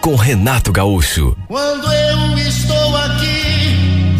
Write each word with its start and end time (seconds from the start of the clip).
com 0.00 0.14
Renato 0.14 0.72
Gaúcho. 0.72 1.36
Quando 1.46 1.92
eu 1.92 2.38
estou 2.38 2.96
aqui, 2.96 4.16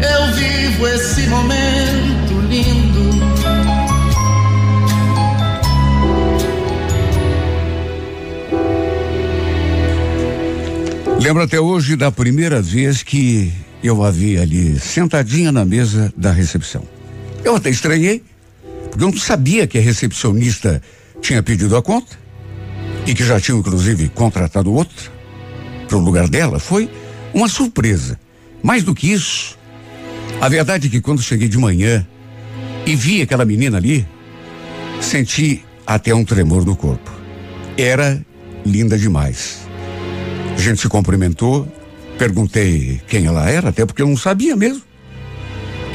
eu 0.00 0.34
vivo 0.34 0.86
esse 0.86 1.22
momento 1.22 2.40
lindo. 2.48 3.02
Lembro 11.20 11.42
até 11.42 11.58
hoje 11.58 11.96
da 11.96 12.10
primeira 12.12 12.62
vez 12.62 13.02
que 13.02 13.52
eu 13.82 14.04
a 14.04 14.10
vi 14.10 14.38
ali 14.38 14.78
sentadinha 14.78 15.50
na 15.50 15.64
mesa 15.64 16.12
da 16.16 16.30
recepção. 16.30 16.84
Eu 17.44 17.56
até 17.56 17.68
estranhei, 17.68 18.22
porque 18.90 19.04
eu 19.04 19.10
não 19.10 19.18
sabia 19.18 19.66
que 19.66 19.78
a 19.78 19.80
recepcionista 19.80 20.80
tinha 21.20 21.42
pedido 21.42 21.76
a 21.76 21.82
conta 21.82 22.21
e 23.06 23.14
que 23.14 23.24
já 23.24 23.40
tinha 23.40 23.56
inclusive 23.56 24.08
contratado 24.08 24.72
outra 24.72 25.10
para 25.88 25.96
o 25.96 26.00
lugar 26.00 26.28
dela. 26.28 26.58
Foi 26.58 26.90
uma 27.34 27.48
surpresa. 27.48 28.18
Mais 28.62 28.84
do 28.84 28.94
que 28.94 29.10
isso, 29.12 29.58
a 30.40 30.48
verdade 30.48 30.86
é 30.86 30.90
que 30.90 31.00
quando 31.00 31.20
cheguei 31.20 31.48
de 31.48 31.58
manhã 31.58 32.06
e 32.86 32.94
vi 32.94 33.22
aquela 33.22 33.44
menina 33.44 33.76
ali, 33.76 34.06
senti 35.00 35.64
até 35.86 36.14
um 36.14 36.24
tremor 36.24 36.64
no 36.64 36.76
corpo. 36.76 37.10
Era 37.76 38.24
linda 38.64 38.96
demais. 38.96 39.66
A 40.56 40.60
gente 40.60 40.80
se 40.80 40.88
cumprimentou, 40.88 41.66
perguntei 42.18 43.00
quem 43.08 43.26
ela 43.26 43.48
era, 43.50 43.70
até 43.70 43.84
porque 43.84 44.02
eu 44.02 44.06
não 44.06 44.16
sabia 44.16 44.54
mesmo. 44.54 44.82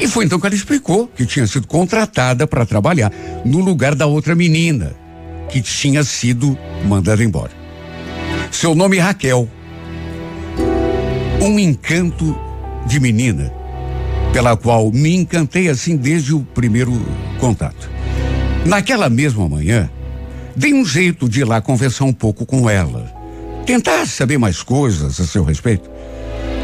E 0.00 0.06
foi 0.06 0.24
então 0.26 0.38
que 0.38 0.46
ela 0.46 0.54
explicou 0.54 1.08
que 1.08 1.24
tinha 1.24 1.46
sido 1.46 1.66
contratada 1.66 2.46
para 2.46 2.66
trabalhar 2.66 3.10
no 3.44 3.60
lugar 3.60 3.94
da 3.94 4.06
outra 4.06 4.34
menina 4.34 4.94
que 5.48 5.60
tinha 5.60 6.02
sido 6.04 6.56
mandada 6.86 7.22
embora. 7.22 7.52
Seu 8.50 8.74
nome 8.74 8.98
é 8.98 9.00
Raquel. 9.00 9.48
Um 11.40 11.58
encanto 11.58 12.36
de 12.86 12.98
menina, 12.98 13.52
pela 14.32 14.56
qual 14.56 14.90
me 14.90 15.14
encantei 15.14 15.68
assim 15.68 15.96
desde 15.96 16.34
o 16.34 16.40
primeiro 16.40 16.92
contato. 17.38 17.90
Naquela 18.66 19.08
mesma 19.08 19.48
manhã, 19.48 19.88
dei 20.54 20.74
um 20.74 20.84
jeito 20.84 21.28
de 21.28 21.40
ir 21.40 21.44
lá 21.44 21.60
conversar 21.60 22.04
um 22.04 22.12
pouco 22.12 22.44
com 22.44 22.68
ela 22.68 23.18
tentar 23.68 24.06
saber 24.06 24.38
mais 24.38 24.62
coisas 24.62 25.20
a 25.20 25.26
seu 25.26 25.44
respeito. 25.44 25.90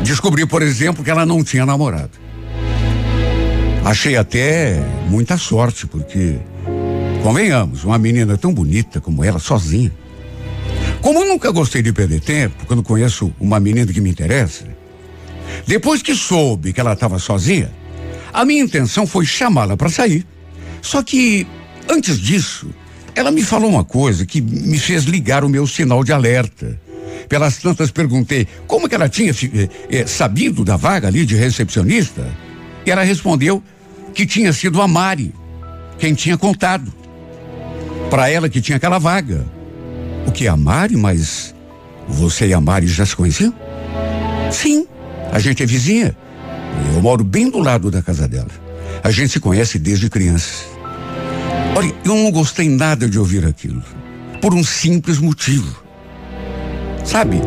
Descobri, 0.03 0.47
por 0.47 0.63
exemplo, 0.63 1.05
que 1.05 1.11
ela 1.11 1.27
não 1.27 1.45
tinha 1.45 1.67
namorado. 1.67 2.13
Achei 3.85 4.17
até 4.17 4.83
muita 5.11 5.37
sorte, 5.37 5.87
porque, 5.87 6.39
convenhamos, 7.25 7.84
uma 7.84 7.97
menina 7.97 8.36
tão 8.36 8.53
bonita 8.53 9.00
como 9.00 9.25
ela, 9.25 9.39
sozinha. 9.39 9.91
Como 11.00 11.20
eu 11.20 11.27
nunca 11.27 11.50
gostei 11.50 11.80
de 11.80 11.91
perder 11.91 12.20
tempo 12.20 12.67
quando 12.67 12.83
conheço 12.83 13.33
uma 13.41 13.58
menina 13.58 13.91
que 13.91 14.00
me 14.00 14.11
interessa, 14.11 14.67
depois 15.67 16.02
que 16.02 16.14
soube 16.14 16.75
que 16.75 16.80
ela 16.80 16.92
estava 16.92 17.19
sozinha, 17.19 17.72
a 18.30 18.45
minha 18.45 18.62
intenção 18.62 19.06
foi 19.06 19.25
chamá-la 19.25 19.75
para 19.75 19.89
sair. 19.89 20.27
Só 20.83 21.02
que, 21.02 21.47
antes 21.89 22.20
disso, 22.20 22.68
ela 23.14 23.30
me 23.30 23.42
falou 23.42 23.70
uma 23.70 23.84
coisa 23.84 24.27
que 24.27 24.42
me 24.42 24.79
fez 24.79 25.05
ligar 25.05 25.45
o 25.45 25.48
meu 25.48 25.67
sinal 25.67 26.05
de 26.05 26.13
alerta. 26.13 26.79
Pelas 27.27 27.57
tantas 27.57 27.90
perguntei 27.90 28.46
como 28.67 28.86
que 28.86 28.95
ela 28.95 29.08
tinha 29.08 29.30
eh, 29.30 29.68
eh, 29.89 30.07
sabido 30.07 30.63
da 30.63 30.77
vaga 30.77 31.08
ali 31.08 31.24
de 31.24 31.36
recepcionista. 31.36 32.30
E 32.84 32.90
ela 32.90 33.02
respondeu 33.02 33.63
que 34.13 34.27
tinha 34.27 34.52
sido 34.52 34.83
a 34.83 34.86
Mari 34.86 35.33
quem 35.98 36.13
tinha 36.13 36.36
contado 36.36 36.92
para 38.11 38.29
ela 38.29 38.48
que 38.48 38.61
tinha 38.61 38.77
aquela 38.77 38.98
vaga. 38.98 39.45
O 40.27 40.33
que 40.33 40.47
é 40.47 40.48
a 40.48 40.57
Mari? 40.57 40.97
Mas 40.97 41.55
você 42.09 42.48
e 42.48 42.55
a 42.55 42.61
Mari 42.61 42.87
já 42.87 43.05
se 43.05 43.17
conheciam? 43.17 43.55
Sim, 44.51 44.87
a 45.33 45.39
gente 45.39 45.63
é 45.63 45.67
vizinha. 45.67 46.17
Eu 46.95 47.03
moro 47.03 47.25
bem 47.25 47.51
do 47.51 47.59
lado 47.59 47.91
da 47.91 48.03
casa 48.03 48.29
dela. 48.29 48.51
A 49.03 49.11
gente 49.11 49.33
se 49.33 49.41
conhece 49.41 49.79
desde 49.79 50.09
criança. 50.09 50.64
Olha, 51.77 51.93
eu 52.05 52.14
não 52.14 52.31
gostei 52.31 52.69
nada 52.69 53.09
de 53.09 53.19
ouvir 53.19 53.45
aquilo. 53.45 53.83
Por 54.41 54.55
um 54.55 54.63
simples 54.63 55.19
motivo. 55.19 55.83
Sabe? 57.05 57.41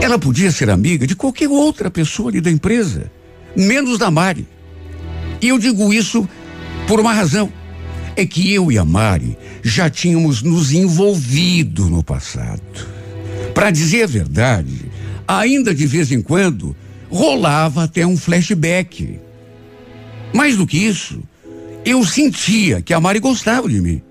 Ela 0.00 0.18
podia 0.18 0.52
ser 0.52 0.68
amiga 0.68 1.06
de 1.06 1.16
qualquer 1.16 1.48
outra 1.48 1.90
pessoa 1.90 2.28
ali 2.28 2.40
da 2.40 2.50
empresa, 2.50 3.10
menos 3.56 3.98
da 3.98 4.10
Mari. 4.10 4.46
E 5.40 5.48
eu 5.48 5.58
digo 5.58 5.92
isso 5.92 6.28
por 6.86 7.00
uma 7.00 7.12
razão. 7.12 7.50
É 8.16 8.24
que 8.24 8.52
eu 8.52 8.70
e 8.70 8.78
a 8.78 8.84
Mari 8.84 9.36
já 9.62 9.90
tínhamos 9.90 10.42
nos 10.42 10.72
envolvido 10.72 11.86
no 11.86 12.02
passado. 12.02 12.62
Para 13.52 13.70
dizer 13.70 14.04
a 14.04 14.06
verdade, 14.06 14.92
ainda 15.26 15.74
de 15.74 15.86
vez 15.86 16.12
em 16.12 16.22
quando 16.22 16.76
rolava 17.10 17.84
até 17.84 18.06
um 18.06 18.16
flashback. 18.16 19.18
Mais 20.32 20.56
do 20.56 20.66
que 20.66 20.78
isso, 20.78 21.22
eu 21.84 22.04
sentia 22.04 22.80
que 22.80 22.94
a 22.94 23.00
Mari 23.00 23.20
gostava 23.20 23.68
de 23.68 23.80
mim. 23.80 24.02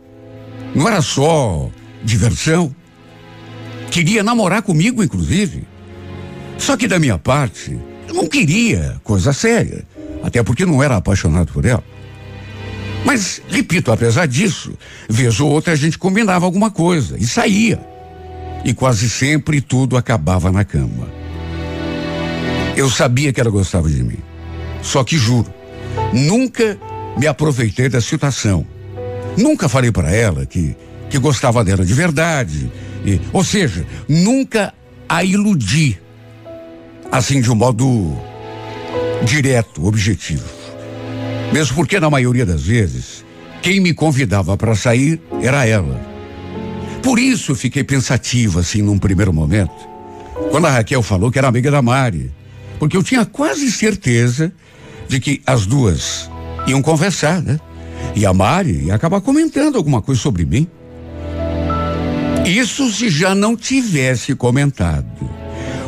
Não 0.76 0.88
era 0.88 1.02
só 1.02 1.70
diversão. 2.04 2.74
Queria 3.90 4.24
namorar 4.24 4.62
comigo, 4.62 5.04
inclusive. 5.04 5.64
Só 6.58 6.76
que 6.76 6.88
da 6.88 7.00
minha 7.00 7.18
parte, 7.18 7.78
eu 8.08 8.14
não 8.14 8.28
queria 8.28 9.00
coisa 9.04 9.34
séria. 9.34 9.86
Até 10.24 10.42
porque 10.42 10.66
não 10.66 10.82
era 10.82 10.98
apaixonado 10.98 11.52
por 11.52 11.66
ela. 11.66 11.84
Mas, 13.06 13.42
repito, 13.50 13.92
apesar 13.92 14.28
disso, 14.28 14.74
vez 15.10 15.40
ou 15.40 15.50
outra 15.50 15.74
a 15.74 15.76
gente 15.76 15.98
combinava 15.98 16.46
alguma 16.46 16.72
coisa 16.72 17.18
e 17.18 17.26
saía. 17.26 17.80
E 18.64 18.74
quase 18.74 19.10
sempre 19.10 19.60
tudo 19.60 19.98
acabava 19.98 20.52
na 20.52 20.64
cama. 20.64 21.10
Eu 22.76 22.90
sabia 22.90 23.34
que 23.34 23.42
ela 23.42 23.50
gostava 23.50 23.90
de 23.90 24.04
mim. 24.04 24.20
Só 24.82 25.04
que 25.04 25.18
juro, 25.18 25.54
nunca 26.14 26.78
me 27.18 27.28
aproveitei 27.28 27.90
da 27.90 28.02
situação. 28.02 28.66
Nunca 29.38 29.68
falei 29.68 29.92
para 29.92 30.12
ela 30.12 30.46
que, 30.46 30.76
que 31.10 31.18
gostava 31.18 31.64
dela 31.64 31.86
de 31.86 31.94
verdade, 31.94 32.72
e, 33.06 33.20
ou 33.32 33.44
seja, 33.44 33.86
nunca 34.08 34.74
a 35.08 35.24
iludi, 35.24 36.00
assim 37.12 37.42
de 37.42 37.52
um 37.52 37.56
modo 37.56 38.18
direto, 39.24 39.86
objetivo. 39.86 40.63
Mesmo 41.54 41.76
porque, 41.76 42.00
na 42.00 42.10
maioria 42.10 42.48
das 42.48 42.64
vezes, 42.64 43.24
quem 43.62 43.80
me 43.80 43.94
convidava 43.94 44.58
para 44.58 44.74
sair 44.74 45.22
era 45.40 45.68
ela. 45.68 46.02
Por 47.04 47.20
isso 47.20 47.54
fiquei 47.54 47.84
pensativo, 47.84 48.60
assim, 48.60 48.82
num 48.82 48.98
primeiro 48.98 49.32
momento, 49.32 49.76
quando 50.50 50.66
a 50.66 50.72
Raquel 50.72 51.04
falou 51.04 51.30
que 51.30 51.38
era 51.38 51.48
amiga 51.48 51.70
da 51.70 51.80
Mari. 51.80 52.32
Porque 52.80 52.98
eu 52.98 53.04
tinha 53.04 53.24
quase 53.24 53.72
certeza 53.72 54.52
de 55.08 55.20
que 55.20 55.44
as 55.46 55.68
duas 55.68 56.28
iam 56.66 56.82
conversar, 56.82 57.40
né? 57.40 57.60
E 58.16 58.26
a 58.26 58.34
Mari 58.34 58.86
ia 58.86 58.96
acabar 58.96 59.22
comentando 59.22 59.78
alguma 59.78 60.02
coisa 60.02 60.20
sobre 60.20 60.46
mim. 60.46 60.68
Isso 62.48 62.92
se 62.92 63.10
já 63.10 63.36
não 63.36 63.56
tivesse 63.56 64.34
comentado. 64.34 65.30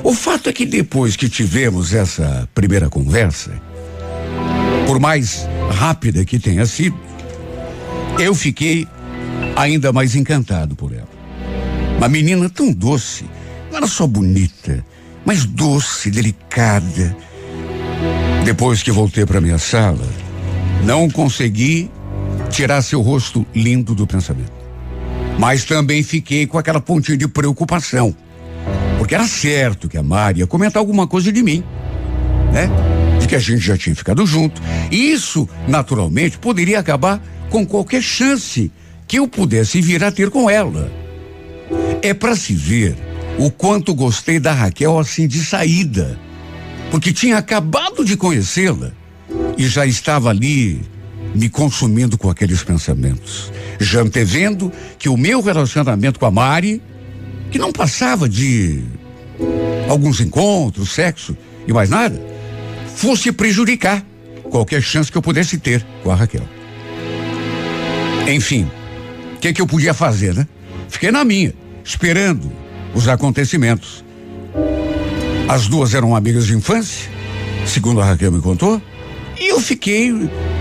O 0.03 0.13
fato 0.13 0.47
é 0.47 0.53
que 0.53 0.65
depois 0.65 1.15
que 1.15 1.27
tivemos 1.27 1.91
essa 1.91 2.47
primeira 2.53 2.87
conversa, 2.87 3.51
por 4.85 4.99
mais 4.99 5.47
rápida 5.71 6.23
que 6.25 6.39
tenha 6.39 6.65
sido, 6.65 6.97
eu 8.19 8.33
fiquei 8.33 8.87
ainda 9.55 9.91
mais 9.91 10.15
encantado 10.15 10.75
por 10.75 10.93
ela. 10.93 11.07
Uma 11.97 12.09
menina 12.09 12.49
tão 12.49 12.71
doce, 12.71 13.25
não 13.69 13.77
era 13.77 13.87
só 13.87 14.05
bonita, 14.05 14.85
mas 15.25 15.45
doce, 15.45 16.11
delicada. 16.11 17.15
Depois 18.43 18.83
que 18.83 18.91
voltei 18.91 19.25
para 19.25 19.41
minha 19.41 19.57
sala, 19.57 20.07
não 20.83 21.09
consegui 21.09 21.89
tirar 22.49 22.81
seu 22.81 23.01
rosto 23.01 23.45
lindo 23.53 23.95
do 23.95 24.05
pensamento. 24.05 24.51
Mas 25.39 25.65
também 25.65 26.03
fiquei 26.03 26.45
com 26.45 26.57
aquela 26.57 26.79
pontinha 26.79 27.17
de 27.17 27.27
preocupação. 27.27 28.15
Porque 28.97 29.15
era 29.15 29.27
certo 29.27 29.89
que 29.89 29.97
a 29.97 30.03
Mari 30.03 30.39
ia 30.39 30.47
comentar 30.47 30.79
alguma 30.79 31.07
coisa 31.07 31.31
de 31.31 31.43
mim, 31.43 31.63
né? 32.53 32.69
De 33.25 33.29
que 33.29 33.35
a 33.35 33.39
gente 33.39 33.65
já 33.65 33.75
tinha 33.75 33.95
ficado 33.95 34.23
junto. 34.23 34.61
E 34.91 35.11
isso, 35.11 35.49
naturalmente, 35.67 36.37
poderia 36.37 36.79
acabar 36.79 37.19
com 37.49 37.65
qualquer 37.65 38.03
chance 38.03 38.71
que 39.07 39.17
eu 39.17 39.27
pudesse 39.27 39.81
vir 39.81 40.03
a 40.03 40.11
ter 40.11 40.29
com 40.29 40.47
ela. 40.47 40.91
É 42.03 42.13
para 42.13 42.35
se 42.35 42.53
ver 42.53 42.95
o 43.39 43.49
quanto 43.49 43.95
gostei 43.95 44.39
da 44.39 44.53
Raquel 44.53 44.99
assim 44.99 45.27
de 45.27 45.43
saída. 45.43 46.19
porque 46.91 47.11
tinha 47.11 47.37
acabado 47.37 48.05
de 48.05 48.15
conhecê-la 48.15 48.91
e 49.57 49.67
já 49.67 49.87
estava 49.87 50.29
ali 50.29 50.81
me 51.33 51.49
consumindo 51.49 52.17
com 52.17 52.29
aqueles 52.29 52.63
pensamentos, 52.63 53.51
já 53.79 54.01
antevendo 54.01 54.71
que 54.99 55.09
o 55.09 55.17
meu 55.17 55.41
relacionamento 55.41 56.19
com 56.19 56.27
a 56.27 56.31
Mari, 56.31 56.79
que 57.49 57.57
não 57.57 57.71
passava 57.71 58.29
de 58.29 58.83
alguns 59.89 60.21
encontros, 60.21 60.91
sexo 60.91 61.35
e 61.67 61.73
mais 61.73 61.89
nada, 61.89 62.34
fosse 62.95 63.31
prejudicar 63.31 64.03
qualquer 64.49 64.81
chance 64.81 65.11
que 65.11 65.17
eu 65.17 65.21
pudesse 65.21 65.57
ter 65.57 65.85
com 66.01 66.09
a 66.09 66.15
Raquel. 66.15 66.47
Enfim, 68.27 68.69
o 69.35 69.39
que, 69.39 69.53
que 69.53 69.61
eu 69.61 69.67
podia 69.67 69.93
fazer, 69.93 70.33
né? 70.33 70.47
Fiquei 70.89 71.11
na 71.11 71.23
minha, 71.23 71.53
esperando 71.83 72.51
os 72.93 73.07
acontecimentos. 73.07 74.03
As 75.47 75.67
duas 75.67 75.93
eram 75.93 76.15
amigas 76.15 76.47
de 76.47 76.55
infância, 76.55 77.09
segundo 77.67 78.01
a 78.01 78.05
Raquel 78.05 78.31
me 78.31 78.41
contou, 78.41 78.81
e 79.39 79.51
eu 79.51 79.59
fiquei 79.59 80.11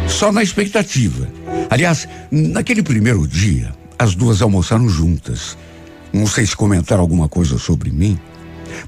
só 0.08 0.32
na 0.32 0.42
expectativa. 0.42 1.28
Aliás, 1.70 2.06
naquele 2.30 2.82
primeiro 2.82 3.26
dia, 3.26 3.72
as 3.98 4.14
duas 4.14 4.42
almoçaram 4.42 4.88
juntas. 4.88 5.56
Não 6.12 6.26
sei 6.26 6.44
se 6.44 6.56
comentaram 6.56 7.00
alguma 7.00 7.28
coisa 7.28 7.58
sobre 7.58 7.90
mim, 7.90 8.18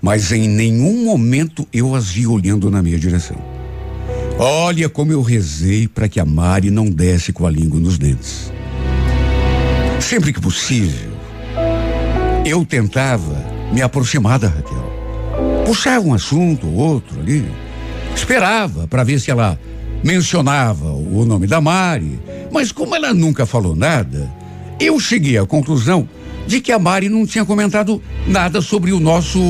mas 0.01 0.33
em 0.33 0.49
nenhum 0.49 1.05
momento 1.05 1.67
eu 1.73 1.95
as 1.95 2.09
vi 2.11 2.27
olhando 2.27 2.71
na 2.71 2.83
minha 2.83 2.99
direção. 2.99 3.37
Olha 4.39 4.89
como 4.89 5.13
eu 5.13 5.23
rezei 5.23 5.89
para 5.89 6.09
que 6.09 6.21
a 6.21 6.25
Mari 6.25 6.71
não 6.71 6.91
desse 6.91 7.33
com 7.33 7.47
a 7.47 7.51
língua 7.51 7.81
nos 7.81 7.97
dentes. 7.97 8.53
Sempre 9.99 10.33
que 10.33 10.41
possível, 10.41 11.11
eu 12.45 12.65
tentava 12.65 13.45
me 13.73 13.81
aproximar 13.83 14.39
da 14.39 14.49
Raquel. 14.49 14.85
Puxava 15.65 16.07
um 16.07 16.15
assunto 16.15 16.67
ou 16.67 16.75
outro 16.75 17.19
ali. 17.19 17.45
Esperava 18.15 18.87
para 18.87 19.03
ver 19.03 19.19
se 19.19 19.31
ela 19.31 19.59
mencionava 20.05 20.91
o 20.91 21.25
nome 21.25 21.47
da 21.47 21.61
Mari, 21.61 22.21
mas 22.53 22.71
como 22.71 22.95
ela 22.95 23.13
nunca 23.13 23.45
falou 23.47 23.75
nada, 23.75 24.31
eu 24.79 25.01
cheguei 25.01 25.39
à 25.39 25.47
conclusão 25.47 26.09
de 26.47 26.61
que 26.61 26.71
a 26.71 26.79
Mari 26.79 27.09
não 27.09 27.27
tinha 27.27 27.45
comentado 27.45 28.03
nada 28.27 28.61
sobre 28.61 28.93
o 28.93 29.01
nosso, 29.01 29.41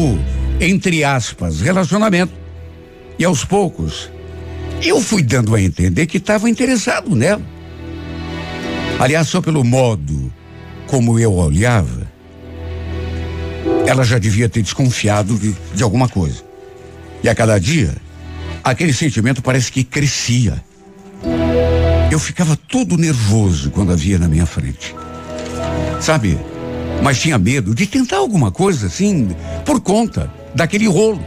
entre 0.60 1.04
aspas, 1.04 1.60
relacionamento. 1.60 2.32
E 3.18 3.24
aos 3.24 3.44
poucos, 3.44 4.10
eu 4.82 5.00
fui 5.00 5.22
dando 5.22 5.54
a 5.54 5.60
entender 5.60 6.06
que 6.06 6.18
estava 6.18 6.48
interessado 6.48 7.14
nela. 7.14 7.42
Aliás, 8.98 9.28
só 9.28 9.40
pelo 9.40 9.62
modo 9.64 10.32
como 10.86 11.18
eu 11.18 11.34
olhava, 11.34 12.10
ela 13.86 14.04
já 14.04 14.18
devia 14.18 14.48
ter 14.48 14.62
desconfiado 14.62 15.36
de, 15.38 15.54
de 15.74 15.82
alguma 15.82 16.08
coisa. 16.08 16.42
E 17.22 17.28
a 17.28 17.34
cada 17.34 17.58
dia, 17.58 17.94
aquele 18.62 18.92
sentimento 18.92 19.42
parece 19.42 19.70
que 19.70 19.82
crescia. 19.82 20.62
Eu 22.10 22.18
ficava 22.18 22.56
todo 22.56 22.96
nervoso 22.96 23.70
quando 23.70 23.92
a 23.92 23.96
via 23.96 24.18
na 24.18 24.28
minha 24.28 24.46
frente. 24.46 24.94
Sabe? 26.00 26.38
Mas 27.02 27.20
tinha 27.20 27.38
medo 27.38 27.74
de 27.74 27.86
tentar 27.86 28.18
alguma 28.18 28.50
coisa 28.50 28.86
assim, 28.86 29.28
por 29.64 29.80
conta 29.80 30.30
daquele 30.54 30.86
rolo 30.86 31.20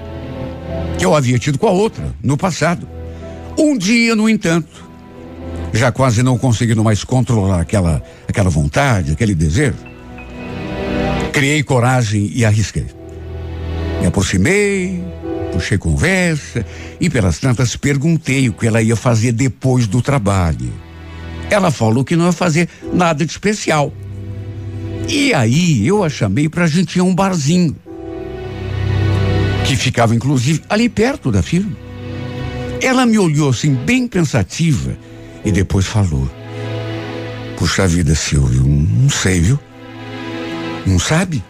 que 0.98 1.06
eu 1.06 1.16
havia 1.16 1.40
tido 1.40 1.58
com 1.58 1.68
a 1.68 1.72
outra 1.72 2.14
no 2.22 2.38
passado. 2.38 2.88
Um 3.58 3.78
dia, 3.78 4.16
no 4.16 4.30
entanto, 4.30 4.90
já 5.74 5.92
quase 5.92 6.24
não 6.24 6.38
conseguindo 6.38 6.84
mais 6.84 7.04
controlar 7.04 7.62
aquela, 7.62 8.04
aquela 8.28 8.50
vontade, 8.50 9.12
aquele 9.12 9.36
desejo, 9.36 9.78
criei 11.32 11.64
coragem 11.64 12.32
e 12.34 12.44
arrisquei. 12.44 12.88
Me 14.02 14.08
aproximei, 14.08 15.04
puxei 15.52 15.78
conversa 15.78 16.66
e 17.00 17.10
pelas 17.10 17.40
tantas 17.40 17.76
perguntei 17.76 18.50
o 18.50 18.54
que 18.54 18.68
ela 18.68 18.82
ia 18.82 18.96
fazer 18.96 19.32
depois 19.32 19.88
do 19.88 20.02
trabalho. 20.02 20.72
Ela 21.50 21.72
falou 21.72 22.04
que 22.04 22.16
não 22.16 22.26
ia 22.26 22.32
fazer 22.32 22.70
nada 22.94 23.26
de 23.26 23.32
especial. 23.32 23.92
E 25.10 25.34
aí 25.34 25.88
eu 25.88 26.04
a 26.04 26.10
chamei 26.10 26.48
para 26.48 26.66
a 26.66 26.68
gente 26.68 26.98
ir 26.98 27.00
a 27.00 27.04
um 27.04 27.16
barzinho 27.16 27.76
que 29.66 29.76
ficava 29.76 30.14
inclusive 30.14 30.62
ali 30.70 30.88
perto 30.88 31.32
da 31.32 31.42
firma. 31.42 31.76
Ela 32.80 33.08
me 33.08 33.18
olhou 33.18 33.50
assim, 33.50 33.74
bem 33.74 34.08
pensativa, 34.08 34.96
e 35.44 35.52
depois 35.52 35.88
falou: 35.88 36.30
Puxa 37.58 37.88
vida, 37.88 38.14
Silvio, 38.14 38.64
não 38.64 39.10
sei, 39.10 39.42
viu? 39.42 39.60
Não 40.86 41.00
sabe? 41.00 41.44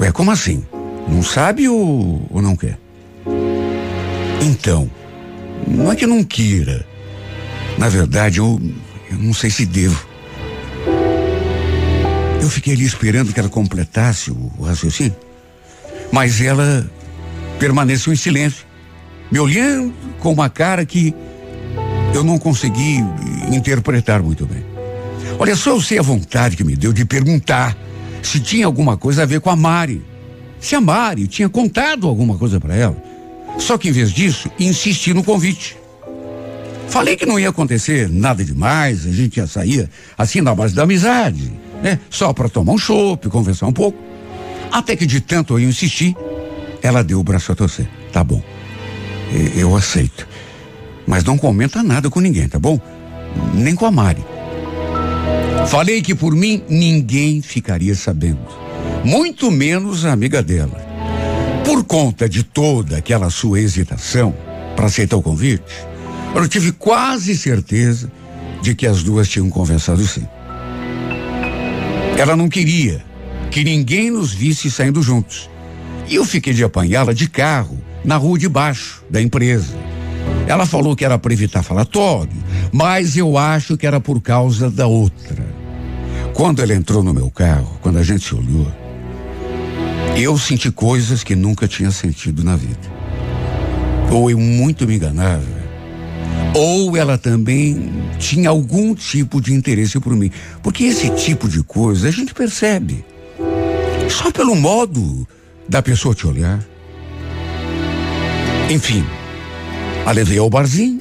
Ué, 0.00 0.10
como 0.10 0.30
assim? 0.30 0.64
Não 1.06 1.22
sabe 1.22 1.68
ou, 1.68 2.26
ou 2.30 2.40
não 2.40 2.56
quer? 2.56 2.78
Então, 4.40 4.90
não 5.68 5.92
é 5.92 5.96
que 5.96 6.06
eu 6.06 6.08
não 6.08 6.24
queira. 6.24 6.86
Na 7.76 7.90
verdade, 7.90 8.38
eu, 8.38 8.58
eu 9.10 9.18
não 9.18 9.34
sei 9.34 9.50
se 9.50 9.66
devo. 9.66 10.09
Eu 12.40 12.48
fiquei 12.48 12.74
ali 12.74 12.84
esperando 12.84 13.32
que 13.32 13.40
ela 13.40 13.48
completasse 13.48 14.30
o, 14.30 14.62
raciocínio. 14.62 15.16
Mas 16.10 16.40
ela 16.40 16.90
permaneceu 17.58 18.12
em 18.12 18.16
silêncio 18.16 18.64
me 19.30 19.38
olhando 19.38 19.94
com 20.18 20.32
uma 20.32 20.48
cara 20.48 20.84
que 20.84 21.14
eu 22.14 22.24
não 22.24 22.38
consegui 22.38 22.98
interpretar 23.52 24.22
muito 24.22 24.44
bem. 24.44 24.64
Olha, 25.38 25.54
só 25.54 25.70
eu 25.70 25.80
sei 25.80 25.98
a 25.98 26.02
vontade 26.02 26.56
que 26.56 26.64
me 26.64 26.74
deu 26.74 26.92
de 26.92 27.04
perguntar 27.04 27.76
se 28.22 28.40
tinha 28.40 28.66
alguma 28.66 28.96
coisa 28.96 29.22
a 29.22 29.26
ver 29.26 29.40
com 29.40 29.50
a 29.50 29.56
Mari. 29.56 30.02
Se 30.58 30.74
a 30.74 30.80
Mari 30.80 31.26
tinha 31.26 31.48
contado 31.48 32.08
alguma 32.08 32.36
coisa 32.36 32.58
para 32.58 32.74
ela. 32.74 32.96
Só 33.58 33.78
que 33.78 33.88
em 33.88 33.92
vez 33.92 34.10
disso, 34.10 34.50
insisti 34.58 35.14
no 35.14 35.22
convite. 35.22 35.76
Falei 36.88 37.16
que 37.16 37.24
não 37.24 37.38
ia 37.38 37.50
acontecer 37.50 38.08
nada 38.10 38.44
demais, 38.44 39.06
a 39.06 39.12
gente 39.12 39.36
ia 39.36 39.46
sair 39.46 39.88
assim 40.18 40.40
na 40.40 40.54
base 40.54 40.74
da 40.74 40.82
amizade, 40.82 41.52
né? 41.82 41.98
Só 42.08 42.32
para 42.32 42.48
tomar 42.48 42.72
um 42.72 42.78
chopp, 42.78 43.28
conversar 43.28 43.66
um 43.66 43.72
pouco. 43.72 43.98
Até 44.70 44.94
que 44.94 45.06
de 45.06 45.20
tanto 45.20 45.58
eu 45.58 45.68
insisti, 45.68 46.16
ela 46.82 47.02
deu 47.02 47.18
o 47.18 47.24
braço 47.24 47.50
a 47.52 47.54
torcer. 47.54 47.88
Tá 48.12 48.22
bom. 48.22 48.42
Eu 49.54 49.76
aceito. 49.76 50.26
Mas 51.06 51.24
não 51.24 51.36
comenta 51.36 51.82
nada 51.82 52.08
com 52.10 52.20
ninguém, 52.20 52.48
tá 52.48 52.58
bom? 52.58 52.78
Nem 53.54 53.74
com 53.74 53.86
a 53.86 53.90
Mari. 53.90 54.24
Falei 55.68 56.02
que 56.02 56.14
por 56.14 56.34
mim 56.34 56.62
ninguém 56.68 57.42
ficaria 57.42 57.94
sabendo. 57.94 58.40
Muito 59.04 59.50
menos 59.50 60.04
a 60.04 60.12
amiga 60.12 60.42
dela. 60.42 60.80
Por 61.64 61.84
conta 61.84 62.28
de 62.28 62.42
toda 62.42 62.96
aquela 62.96 63.30
sua 63.30 63.60
hesitação 63.60 64.34
para 64.74 64.86
aceitar 64.86 65.16
o 65.16 65.22
convite, 65.22 65.72
eu 66.34 66.48
tive 66.48 66.72
quase 66.72 67.36
certeza 67.36 68.10
de 68.62 68.74
que 68.74 68.86
as 68.86 69.02
duas 69.02 69.28
tinham 69.28 69.48
conversado 69.48 70.06
sim. 70.06 70.26
Ela 72.20 72.36
não 72.36 72.50
queria 72.50 73.02
que 73.50 73.64
ninguém 73.64 74.10
nos 74.10 74.30
visse 74.30 74.70
saindo 74.70 75.02
juntos. 75.02 75.48
E 76.06 76.16
eu 76.16 76.24
fiquei 76.26 76.52
de 76.52 76.62
apanhá-la 76.62 77.14
de 77.14 77.26
carro 77.26 77.78
na 78.04 78.18
rua 78.18 78.38
de 78.38 78.46
baixo 78.46 79.02
da 79.08 79.22
empresa. 79.22 79.74
Ela 80.46 80.66
falou 80.66 80.94
que 80.94 81.02
era 81.02 81.18
para 81.18 81.32
evitar 81.32 81.62
falatório, 81.62 82.36
mas 82.70 83.16
eu 83.16 83.38
acho 83.38 83.74
que 83.74 83.86
era 83.86 83.98
por 83.98 84.20
causa 84.20 84.70
da 84.70 84.86
outra. 84.86 85.42
Quando 86.34 86.60
ela 86.60 86.74
entrou 86.74 87.02
no 87.02 87.14
meu 87.14 87.30
carro, 87.30 87.78
quando 87.80 87.96
a 87.96 88.02
gente 88.02 88.22
se 88.22 88.34
olhou, 88.34 88.70
eu 90.14 90.36
senti 90.36 90.70
coisas 90.70 91.24
que 91.24 91.34
nunca 91.34 91.66
tinha 91.66 91.90
sentido 91.90 92.44
na 92.44 92.54
vida. 92.54 93.00
Ou 94.10 94.30
eu 94.30 94.38
muito 94.38 94.86
me 94.86 94.96
enganava, 94.96 95.59
ou 96.54 96.96
ela 96.96 97.16
também 97.16 97.90
tinha 98.18 98.48
algum 98.48 98.94
tipo 98.94 99.40
de 99.40 99.52
interesse 99.52 99.98
por 100.00 100.14
mim. 100.14 100.30
Porque 100.62 100.84
esse 100.84 101.10
tipo 101.10 101.48
de 101.48 101.62
coisa 101.62 102.08
a 102.08 102.10
gente 102.10 102.34
percebe. 102.34 103.04
Só 104.08 104.30
pelo 104.30 104.56
modo 104.56 105.26
da 105.68 105.80
pessoa 105.82 106.14
te 106.14 106.26
olhar. 106.26 106.60
Enfim, 108.68 109.04
a 110.04 110.12
levei 110.12 110.38
ao 110.38 110.50
barzinho, 110.50 111.00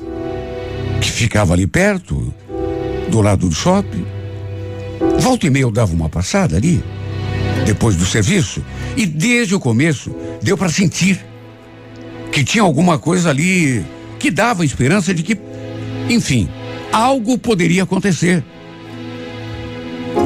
que 1.02 1.10
ficava 1.10 1.54
ali 1.54 1.68
perto, 1.68 2.34
do 3.10 3.22
lado 3.22 3.48
do 3.48 3.56
shopping. 3.56 4.06
Volta 5.20 5.48
e 5.48 5.50
meia 5.50 5.64
eu 5.64 5.72
dava 5.72 5.94
uma 5.94 6.10
passada 6.10 6.58
ali, 6.58 6.84
depois 7.66 7.96
do 7.96 8.06
serviço, 8.06 8.64
e 8.96 9.06
desde 9.06 9.56
o 9.56 9.60
começo 9.60 10.16
deu 10.42 10.58
para 10.58 10.70
sentir 10.70 11.20
que 12.32 12.44
tinha 12.44 12.64
alguma 12.64 13.00
coisa 13.00 13.30
ali 13.30 13.84
que 14.20 14.30
dava 14.30 14.66
esperança 14.66 15.14
de 15.14 15.24
que, 15.24 15.38
enfim, 16.10 16.50
algo 16.92 17.38
poderia 17.38 17.84
acontecer. 17.84 18.44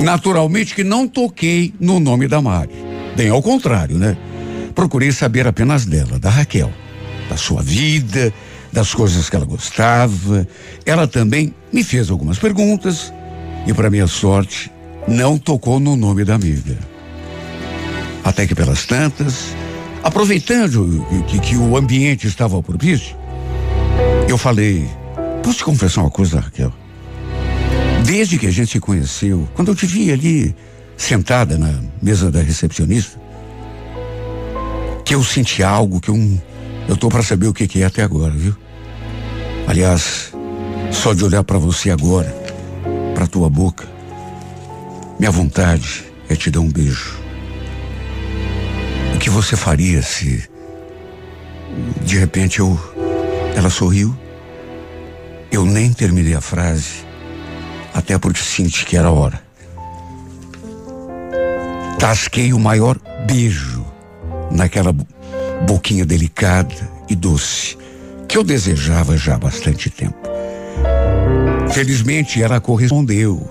Naturalmente 0.02 0.74
que 0.74 0.84
não 0.84 1.08
toquei 1.08 1.74
no 1.80 2.00
nome 2.00 2.28
da 2.28 2.42
Mari. 2.42 2.74
Bem 3.16 3.30
ao 3.30 3.42
contrário, 3.42 3.98
né? 3.98 4.18
Procurei 4.74 5.12
saber 5.12 5.48
apenas 5.48 5.86
dela, 5.86 6.18
da 6.20 6.30
Raquel 6.30 6.72
da 7.30 7.38
sua 7.38 7.62
vida, 7.62 8.34
das 8.72 8.94
coisas 8.94 9.30
que 9.30 9.36
ela 9.36 9.46
gostava. 9.46 10.46
Ela 10.86 11.08
também 11.08 11.54
me 11.72 11.84
fez 11.84 12.10
algumas 12.10 12.38
perguntas 12.38 13.14
e, 13.66 13.74
para 13.74 13.90
minha 13.90 14.08
sorte, 14.08 14.70
não 15.08 15.38
tocou 15.38 15.80
no 15.80 15.96
nome 15.96 16.26
da 16.26 16.36
amiga. 16.36 16.78
Até 18.26 18.46
que, 18.46 18.54
pelas 18.54 18.86
tantas, 18.86 19.54
Aproveitando 20.04 21.08
que, 21.28 21.40
que 21.40 21.56
o 21.56 21.78
ambiente 21.78 22.28
estava 22.28 22.62
propício, 22.62 23.16
eu 24.28 24.38
falei: 24.38 24.90
Posso 25.44 25.58
te 25.58 25.64
confessar 25.64 26.02
uma 26.02 26.10
coisa, 26.10 26.40
Raquel? 26.40 26.74
Desde 28.06 28.38
que 28.38 28.48
a 28.48 28.52
gente 28.52 28.72
se 28.72 28.80
conheceu, 28.80 29.48
quando 29.54 29.70
eu 29.70 29.76
te 29.76 29.86
vi 29.86 30.12
ali 30.12 30.56
sentada 30.98 31.58
na 31.58 31.82
mesa 32.02 32.32
da 32.32 32.42
recepcionista, 32.42 33.20
que 35.06 35.16
eu 35.16 35.24
senti 35.24 35.64
algo 35.64 36.00
que 36.00 36.10
eu, 36.10 36.42
eu 36.88 36.98
tô 36.98 37.10
para 37.10 37.24
saber 37.24 37.48
o 37.48 37.54
que, 37.54 37.68
que 37.68 37.82
é 37.82 37.86
até 37.86 38.04
agora, 38.04 38.32
viu? 38.32 38.56
Aliás, 39.68 40.34
só 40.92 41.14
de 41.14 41.24
olhar 41.24 41.44
para 41.44 41.58
você 41.58 41.90
agora, 41.90 42.34
para 43.16 43.28
tua 43.28 43.50
boca, 43.50 43.88
minha 45.20 45.32
vontade 45.32 46.04
é 46.30 46.36
te 46.36 46.52
dar 46.52 46.60
um 46.60 46.70
beijo. 46.70 47.18
O 49.16 49.20
que 49.20 49.30
você 49.30 49.56
faria 49.56 50.02
se 50.02 50.50
de 52.02 52.18
repente 52.18 52.60
eu 52.60 52.80
ela 53.56 53.70
sorriu? 53.70 54.16
Eu 55.52 55.66
nem 55.66 55.94
terminei 55.94 56.34
a 56.34 56.42
frase, 56.42 57.06
até 57.94 58.18
porque 58.18 58.42
senti 58.42 58.86
que 58.86 58.98
era 58.98 59.12
hora. 59.12 59.42
Tasquei 62.00 62.54
o 62.54 62.60
maior 62.60 63.00
beijo 63.26 63.86
naquela 64.52 64.92
boquinha 65.66 66.06
delicada 66.06 66.76
e 67.10 67.16
doce 67.16 67.78
que 68.28 68.38
eu 68.38 68.44
desejava 68.44 69.16
já 69.16 69.36
há 69.36 69.38
bastante 69.38 69.90
tempo. 69.90 70.18
Felizmente 71.72 72.42
ela 72.42 72.60
correspondeu. 72.60 73.48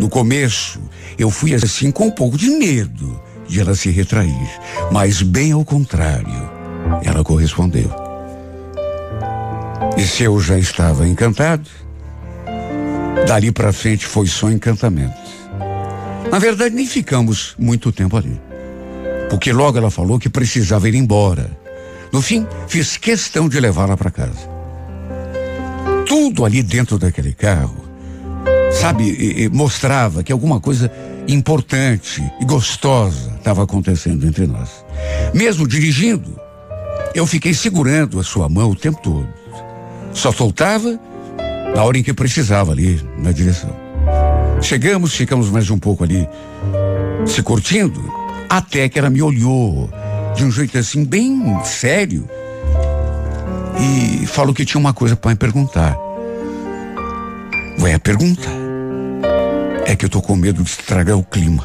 No 0.00 0.08
começo, 0.08 0.80
eu 1.18 1.30
fui 1.30 1.54
assim 1.54 1.90
com 1.90 2.06
um 2.06 2.10
pouco 2.10 2.36
de 2.36 2.48
medo 2.50 3.20
de 3.46 3.60
ela 3.60 3.74
se 3.74 3.90
retrair, 3.90 4.48
mas 4.92 5.22
bem 5.22 5.52
ao 5.52 5.64
contrário, 5.64 6.50
ela 7.02 7.24
correspondeu. 7.24 8.07
E 9.98 10.06
se 10.06 10.22
eu 10.22 10.38
já 10.40 10.56
estava 10.56 11.08
encantado, 11.08 11.68
dali 13.26 13.50
para 13.50 13.72
frente 13.72 14.06
foi 14.06 14.28
só 14.28 14.48
encantamento. 14.48 15.18
Na 16.30 16.38
verdade, 16.38 16.72
nem 16.74 16.86
ficamos 16.86 17.54
muito 17.58 17.90
tempo 17.90 18.16
ali. 18.16 18.40
Porque 19.28 19.52
logo 19.52 19.76
ela 19.76 19.90
falou 19.90 20.18
que 20.18 20.28
precisava 20.28 20.88
ir 20.88 20.94
embora. 20.94 21.50
No 22.12 22.22
fim, 22.22 22.46
fiz 22.68 22.96
questão 22.96 23.48
de 23.48 23.58
levá-la 23.58 23.96
para 23.96 24.10
casa. 24.10 24.48
Tudo 26.06 26.44
ali 26.44 26.62
dentro 26.62 26.96
daquele 26.96 27.32
carro, 27.32 27.84
sabe, 28.72 29.48
mostrava 29.52 30.22
que 30.22 30.32
alguma 30.32 30.60
coisa 30.60 30.92
importante 31.26 32.22
e 32.40 32.44
gostosa 32.44 33.34
estava 33.36 33.64
acontecendo 33.64 34.26
entre 34.26 34.46
nós. 34.46 34.84
Mesmo 35.34 35.66
dirigindo, 35.66 36.40
eu 37.14 37.26
fiquei 37.26 37.52
segurando 37.52 38.20
a 38.20 38.22
sua 38.22 38.48
mão 38.48 38.70
o 38.70 38.76
tempo 38.76 39.00
todo. 39.02 39.28
Só 40.18 40.32
soltava 40.32 40.98
na 41.76 41.84
hora 41.84 41.96
em 41.96 42.02
que 42.02 42.12
precisava 42.12 42.72
ali 42.72 43.00
na 43.18 43.30
direção. 43.30 43.70
Chegamos, 44.60 45.14
ficamos 45.14 45.48
mais 45.48 45.70
um 45.70 45.78
pouco 45.78 46.02
ali 46.02 46.28
se 47.24 47.40
curtindo, 47.40 48.02
até 48.50 48.88
que 48.88 48.98
ela 48.98 49.10
me 49.10 49.22
olhou 49.22 49.88
de 50.34 50.44
um 50.44 50.50
jeito 50.50 50.76
assim 50.76 51.04
bem 51.04 51.56
sério 51.62 52.28
e 53.78 54.26
falou 54.26 54.52
que 54.52 54.64
tinha 54.64 54.80
uma 54.80 54.92
coisa 54.92 55.14
para 55.14 55.30
me 55.30 55.36
perguntar. 55.36 55.96
Vai 57.78 57.94
a 57.94 58.00
pergunta. 58.00 58.48
É 59.86 59.94
que 59.94 60.04
eu 60.04 60.08
tô 60.08 60.20
com 60.20 60.34
medo 60.34 60.64
de 60.64 60.68
estragar 60.68 61.16
o 61.16 61.22
clima. 61.22 61.64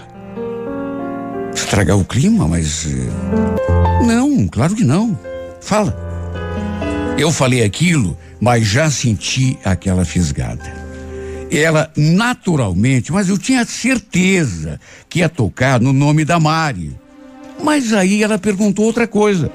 Estragar 1.55 1.97
o 1.97 2.05
clima, 2.05 2.47
mas. 2.47 2.85
Eh, 2.85 4.05
não, 4.05 4.47
claro 4.47 4.75
que 4.75 4.83
não. 4.83 5.17
Fala. 5.59 6.13
Eu 7.17 7.31
falei 7.31 7.63
aquilo, 7.63 8.17
mas 8.43 8.67
já 8.67 8.91
senti 8.91 9.57
aquela 9.63 10.03
fisgada 10.03 10.83
ela 11.49 11.91
naturalmente, 11.95 13.11
mas 13.11 13.29
eu 13.29 13.37
tinha 13.37 13.63
certeza 13.63 14.79
que 15.07 15.19
ia 15.19 15.29
tocar 15.29 15.79
no 15.79 15.93
nome 15.93 16.25
da 16.25 16.39
Mari. 16.39 16.97
Mas 17.63 17.93
aí 17.93 18.23
ela 18.23 18.39
perguntou 18.39 18.85
outra 18.85 19.07
coisa. 19.07 19.51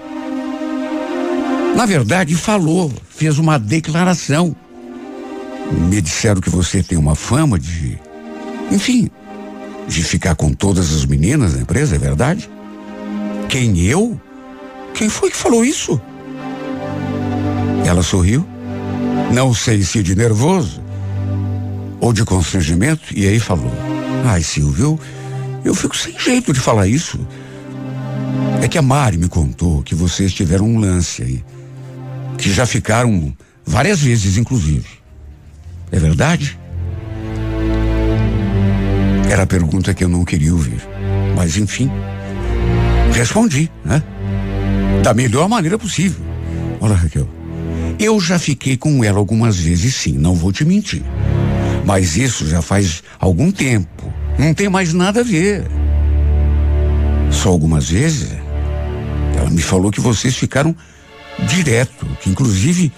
Na 1.75 1.85
verdade, 1.87 2.37
falou, 2.37 2.93
fez 3.11 3.37
uma 3.37 3.59
declaração. 3.59 4.55
Me 5.91 6.01
disseram 6.01 6.41
que 6.41 6.51
você 6.51 6.83
tem 6.83 6.97
uma 6.97 7.17
fama 7.17 7.59
de. 7.59 7.99
Enfim, 8.71 9.11
de 9.89 10.05
ficar 10.05 10.37
com 10.37 10.53
todas 10.53 10.95
as 10.95 11.05
meninas 11.05 11.55
da 11.55 11.61
empresa, 11.61 11.97
é 11.97 11.99
verdade? 11.99 12.49
Quem 13.49 13.77
eu? 13.81 14.21
Quem 14.95 15.09
foi 15.09 15.31
que 15.31 15.37
falou 15.37 15.65
isso? 15.65 16.01
Ela 17.85 18.05
sorriu. 18.05 18.47
Não 19.33 19.53
sei 19.53 19.83
se 19.83 20.03
de 20.03 20.15
nervoso 20.15 20.83
ou 22.01 22.13
de 22.13 22.25
constrangimento, 22.25 23.03
e 23.15 23.27
aí 23.27 23.39
falou: 23.39 23.73
Ai, 24.25 24.43
Silvio, 24.43 24.99
eu, 25.65 25.75
fico 25.75 25.97
sem 25.97 26.19
jeito 26.19 26.53
de 26.53 26.61
falar 26.61 26.87
isso. 26.87 27.19
É 28.63 28.69
que 28.69 28.79
a 28.79 28.83
Mari 28.83 29.19
me 29.19 29.29
contou 29.29 29.83
que 29.83 29.95
vocês 29.95 30.33
tiveram 30.33 30.67
um 30.67 30.79
lance 30.79 31.23
aí. 31.23 31.45
Que 32.37 32.53
já 32.53 32.67
ficaram 32.67 33.35
várias 33.65 34.01
vezes, 34.01 34.37
inclusive. 34.37 34.87
É 35.93 35.99
verdade? 35.99 36.59
Era 39.31 39.43
a 39.43 39.47
pergunta 39.47 39.93
que 39.93 40.03
eu 40.03 40.09
não 40.09 40.25
queria 40.25 40.53
ouvir. 40.53 40.81
Mas, 41.37 41.57
enfim, 41.57 41.91
respondi, 43.13 43.71
né? 43.85 44.03
Da 45.03 45.13
melhor 45.13 45.49
maneira 45.49 45.79
possível. 45.79 46.25
Olha, 46.81 46.95
Raquel, 46.95 47.29
eu 47.99 48.21
já 48.21 48.39
fiquei 48.39 48.77
com 48.77 49.03
ela 49.03 49.19
algumas 49.19 49.59
vezes, 49.59 49.95
sim, 49.95 50.13
não 50.13 50.35
vou 50.35 50.53
te 50.53 50.65
mentir. 50.65 51.03
Mas 51.85 52.17
isso 52.17 52.47
já 52.47 52.63
faz 52.63 53.03
algum 53.19 53.51
tempo. 53.51 54.13
Não 54.39 54.55
tem 54.55 54.69
mais 54.69 54.93
nada 54.93 55.21
a 55.21 55.25
ver. 55.25 55.67
Só 57.31 57.49
algumas 57.49 57.91
vezes. 57.91 58.31
Ela 59.37 59.51
me 59.51 59.63
falou 59.63 59.91
que 59.91 60.01
vocês 60.01 60.37
ficaram 60.37 60.75
direto, 61.47 62.07
que 62.21 62.31
inclusive 62.31 62.93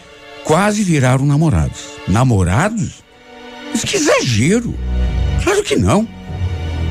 quase 0.44 0.82
viraram 0.82 1.24
namorados. 1.24 1.80
Namorados? 2.08 3.02
Mas 3.70 3.84
que 3.84 3.96
exagero! 3.96 4.74
Claro 5.42 5.62
que 5.62 5.76
não. 5.76 6.06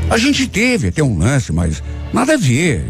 A 0.10 0.18
gente 0.18 0.48
teve 0.48 0.88
até 0.88 1.04
um 1.04 1.18
lance, 1.18 1.52
mas 1.52 1.84
nada 2.12 2.34
a 2.34 2.38
ver. 2.38 2.84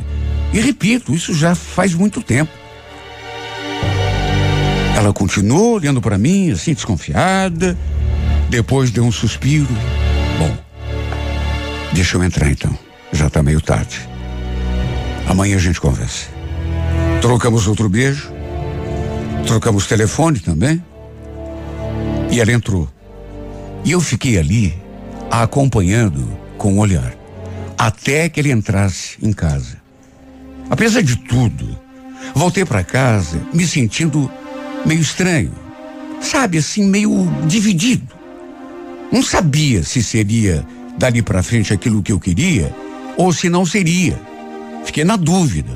E 0.53 0.59
repito, 0.59 1.13
isso 1.13 1.33
já 1.33 1.53
faz 1.53 1.93
muito 1.93 2.21
tempo. 2.21 2.51
Ela 4.99 5.13
continuou 5.13 5.75
olhando 5.75 6.01
para 6.01 6.17
mim, 6.17 6.51
assim, 6.51 6.73
desconfiada. 6.73 7.77
Depois 8.49 8.91
deu 8.91 9.05
um 9.05 9.11
suspiro. 9.13 9.73
Bom, 10.37 10.57
deixa 11.93 12.17
eu 12.17 12.23
entrar 12.25 12.51
então. 12.51 12.77
Já 13.13 13.27
está 13.27 13.41
meio 13.41 13.61
tarde. 13.61 13.97
Amanhã 15.25 15.55
a 15.55 15.59
gente 15.59 15.79
conversa. 15.79 16.27
Trocamos 17.21 17.65
outro 17.65 17.87
beijo. 17.87 18.29
Trocamos 19.47 19.87
telefone 19.87 20.41
também. 20.41 20.83
E 22.29 22.41
ela 22.41 22.51
entrou. 22.51 22.89
E 23.85 23.91
eu 23.93 24.01
fiquei 24.01 24.37
ali, 24.37 24.77
a 25.31 25.43
acompanhando 25.43 26.27
com 26.57 26.73
o 26.73 26.79
olhar. 26.79 27.13
Até 27.77 28.27
que 28.27 28.41
ele 28.41 28.51
entrasse 28.51 29.17
em 29.21 29.31
casa. 29.31 29.77
Apesar 30.69 31.01
de 31.01 31.15
tudo, 31.15 31.79
voltei 32.35 32.65
para 32.65 32.83
casa 32.83 33.41
me 33.53 33.65
sentindo 33.65 34.29
meio 34.85 35.01
estranho. 35.01 35.51
Sabe, 36.21 36.57
assim, 36.57 36.83
meio 36.83 37.27
dividido. 37.47 38.07
Não 39.11 39.23
sabia 39.23 39.83
se 39.83 40.03
seria 40.03 40.65
dali 40.97 41.21
para 41.21 41.41
frente 41.41 41.73
aquilo 41.73 42.03
que 42.03 42.11
eu 42.11 42.19
queria 42.19 42.75
ou 43.17 43.33
se 43.33 43.49
não 43.49 43.65
seria. 43.65 44.19
Fiquei 44.85 45.03
na 45.03 45.15
dúvida. 45.15 45.71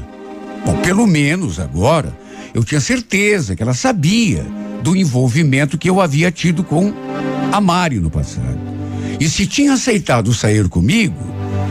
Bom, 0.66 0.78
pelo 0.78 1.08
menos 1.08 1.60
agora 1.60 2.16
eu 2.54 2.64
tinha 2.64 2.80
certeza 2.80 3.56
que 3.56 3.64
ela 3.64 3.74
sabia 3.74 4.46
do 4.84 4.96
envolvimento 4.96 5.78
que 5.78 5.90
eu 5.90 6.00
havia 6.00 6.32
tido 6.32 6.64
com 6.64 6.94
a 7.52 7.60
Mari 7.60 8.00
no 8.00 8.10
passado. 8.10 8.60
E 9.20 9.30
se 9.30 9.48
tinha 9.48 9.74
aceitado 9.74 10.34
sair 10.34 10.68
comigo, 10.68 11.16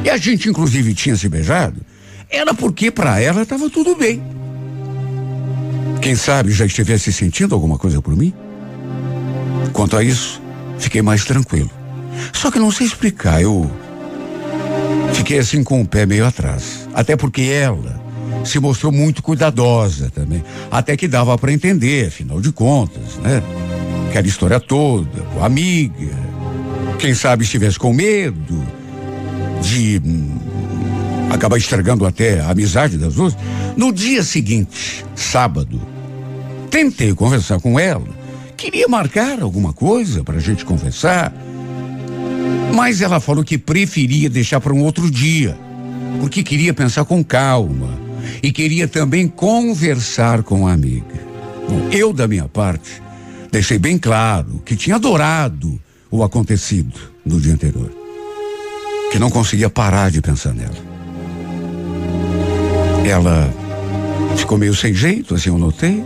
e 0.04 0.10
a 0.10 0.16
gente 0.16 0.48
inclusive 0.48 0.94
tinha 0.94 1.16
se 1.16 1.28
beijado, 1.28 1.80
era 2.28 2.54
porque 2.54 2.90
para 2.90 3.20
ela 3.20 3.42
estava 3.42 3.68
tudo 3.68 3.94
bem. 3.94 4.22
Quem 6.02 6.16
sabe 6.16 6.50
já 6.50 6.66
estivesse 6.66 7.12
sentindo 7.12 7.54
alguma 7.54 7.78
coisa 7.78 8.02
por 8.02 8.16
mim? 8.16 8.34
Quanto 9.72 9.96
a 9.96 10.02
isso, 10.02 10.42
fiquei 10.76 11.00
mais 11.00 11.24
tranquilo. 11.24 11.70
Só 12.32 12.50
que 12.50 12.58
não 12.58 12.72
sei 12.72 12.88
explicar, 12.88 13.40
eu 13.40 13.70
fiquei 15.14 15.38
assim 15.38 15.62
com 15.62 15.80
o 15.80 15.86
pé 15.86 16.04
meio 16.04 16.26
atrás. 16.26 16.88
Até 16.92 17.14
porque 17.14 17.42
ela 17.42 18.02
se 18.44 18.58
mostrou 18.58 18.90
muito 18.90 19.22
cuidadosa 19.22 20.10
também. 20.10 20.42
Até 20.72 20.96
que 20.96 21.06
dava 21.06 21.38
para 21.38 21.52
entender, 21.52 22.08
afinal 22.08 22.40
de 22.40 22.50
contas, 22.50 23.16
né? 23.22 23.40
Aquela 24.10 24.26
história 24.26 24.58
toda, 24.58 25.20
com 25.32 25.40
a 25.40 25.46
amiga. 25.46 26.10
Quem 26.98 27.14
sabe 27.14 27.44
estivesse 27.44 27.78
com 27.78 27.92
medo 27.92 28.60
de 29.62 30.02
hum, 30.04 30.36
acabar 31.32 31.56
estragando 31.56 32.06
até 32.06 32.40
a 32.40 32.50
amizade 32.50 32.98
das 32.98 33.14
duas. 33.14 33.36
No 33.76 33.92
dia 33.92 34.22
seguinte, 34.22 35.04
sábado, 35.14 35.80
tentei 36.70 37.14
conversar 37.14 37.60
com 37.60 37.78
ela. 37.80 38.06
Queria 38.56 38.86
marcar 38.86 39.40
alguma 39.40 39.72
coisa 39.72 40.22
para 40.22 40.36
a 40.36 40.40
gente 40.40 40.64
conversar. 40.64 41.32
Mas 42.74 43.00
ela 43.00 43.20
falou 43.20 43.44
que 43.44 43.58
preferia 43.58 44.30
deixar 44.30 44.60
para 44.60 44.72
um 44.72 44.82
outro 44.82 45.10
dia, 45.10 45.58
porque 46.20 46.42
queria 46.42 46.72
pensar 46.72 47.04
com 47.04 47.24
calma 47.24 47.98
e 48.42 48.52
queria 48.52 48.86
também 48.86 49.26
conversar 49.26 50.42
com 50.42 50.66
a 50.66 50.72
amiga. 50.72 51.20
Bom, 51.68 51.88
eu, 51.90 52.12
da 52.12 52.28
minha 52.28 52.48
parte, 52.48 53.02
deixei 53.50 53.78
bem 53.78 53.98
claro 53.98 54.62
que 54.64 54.76
tinha 54.76 54.96
adorado 54.96 55.80
o 56.10 56.22
acontecido 56.22 56.98
no 57.24 57.40
dia 57.40 57.52
anterior, 57.52 57.90
que 59.10 59.18
não 59.18 59.30
conseguia 59.30 59.68
parar 59.68 60.10
de 60.10 60.20
pensar 60.20 60.54
nela. 60.54 60.91
Ela 63.12 63.52
ficou 64.38 64.56
meio 64.56 64.74
sem 64.74 64.94
jeito, 64.94 65.34
assim 65.34 65.50
eu 65.50 65.58
notei, 65.58 66.02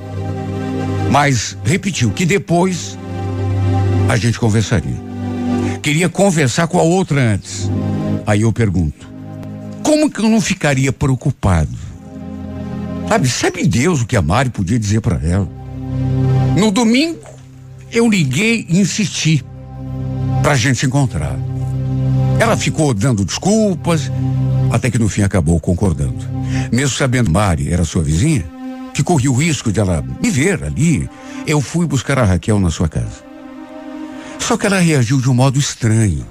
mas 1.08 1.56
repetiu 1.64 2.10
que 2.10 2.26
depois 2.26 2.98
a 4.08 4.16
gente 4.16 4.40
conversaria. 4.40 5.06
Queria 5.80 6.08
conversar 6.08 6.66
com 6.66 6.80
a 6.80 6.82
outra 6.82 7.20
antes. 7.20 7.70
Aí 8.26 8.40
eu 8.40 8.52
pergunto: 8.52 9.08
como 9.84 10.10
que 10.10 10.18
eu 10.18 10.28
não 10.28 10.40
ficaria 10.40 10.92
preocupado? 10.92 11.78
Sabe, 13.08 13.28
sabe 13.28 13.64
Deus 13.64 14.02
o 14.02 14.06
que 14.06 14.16
a 14.16 14.22
Mari 14.22 14.50
podia 14.50 14.76
dizer 14.76 15.00
para 15.00 15.25
ela? 15.25 15.48
No 16.58 16.72
domingo, 16.72 17.20
eu 17.92 18.10
liguei 18.10 18.66
e 18.68 18.80
insisti 18.80 19.44
pra 20.42 20.56
gente 20.56 20.80
se 20.80 20.86
encontrar. 20.86 21.38
Ela 22.40 22.56
ficou 22.56 22.92
dando 22.92 23.25
desculpas, 23.25 24.10
até 24.72 24.90
que 24.90 24.98
no 24.98 25.08
fim 25.08 25.22
acabou 25.22 25.60
concordando. 25.60 26.35
Mesmo 26.73 26.96
sabendo 26.96 27.30
Mari 27.30 27.73
era 27.73 27.85
sua 27.85 28.02
vizinha, 28.02 28.44
que 28.94 29.02
corria 29.02 29.30
o 29.30 29.35
risco 29.35 29.70
de 29.70 29.80
ela 29.80 30.02
me 30.23 30.30
ver 30.30 30.62
ali, 30.64 31.08
eu 31.46 31.61
fui 31.61 31.87
buscar 31.87 32.18
a 32.18 32.25
Raquel 32.25 32.58
na 32.58 32.70
sua 32.70 32.88
casa. 32.88 33.25
Só 34.38 34.56
que 34.56 34.66
ela 34.66 34.78
reagiu 34.78 35.20
de 35.20 35.30
um 35.30 35.35
modo 35.35 35.58
estranho. 35.58 36.26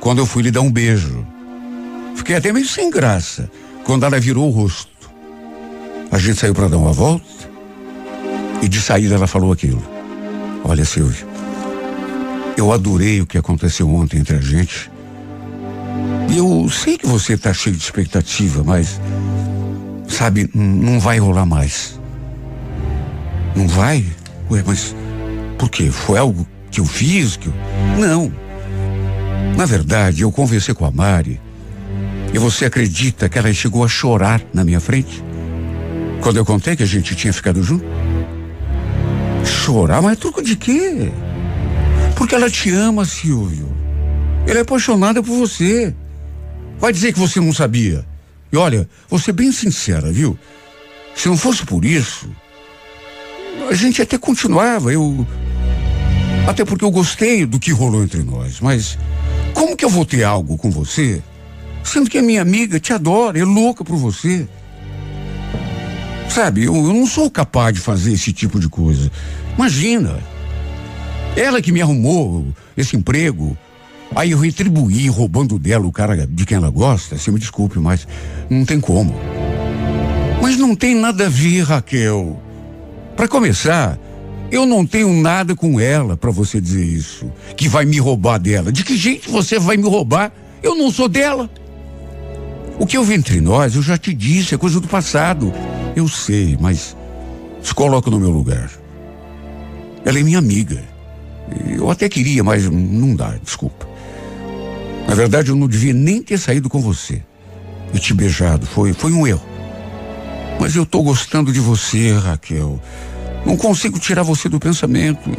Quando 0.00 0.18
eu 0.18 0.26
fui 0.26 0.42
lhe 0.42 0.50
dar 0.50 0.60
um 0.60 0.70
beijo. 0.70 1.26
Fiquei 2.16 2.36
até 2.36 2.52
meio 2.52 2.66
sem 2.66 2.90
graça 2.90 3.50
quando 3.84 4.04
ela 4.04 4.20
virou 4.20 4.48
o 4.48 4.50
rosto. 4.50 4.90
A 6.10 6.18
gente 6.18 6.38
saiu 6.38 6.54
para 6.54 6.68
dar 6.68 6.76
uma 6.76 6.92
volta 6.92 7.24
e 8.62 8.68
de 8.68 8.80
saída 8.80 9.14
ela 9.14 9.26
falou 9.26 9.52
aquilo. 9.52 9.82
Olha, 10.62 10.84
Silvio, 10.84 11.26
eu 12.56 12.72
adorei 12.72 13.20
o 13.20 13.26
que 13.26 13.36
aconteceu 13.36 13.88
ontem 13.90 14.18
entre 14.18 14.36
a 14.36 14.40
gente 14.40 14.90
eu 16.36 16.68
sei 16.68 16.98
que 16.98 17.06
você 17.06 17.34
está 17.34 17.52
cheio 17.52 17.76
de 17.76 17.82
expectativa, 17.82 18.64
mas. 18.64 19.00
Sabe, 20.08 20.48
não 20.54 21.00
vai 21.00 21.18
rolar 21.18 21.46
mais. 21.46 21.98
Não 23.54 23.68
vai? 23.68 24.04
Ué, 24.50 24.62
mas. 24.66 24.94
Por 25.58 25.70
quê? 25.70 25.90
Foi 25.90 26.18
algo 26.18 26.46
que 26.70 26.80
eu 26.80 26.84
fiz? 26.84 27.36
Que 27.36 27.46
eu... 27.46 27.54
Não. 27.98 28.32
Na 29.56 29.64
verdade, 29.64 30.22
eu 30.22 30.32
conversei 30.32 30.74
com 30.74 30.84
a 30.84 30.90
Mari. 30.90 31.40
E 32.32 32.38
você 32.38 32.64
acredita 32.64 33.28
que 33.28 33.38
ela 33.38 33.52
chegou 33.52 33.84
a 33.84 33.88
chorar 33.88 34.42
na 34.52 34.64
minha 34.64 34.80
frente? 34.80 35.22
Quando 36.20 36.36
eu 36.36 36.44
contei 36.44 36.74
que 36.74 36.82
a 36.82 36.86
gente 36.86 37.14
tinha 37.14 37.32
ficado 37.32 37.62
junto? 37.62 37.84
Chorar? 39.44 40.02
Mas 40.02 40.18
truco 40.18 40.42
de 40.42 40.56
quê? 40.56 41.12
Porque 42.16 42.34
ela 42.34 42.50
te 42.50 42.70
ama, 42.70 43.04
Silvio. 43.04 43.72
Ela 44.46 44.58
é 44.58 44.62
apaixonada 44.62 45.22
por 45.22 45.36
você. 45.36 45.94
Vai 46.78 46.92
dizer 46.92 47.12
que 47.12 47.18
você 47.18 47.40
não 47.40 47.52
sabia. 47.52 48.04
E 48.54 48.56
olha, 48.56 48.88
vou 49.10 49.18
ser 49.18 49.32
bem 49.32 49.50
sincera, 49.50 50.12
viu? 50.12 50.38
Se 51.12 51.26
não 51.26 51.36
fosse 51.36 51.66
por 51.66 51.84
isso, 51.84 52.30
a 53.68 53.74
gente 53.74 54.00
até 54.00 54.16
continuava. 54.16 54.92
Eu. 54.92 55.26
Até 56.46 56.64
porque 56.64 56.84
eu 56.84 56.90
gostei 56.92 57.44
do 57.44 57.58
que 57.58 57.72
rolou 57.72 58.04
entre 58.04 58.22
nós. 58.22 58.60
Mas 58.60 58.96
como 59.52 59.76
que 59.76 59.84
eu 59.84 59.88
vou 59.88 60.06
ter 60.06 60.22
algo 60.22 60.56
com 60.56 60.70
você, 60.70 61.20
sendo 61.82 62.08
que 62.08 62.16
a 62.16 62.22
minha 62.22 62.42
amiga 62.42 62.78
te 62.78 62.92
adora, 62.92 63.40
é 63.40 63.44
louca 63.44 63.82
por 63.82 63.96
você? 63.96 64.46
Sabe, 66.28 66.62
eu, 66.62 66.76
eu 66.76 66.94
não 66.94 67.08
sou 67.08 67.28
capaz 67.28 67.74
de 67.74 67.80
fazer 67.80 68.12
esse 68.12 68.32
tipo 68.32 68.60
de 68.60 68.68
coisa. 68.68 69.10
Imagina. 69.56 70.16
Ela 71.36 71.60
que 71.60 71.72
me 71.72 71.82
arrumou 71.82 72.46
esse 72.76 72.96
emprego, 72.96 73.58
Aí 74.14 74.30
eu 74.30 74.38
retribuí 74.38 75.08
roubando 75.08 75.58
dela 75.58 75.86
o 75.86 75.92
cara 75.92 76.26
de 76.26 76.46
quem 76.46 76.56
ela 76.56 76.70
gosta. 76.70 77.18
Você 77.18 77.30
me 77.30 77.38
desculpe, 77.38 77.78
mas 77.80 78.06
não 78.48 78.64
tem 78.64 78.80
como. 78.80 79.14
Mas 80.40 80.56
não 80.56 80.76
tem 80.76 80.94
nada 80.94 81.26
a 81.26 81.28
ver, 81.28 81.62
Raquel. 81.62 82.40
Para 83.16 83.26
começar, 83.26 83.98
eu 84.52 84.64
não 84.64 84.86
tenho 84.86 85.12
nada 85.12 85.56
com 85.56 85.80
ela 85.80 86.16
para 86.16 86.30
você 86.30 86.60
dizer 86.60 86.84
isso. 86.84 87.30
Que 87.56 87.68
vai 87.68 87.84
me 87.84 87.98
roubar 87.98 88.38
dela. 88.38 88.70
De 88.70 88.84
que 88.84 88.96
jeito 88.96 89.30
você 89.30 89.58
vai 89.58 89.76
me 89.76 89.88
roubar? 89.88 90.32
Eu 90.62 90.76
não 90.76 90.90
sou 90.90 91.08
dela. 91.08 91.50
O 92.78 92.86
que 92.86 92.98
houve 92.98 93.14
entre 93.14 93.40
nós, 93.40 93.74
eu 93.74 93.82
já 93.82 93.96
te 93.96 94.12
disse, 94.14 94.54
é 94.54 94.58
coisa 94.58 94.80
do 94.80 94.86
passado. 94.86 95.52
Eu 95.96 96.08
sei, 96.08 96.56
mas 96.60 96.96
se 97.62 97.74
coloca 97.74 98.10
no 98.10 98.20
meu 98.20 98.30
lugar. 98.30 98.70
Ela 100.04 100.20
é 100.20 100.22
minha 100.22 100.38
amiga. 100.38 100.82
Eu 101.68 101.90
até 101.90 102.08
queria, 102.08 102.44
mas 102.44 102.68
não 102.70 103.14
dá, 103.14 103.36
desculpa. 103.42 103.93
Na 105.06 105.14
verdade, 105.14 105.50
eu 105.50 105.56
não 105.56 105.68
devia 105.68 105.92
nem 105.92 106.22
ter 106.22 106.38
saído 106.38 106.68
com 106.68 106.80
você 106.80 107.22
e 107.92 107.98
te 107.98 108.12
beijado. 108.12 108.66
Foi, 108.66 108.92
foi 108.92 109.12
um 109.12 109.26
erro. 109.26 109.44
Mas 110.60 110.74
eu 110.74 110.86
tô 110.86 111.02
gostando 111.02 111.52
de 111.52 111.60
você, 111.60 112.12
Raquel. 112.12 112.80
Não 113.44 113.56
consigo 113.56 113.98
tirar 113.98 114.22
você 114.22 114.48
do 114.48 114.58
pensamento. 114.58 115.30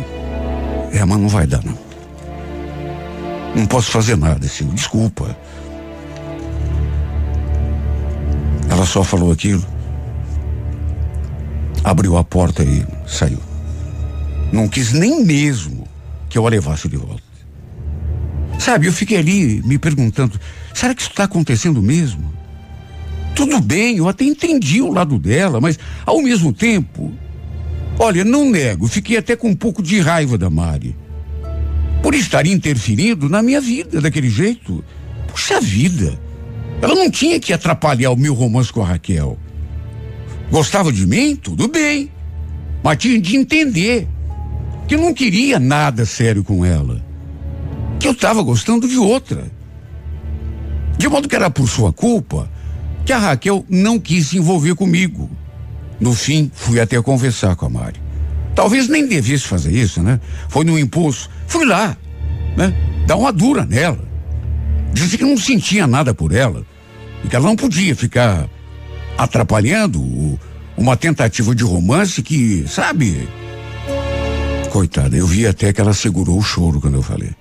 É, 0.91 1.03
mas 1.03 1.19
não 1.19 1.27
vai 1.27 1.47
dar, 1.47 1.63
não. 1.63 1.77
Não 3.55 3.65
posso 3.65 3.91
fazer 3.91 4.15
nada, 4.17 4.45
assim. 4.45 4.67
Desculpa. 4.67 5.35
Ela 8.69 8.85
só 8.85 9.03
falou 9.03 9.31
aquilo. 9.31 9.65
Abriu 11.83 12.17
a 12.17 12.23
porta 12.23 12.63
e 12.63 12.85
saiu. 13.07 13.39
Não 14.51 14.67
quis 14.67 14.91
nem 14.91 15.23
mesmo 15.23 15.87
que 16.29 16.37
eu 16.37 16.45
a 16.45 16.49
levasse 16.49 16.87
de 16.87 16.97
volta. 16.97 17.24
Sabe, 18.65 18.87
eu 18.87 18.93
fiquei 18.93 19.19
ali 19.19 19.61
me 19.63 19.77
perguntando: 19.77 20.41
será 20.73 20.95
que 20.95 21.01
isso 21.01 21.11
está 21.11 21.25
acontecendo 21.25 21.83
mesmo? 21.83 22.33
Tudo 23.35 23.61
bem, 23.61 23.97
eu 23.97 24.09
até 24.09 24.23
entendi 24.23 24.81
o 24.81 24.91
lado 24.91 25.19
dela, 25.19 25.61
mas 25.61 25.77
ao 26.03 26.19
mesmo 26.19 26.51
tempo, 26.51 27.13
olha, 27.99 28.25
não 28.25 28.49
nego, 28.49 28.87
fiquei 28.87 29.17
até 29.17 29.35
com 29.35 29.49
um 29.49 29.55
pouco 29.55 29.83
de 29.83 29.99
raiva 29.99 30.35
da 30.35 30.49
Mari. 30.49 30.95
Por 32.01 32.15
estar 32.15 32.47
interferindo 32.47 33.29
na 33.29 33.43
minha 33.43 33.61
vida 33.61 34.01
daquele 34.01 34.31
jeito. 34.31 34.83
Puxa 35.27 35.61
vida, 35.61 36.19
ela 36.81 36.95
não 36.95 37.11
tinha 37.11 37.39
que 37.39 37.53
atrapalhar 37.53 38.09
o 38.09 38.17
meu 38.17 38.33
romance 38.33 38.73
com 38.73 38.81
a 38.81 38.87
Raquel. 38.87 39.37
Gostava 40.49 40.91
de 40.91 41.05
mim? 41.05 41.35
Tudo 41.35 41.67
bem. 41.67 42.09
Mas 42.83 42.97
tinha 42.97 43.21
de 43.21 43.35
entender 43.35 44.07
que 44.87 44.95
eu 44.95 44.99
não 44.99 45.13
queria 45.13 45.59
nada 45.59 46.03
sério 46.03 46.43
com 46.43 46.65
ela 46.65 47.04
que 47.99 48.07
eu 48.07 48.11
estava 48.11 48.41
gostando 48.41 48.87
de 48.87 48.97
outra. 48.97 49.45
De 50.97 51.07
modo 51.07 51.27
que 51.27 51.35
era 51.35 51.49
por 51.49 51.67
sua 51.67 51.91
culpa 51.91 52.49
que 53.05 53.13
a 53.13 53.19
Raquel 53.19 53.65
não 53.69 53.99
quis 53.99 54.27
se 54.27 54.37
envolver 54.37 54.75
comigo. 54.75 55.29
No 55.99 56.13
fim, 56.13 56.51
fui 56.53 56.79
até 56.79 57.01
conversar 57.01 57.55
com 57.55 57.65
a 57.65 57.69
Mari. 57.69 58.01
Talvez 58.55 58.87
nem 58.87 59.07
devesse 59.07 59.47
fazer 59.47 59.71
isso, 59.71 60.01
né? 60.01 60.19
Foi 60.49 60.65
no 60.65 60.79
impulso. 60.79 61.29
Fui 61.45 61.65
lá, 61.65 61.95
né? 62.57 62.73
Dar 63.05 63.15
uma 63.17 63.31
dura 63.31 63.65
nela. 63.65 64.03
Disse 64.93 65.17
que 65.17 65.25
não 65.25 65.37
sentia 65.37 65.85
nada 65.85 66.13
por 66.13 66.33
ela 66.33 66.65
e 67.23 67.27
que 67.27 67.35
ela 67.35 67.45
não 67.45 67.55
podia 67.55 67.95
ficar 67.95 68.49
atrapalhando 69.17 70.01
o, 70.01 70.39
uma 70.77 70.95
tentativa 70.95 71.53
de 71.53 71.63
romance 71.63 72.21
que, 72.23 72.65
sabe? 72.67 73.27
Coitada, 74.71 75.15
eu 75.15 75.27
vi 75.27 75.45
até 75.45 75.71
que 75.71 75.79
ela 75.79 75.93
segurou 75.93 76.37
o 76.37 76.43
choro 76.43 76.81
quando 76.81 76.95
eu 76.95 77.03
falei. 77.03 77.31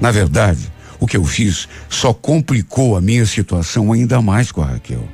Na 0.00 0.10
verdade, 0.10 0.72
o 0.98 1.06
que 1.06 1.16
eu 1.16 1.24
fiz 1.24 1.68
só 1.88 2.12
complicou 2.12 2.96
a 2.96 3.00
minha 3.00 3.26
situação 3.26 3.92
ainda 3.92 4.20
mais 4.20 4.50
com 4.50 4.62
a 4.62 4.66
Raquel. 4.66 5.06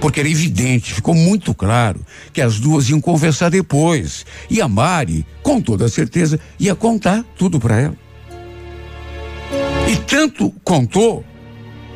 Porque 0.00 0.18
era 0.18 0.28
evidente, 0.28 0.94
ficou 0.94 1.14
muito 1.14 1.54
claro 1.54 2.00
que 2.32 2.40
as 2.40 2.58
duas 2.58 2.88
iam 2.88 3.00
conversar 3.00 3.50
depois. 3.50 4.24
E 4.48 4.60
a 4.60 4.66
Mari, 4.66 5.26
com 5.42 5.60
toda 5.60 5.88
certeza, 5.88 6.40
ia 6.58 6.74
contar 6.74 7.22
tudo 7.36 7.60
para 7.60 7.78
ela. 7.78 7.96
E 9.86 9.96
tanto 9.96 10.50
contou 10.64 11.24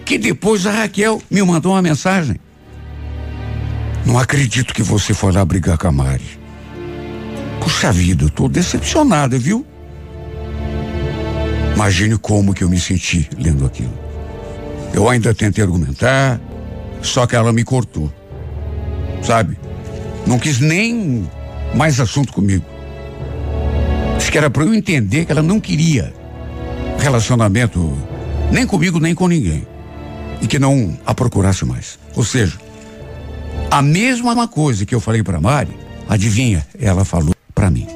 que 0.05 0.19
depois 0.19 0.67
a 0.67 0.73
Raquel 0.73 1.23
me 1.31 1.43
mandou 1.43 1.73
uma 1.73 1.81
mensagem. 1.81 2.39
Não 4.05 4.19
acredito 4.19 4.75
que 4.75 4.83
você 4.83 5.15
foi 5.15 5.33
lá 5.33 5.43
brigar 5.45 5.79
com 5.79 5.89
a 5.89 5.93
Mari. 5.93 6.39
Puxa 7.61 7.91
vida, 7.91 8.25
eu 8.25 8.31
tô 8.31 8.49
decepcionada, 8.49 9.39
viu? 9.39 9.67
Imagine 11.75 12.17
como 12.19 12.55
que 12.55 12.63
eu 12.63 12.69
me 12.69 12.79
senti 12.79 13.29
lendo 13.37 13.67
aquilo. 13.67 13.93
Eu 14.93 15.09
ainda 15.09 15.35
tentei 15.35 15.63
argumentar, 15.63 16.41
Só 17.03 17.27
que 17.27 17.37
ela 17.37 17.53
me 17.53 17.65
cortou. 17.65 18.11
Sabe? 19.23 19.59
Não 20.27 20.39
quis 20.39 20.59
nem 20.59 21.29
mais 21.75 22.01
assunto 22.01 22.33
comigo. 22.33 22.65
Disse 24.17 24.31
que 24.31 24.39
era 24.39 24.49
para 24.49 24.65
eu 24.65 24.73
entender 24.73 25.27
que 25.27 25.33
ela 25.33 25.43
não 25.43 25.61
queria 25.61 26.15
relacionamento 26.99 27.93
nem 28.51 28.67
comigo, 28.67 28.99
nem 28.99 29.15
com 29.15 29.29
ninguém. 29.29 29.67
E 30.41 30.47
que 30.47 30.59
não 30.59 30.99
a 31.05 31.15
procurasse 31.15 31.65
mais. 31.67 31.99
Ou 32.17 32.25
seja, 32.25 32.59
a 33.71 33.83
mesma 33.83 34.49
coisa 34.49 34.87
que 34.87 34.95
eu 34.95 35.01
falei 35.01 35.23
para 35.23 35.41
Mari, 35.41 35.77
adivinha, 36.09 36.67
ela 36.81 37.05
falou 37.05 37.35
para 37.55 37.71
mim. 37.71 37.87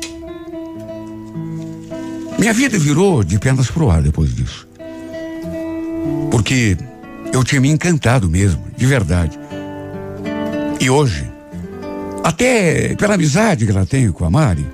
Minha 2.39 2.53
vida 2.53 2.79
virou 2.79 3.25
de 3.25 3.39
pernas 3.39 3.71
pro 3.71 3.91
ar 3.91 4.01
depois 4.01 4.35
disso. 4.35 4.69
Porque 6.31 6.77
eu 7.33 7.43
tinha 7.43 7.61
me 7.61 7.69
encantado 7.69 8.29
mesmo, 8.31 8.63
de 8.77 8.87
verdade. 8.87 9.39
E 10.81 10.89
hoje, 10.89 11.29
até 12.23 12.95
pela 12.95 13.15
amizade 13.15 13.65
que 13.67 13.73
ela 13.73 13.85
tem 13.85 14.11
com 14.13 14.25
a 14.25 14.31
Mari, 14.31 14.67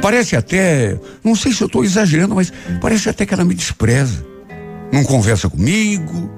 parece 0.00 0.36
até, 0.36 0.96
não 1.24 1.34
sei 1.34 1.52
se 1.52 1.62
eu 1.62 1.66
estou 1.66 1.84
exagerando, 1.84 2.34
mas 2.36 2.52
parece 2.80 3.08
até 3.08 3.26
que 3.26 3.34
ela 3.34 3.44
me 3.44 3.54
despreza. 3.54 4.24
Não 4.92 5.02
conversa 5.02 5.50
comigo, 5.50 6.30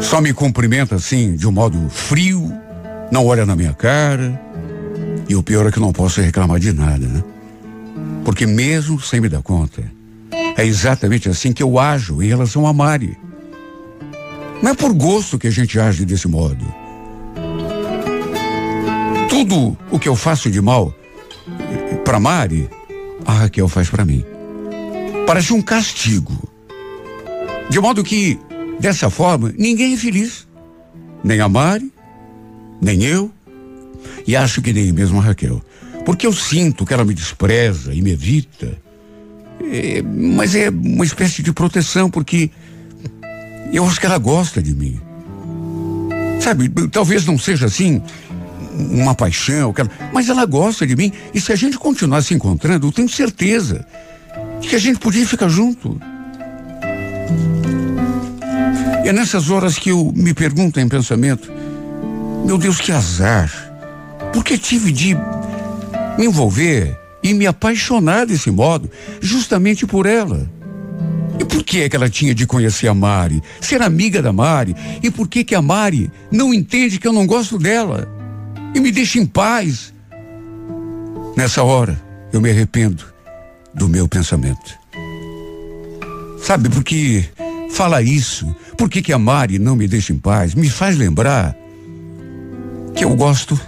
só 0.00 0.20
me 0.20 0.34
cumprimenta 0.34 0.96
assim, 0.96 1.36
de 1.36 1.48
um 1.48 1.52
modo 1.52 1.88
frio, 1.88 2.52
não 3.10 3.24
olha 3.26 3.46
na 3.46 3.56
minha 3.56 3.72
cara. 3.72 4.38
E 5.28 5.34
o 5.34 5.42
pior 5.42 5.66
é 5.66 5.72
que 5.72 5.80
não 5.80 5.92
posso 5.92 6.20
reclamar 6.20 6.60
de 6.60 6.72
nada, 6.72 7.06
né? 7.06 7.24
Porque 8.26 8.44
mesmo 8.46 9.00
sem 9.00 9.22
me 9.22 9.30
dar 9.30 9.40
conta, 9.40 9.90
é 10.54 10.66
exatamente 10.66 11.30
assim 11.30 11.50
que 11.50 11.62
eu 11.62 11.78
ajo 11.78 12.22
em 12.22 12.26
relação 12.26 12.66
a 12.66 12.74
Mari. 12.74 13.16
Não 14.62 14.72
é 14.72 14.74
por 14.74 14.92
gosto 14.92 15.38
que 15.38 15.46
a 15.46 15.50
gente 15.50 15.80
age 15.80 16.04
desse 16.04 16.28
modo. 16.28 16.66
Tudo 19.30 19.78
o 19.90 19.98
que 19.98 20.10
eu 20.10 20.14
faço 20.14 20.50
de 20.50 20.60
mal 20.60 20.94
para 22.04 22.20
Mari, 22.20 22.68
a 23.24 23.32
Raquel 23.32 23.68
faz 23.68 23.88
para 23.88 24.04
mim. 24.04 24.22
Parece 25.26 25.54
um 25.54 25.62
castigo. 25.62 26.36
De 27.70 27.80
modo 27.80 28.04
que 28.04 28.38
Dessa 28.78 29.08
forma, 29.08 29.52
ninguém 29.56 29.94
é 29.94 29.96
feliz. 29.96 30.46
Nem 31.24 31.40
a 31.40 31.48
Mari, 31.48 31.90
nem 32.80 33.02
eu. 33.02 33.30
E 34.26 34.36
acho 34.36 34.60
que 34.60 34.72
nem 34.72 34.92
mesmo 34.92 35.18
a 35.18 35.22
Raquel. 35.22 35.62
Porque 36.06 36.24
eu 36.24 36.32
sinto 36.32 36.86
que 36.86 36.94
ela 36.94 37.04
me 37.04 37.12
despreza 37.12 37.92
e 37.92 38.00
me 38.00 38.12
evita. 38.12 38.78
É, 39.60 40.00
mas 40.02 40.54
é 40.54 40.70
uma 40.70 41.04
espécie 41.04 41.42
de 41.42 41.52
proteção, 41.52 42.08
porque 42.08 42.48
eu 43.72 43.84
acho 43.84 43.98
que 43.98 44.06
ela 44.06 44.16
gosta 44.16 44.62
de 44.62 44.72
mim. 44.72 45.00
Sabe, 46.40 46.68
talvez 46.92 47.26
não 47.26 47.36
seja 47.36 47.66
assim 47.66 48.00
uma 48.78 49.16
paixão, 49.16 49.74
mas 50.12 50.28
ela 50.28 50.46
gosta 50.46 50.86
de 50.86 50.94
mim. 50.94 51.12
E 51.34 51.40
se 51.40 51.52
a 51.52 51.56
gente 51.56 51.76
continuar 51.76 52.22
se 52.22 52.34
encontrando, 52.34 52.86
eu 52.86 52.92
tenho 52.92 53.08
certeza 53.08 53.84
que 54.62 54.76
a 54.76 54.78
gente 54.78 55.00
podia 55.00 55.26
ficar 55.26 55.48
junto. 55.48 56.00
É 59.04 59.12
nessas 59.12 59.50
horas 59.50 59.76
que 59.76 59.90
eu 59.90 60.12
me 60.14 60.32
pergunto 60.32 60.78
em 60.78 60.88
pensamento: 60.88 61.50
meu 62.44 62.56
Deus, 62.56 62.80
que 62.80 62.92
azar. 62.92 63.50
Porque 64.32 64.56
tive 64.56 64.92
de 64.92 65.16
me 66.18 66.26
envolver 66.26 66.98
e 67.22 67.34
me 67.34 67.46
apaixonar 67.46 68.26
desse 68.26 68.50
modo, 68.50 68.90
justamente 69.20 69.86
por 69.86 70.06
ela. 70.06 70.48
E 71.38 71.44
por 71.44 71.62
que 71.62 71.82
é 71.82 71.88
que 71.88 71.96
ela 71.96 72.08
tinha 72.08 72.34
de 72.34 72.46
conhecer 72.46 72.88
a 72.88 72.94
Mari, 72.94 73.42
ser 73.60 73.82
amiga 73.82 74.22
da 74.22 74.32
Mari? 74.32 74.74
E 75.02 75.10
por 75.10 75.28
que 75.28 75.44
que 75.44 75.54
a 75.54 75.62
Mari 75.62 76.10
não 76.30 76.54
entende 76.54 76.98
que 76.98 77.06
eu 77.06 77.12
não 77.12 77.26
gosto 77.26 77.58
dela 77.58 78.08
e 78.74 78.80
me 78.80 78.90
deixa 78.90 79.18
em 79.18 79.26
paz? 79.26 79.92
Nessa 81.36 81.62
hora, 81.62 82.00
eu 82.32 82.40
me 82.40 82.50
arrependo 82.50 83.04
do 83.74 83.88
meu 83.88 84.08
pensamento. 84.08 84.74
Sabe, 86.40 86.70
porque 86.70 87.24
fala 87.70 88.00
isso 88.00 88.46
por 88.76 88.90
que, 88.90 89.00
que 89.00 89.12
a 89.12 89.18
Mari 89.18 89.58
não 89.58 89.74
me 89.74 89.88
deixa 89.88 90.12
em 90.12 90.18
paz? 90.18 90.54
Me 90.54 90.68
faz 90.68 90.96
lembrar 90.96 91.56
que 92.94 93.04
eu 93.04 93.16
gosto 93.16 93.58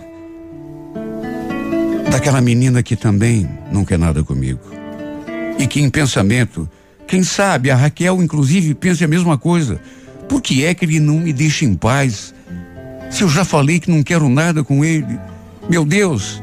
daquela 2.11 2.41
menina 2.41 2.83
que 2.83 2.97
também 2.97 3.49
não 3.71 3.85
quer 3.85 3.99
nada 3.99 4.23
comigo. 4.25 4.61
E 5.59 5.67
que 5.67 5.81
em 5.81 5.91
pensamento, 5.91 6.69
quem 7.07 7.23
sabe 7.23 7.71
a 7.71 7.77
Raquel 7.77 8.23
inclusive 8.23 8.75
pensa 8.75 9.05
a 9.05 9.09
mesma 9.09 9.37
coisa. 9.37 9.81
Por 10.29 10.43
que 10.43 10.65
é 10.65 10.75
que 10.75 10.85
ele 10.85 11.01
não 11.01 11.19
me 11.19 11.33
deixa 11.33 11.65
em 11.65 11.75
paz? 11.75 12.35
Se 13.11 13.23
eu 13.23 13.29
já 13.29 13.45
falei 13.45 13.81
que 13.81 13.91
não 13.91 14.03
quero 14.03 14.29
nada 14.29 14.63
com 14.63 14.85
ele. 14.85 15.19
Meu 15.69 15.85
Deus, 15.85 16.43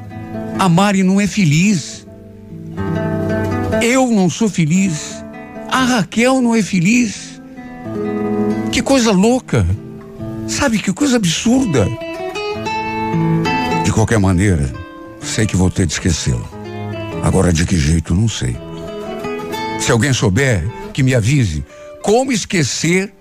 a 0.57 0.67
Mari 0.67 1.03
não 1.03 1.19
é 1.21 1.27
feliz. 1.27 2.05
Eu 3.81 4.11
não 4.11 4.29
sou 4.29 4.49
feliz. 4.49 5.23
A 5.71 5.83
Raquel 5.85 6.41
não 6.41 6.55
é 6.55 6.61
feliz. 6.61 7.41
Que 8.71 8.81
coisa 8.81 9.11
louca! 9.11 9.65
Sabe 10.47 10.79
que 10.79 10.91
coisa 10.91 11.17
absurda! 11.17 11.87
De 13.83 13.91
qualquer 13.91 14.19
maneira, 14.19 14.71
sei 15.25 15.45
que 15.45 15.55
vou 15.55 15.69
ter 15.69 15.85
de 15.85 15.93
esquecê-la. 15.93 16.45
Agora, 17.23 17.51
de 17.51 17.65
que 17.65 17.77
jeito, 17.77 18.13
não 18.13 18.29
sei. 18.29 18.55
Se 19.79 19.91
alguém 19.91 20.13
souber, 20.13 20.63
que 20.93 21.03
me 21.03 21.13
avise 21.13 21.65
como 22.01 22.31
esquecer 22.31 23.13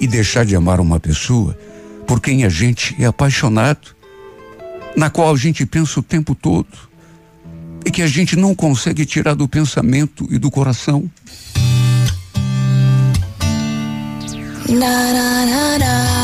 e 0.00 0.06
deixar 0.06 0.44
de 0.44 0.56
amar 0.56 0.80
uma 0.80 0.98
pessoa 0.98 1.56
por 2.06 2.20
quem 2.20 2.44
a 2.44 2.48
gente 2.48 2.96
é 2.98 3.06
apaixonado, 3.06 3.94
na 4.96 5.10
qual 5.10 5.32
a 5.32 5.36
gente 5.36 5.64
pensa 5.66 6.00
o 6.00 6.02
tempo 6.02 6.34
todo 6.34 6.66
e 7.84 7.90
que 7.90 8.02
a 8.02 8.06
gente 8.06 8.34
não 8.34 8.54
consegue 8.54 9.04
tirar 9.04 9.34
do 9.34 9.46
pensamento 9.46 10.26
e 10.30 10.38
do 10.38 10.50
coração. 10.50 11.10
Da, 14.66 15.12
da, 15.12 15.78
da, 15.78 16.23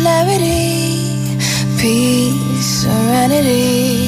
clarity 0.00 1.36
peace 1.80 2.82
serenity 2.82 4.07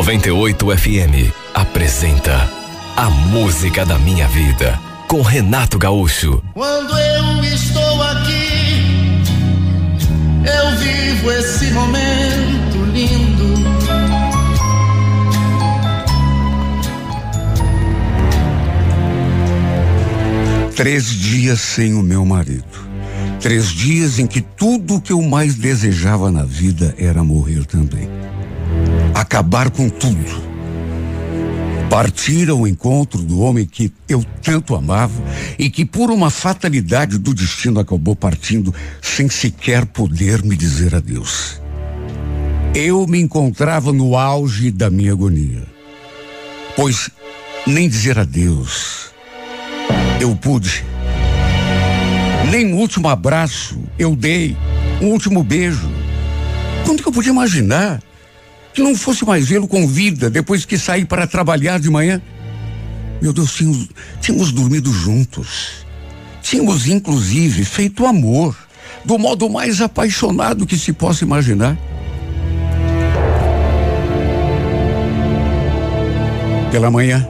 98 0.00 0.78
FM 0.78 1.30
apresenta 1.52 2.50
A 2.96 3.10
Música 3.10 3.84
da 3.84 3.98
Minha 3.98 4.26
Vida 4.28 4.80
com 5.06 5.20
Renato 5.20 5.78
Gaúcho. 5.78 6.42
Quando 6.54 6.98
eu 6.98 7.44
estou 7.44 8.02
aqui, 8.04 9.22
eu 10.42 10.78
vivo 10.78 11.30
esse 11.32 11.66
momento 11.72 12.82
lindo. 12.94 13.60
Três 20.74 21.10
dias 21.10 21.60
sem 21.60 21.92
o 21.92 22.02
meu 22.02 22.24
marido. 22.24 22.64
Três 23.38 23.68
dias 23.68 24.18
em 24.18 24.26
que 24.26 24.40
tudo 24.40 24.94
o 24.94 25.00
que 25.00 25.12
eu 25.12 25.20
mais 25.20 25.56
desejava 25.56 26.32
na 26.32 26.44
vida 26.44 26.94
era 26.96 27.22
morrer 27.22 27.66
também. 27.66 28.08
Acabar 29.20 29.68
com 29.68 29.86
tudo. 29.90 30.50
Partir 31.90 32.48
ao 32.48 32.66
encontro 32.66 33.20
do 33.20 33.40
homem 33.40 33.66
que 33.66 33.92
eu 34.08 34.24
tanto 34.40 34.74
amava 34.74 35.22
e 35.58 35.68
que, 35.68 35.84
por 35.84 36.10
uma 36.10 36.30
fatalidade 36.30 37.18
do 37.18 37.34
destino, 37.34 37.80
acabou 37.80 38.16
partindo 38.16 38.74
sem 39.02 39.28
sequer 39.28 39.84
poder 39.84 40.42
me 40.42 40.56
dizer 40.56 40.94
adeus. 40.94 41.60
Eu 42.74 43.06
me 43.06 43.20
encontrava 43.20 43.92
no 43.92 44.16
auge 44.16 44.70
da 44.70 44.88
minha 44.88 45.12
agonia, 45.12 45.64
pois 46.74 47.10
nem 47.66 47.90
dizer 47.90 48.18
adeus 48.18 49.10
eu 50.18 50.34
pude 50.34 50.82
nem 52.50 52.72
um 52.72 52.78
último 52.78 53.06
abraço 53.06 53.78
eu 53.98 54.16
dei, 54.16 54.56
um 55.02 55.08
último 55.08 55.44
beijo. 55.44 55.90
Quando 56.86 57.02
que 57.02 57.08
eu 57.08 57.12
podia 57.12 57.32
imaginar 57.32 58.00
que 58.72 58.82
não 58.82 58.94
fosse 58.94 59.24
mais 59.24 59.48
vê-lo 59.48 59.66
com 59.66 59.86
vida 59.86 60.30
depois 60.30 60.64
que 60.64 60.78
saí 60.78 61.04
para 61.04 61.26
trabalhar 61.26 61.78
de 61.78 61.90
manhã? 61.90 62.20
Meu 63.20 63.32
Deus, 63.32 63.52
tínhamos, 63.52 63.88
tínhamos 64.20 64.52
dormido 64.52 64.92
juntos. 64.92 65.86
Tínhamos, 66.42 66.86
inclusive, 66.86 67.64
feito 67.64 68.06
amor 68.06 68.56
do 69.04 69.18
modo 69.18 69.48
mais 69.48 69.80
apaixonado 69.80 70.66
que 70.66 70.76
se 70.76 70.92
possa 70.92 71.24
imaginar. 71.24 71.76
Pela 76.70 76.90
manhã, 76.90 77.26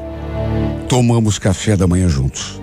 tomamos 0.88 1.38
café 1.38 1.76
da 1.76 1.86
manhã 1.86 2.08
juntos. 2.08 2.60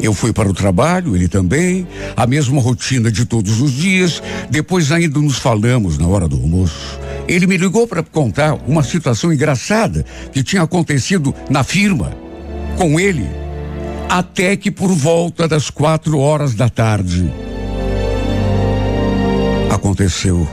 Eu 0.00 0.12
fui 0.12 0.32
para 0.32 0.48
o 0.48 0.54
trabalho, 0.54 1.16
ele 1.16 1.28
também, 1.28 1.86
a 2.16 2.26
mesma 2.26 2.60
rotina 2.60 3.10
de 3.10 3.24
todos 3.24 3.60
os 3.60 3.72
dias. 3.72 4.22
Depois 4.50 4.92
ainda 4.92 5.18
nos 5.20 5.38
falamos 5.38 5.98
na 5.98 6.06
hora 6.06 6.28
do 6.28 6.36
almoço. 6.36 6.98
Ele 7.28 7.46
me 7.46 7.56
ligou 7.56 7.86
para 7.86 8.02
contar 8.02 8.54
uma 8.66 8.82
situação 8.82 9.32
engraçada 9.32 10.04
que 10.32 10.42
tinha 10.42 10.62
acontecido 10.62 11.34
na 11.50 11.64
firma 11.64 12.16
com 12.76 13.00
ele, 13.00 13.26
até 14.08 14.56
que 14.56 14.70
por 14.70 14.92
volta 14.92 15.48
das 15.48 15.70
quatro 15.70 16.18
horas 16.18 16.54
da 16.54 16.68
tarde 16.68 17.32
aconteceu 19.70 20.46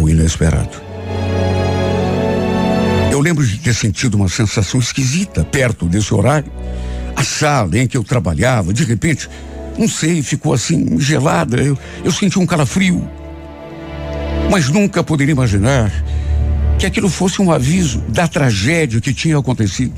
o 0.00 0.08
inesperado. 0.08 0.88
Eu 3.10 3.20
lembro 3.20 3.46
de 3.46 3.58
ter 3.58 3.74
sentido 3.74 4.14
uma 4.14 4.28
sensação 4.28 4.78
esquisita 4.78 5.44
perto 5.44 5.86
desse 5.86 6.12
horário 6.14 6.52
a 7.18 7.24
sala 7.24 7.76
em 7.76 7.88
que 7.88 7.96
eu 7.96 8.04
trabalhava, 8.04 8.72
de 8.72 8.84
repente, 8.84 9.28
não 9.76 9.88
sei, 9.88 10.22
ficou 10.22 10.52
assim 10.52 11.00
gelada. 11.00 11.60
Eu, 11.60 11.76
eu 12.04 12.12
senti 12.12 12.38
um 12.38 12.46
calafrio. 12.46 13.08
Mas 14.50 14.68
nunca 14.68 15.04
poderia 15.04 15.32
imaginar 15.32 15.92
que 16.78 16.86
aquilo 16.86 17.08
fosse 17.08 17.42
um 17.42 17.50
aviso 17.50 18.00
da 18.08 18.26
tragédia 18.26 19.00
que 19.00 19.12
tinha 19.12 19.38
acontecido. 19.38 19.94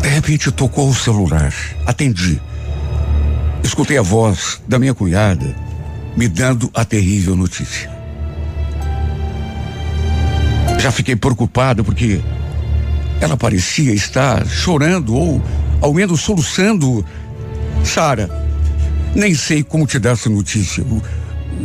De 0.00 0.08
repente 0.08 0.50
tocou 0.50 0.88
o 0.88 0.94
celular. 0.94 1.52
Atendi. 1.84 2.40
Escutei 3.62 3.98
a 3.98 4.02
voz 4.02 4.60
da 4.66 4.78
minha 4.78 4.94
cunhada 4.94 5.54
me 6.16 6.28
dando 6.28 6.70
a 6.72 6.84
terrível 6.84 7.36
notícia. 7.36 7.90
Já 10.78 10.90
fiquei 10.90 11.16
preocupado 11.16 11.84
porque 11.84 12.20
ela 13.20 13.36
parecia 13.36 13.92
estar 13.92 14.46
chorando 14.46 15.14
ou 15.14 15.42
ao 15.80 15.92
menos 15.92 16.20
soluçando. 16.20 17.04
Sara, 17.84 18.30
Nem 19.16 19.34
sei 19.34 19.62
como 19.62 19.86
te 19.86 19.98
dar 19.98 20.10
essa 20.10 20.28
notícia. 20.28 20.84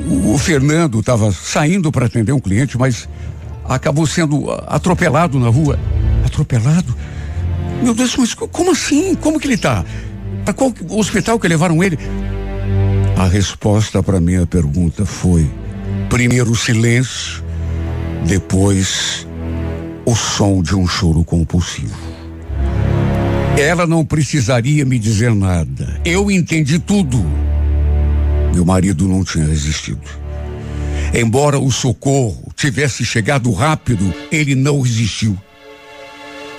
O, 0.10 0.38
Fernando 0.38 1.00
estava 1.00 1.32
saindo 1.32 1.92
para 1.92 2.06
atender 2.06 2.32
um 2.32 2.40
cliente, 2.40 2.78
mas 2.78 3.08
acabou 3.66 4.06
sendo 4.06 4.52
atropelado 4.68 5.40
na 5.40 5.50
rua. 5.50 5.80
Atropelado? 6.26 6.96
Meu 7.82 7.94
Deus, 7.94 8.16
mas 8.18 8.34
como 8.34 8.72
assim? 8.72 9.16
Como 9.16 9.40
que 9.40 9.48
ele 9.48 9.56
está? 9.56 9.84
Para 10.44 10.54
qual 10.54 10.74
hospital 10.90 11.40
que 11.40 11.48
levaram 11.48 11.84
ele? 11.84 11.98
A 13.18 13.28
resposta 13.28 14.02
para 14.02 14.20
minha 14.20 14.46
pergunta 14.46 15.06
foi: 15.06 15.50
primeiro 16.10 16.52
o 16.52 16.56
silêncio, 16.56 17.44
depois 18.26 19.28
o 20.06 20.16
som 20.16 20.62
de 20.62 20.76
um 20.76 20.88
choro 20.88 21.24
compulsivo. 21.24 22.12
Ela 23.58 23.86
não 23.86 24.04
precisaria 24.04 24.86
me 24.86 24.98
dizer 24.98 25.36
nada. 25.36 26.00
Eu 26.04 26.32
entendi 26.32 26.80
tudo. 26.80 27.24
Meu 28.54 28.66
marido 28.66 29.08
não 29.08 29.24
tinha 29.24 29.46
resistido. 29.46 30.02
Embora 31.14 31.60
o 31.60 31.72
socorro 31.72 32.52
tivesse 32.56 33.04
chegado 33.04 33.52
rápido, 33.52 34.14
ele 34.32 34.56
não 34.56 34.82
resistiu. 34.82 35.38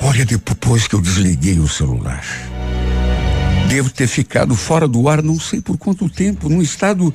Olha, 0.00 0.24
depois 0.24 0.87
que 0.87 0.94
eu 0.94 1.00
desliguei 1.00 1.59
o 1.59 1.68
celular, 1.68 2.24
devo 3.68 3.88
ter 3.88 4.07
ficado 4.07 4.55
fora 4.55 4.88
do 4.88 5.09
ar 5.09 5.22
não 5.22 5.38
sei 5.38 5.61
por 5.61 5.78
quanto 5.78 6.09
tempo, 6.09 6.48
num 6.48 6.61
estado 6.61 7.14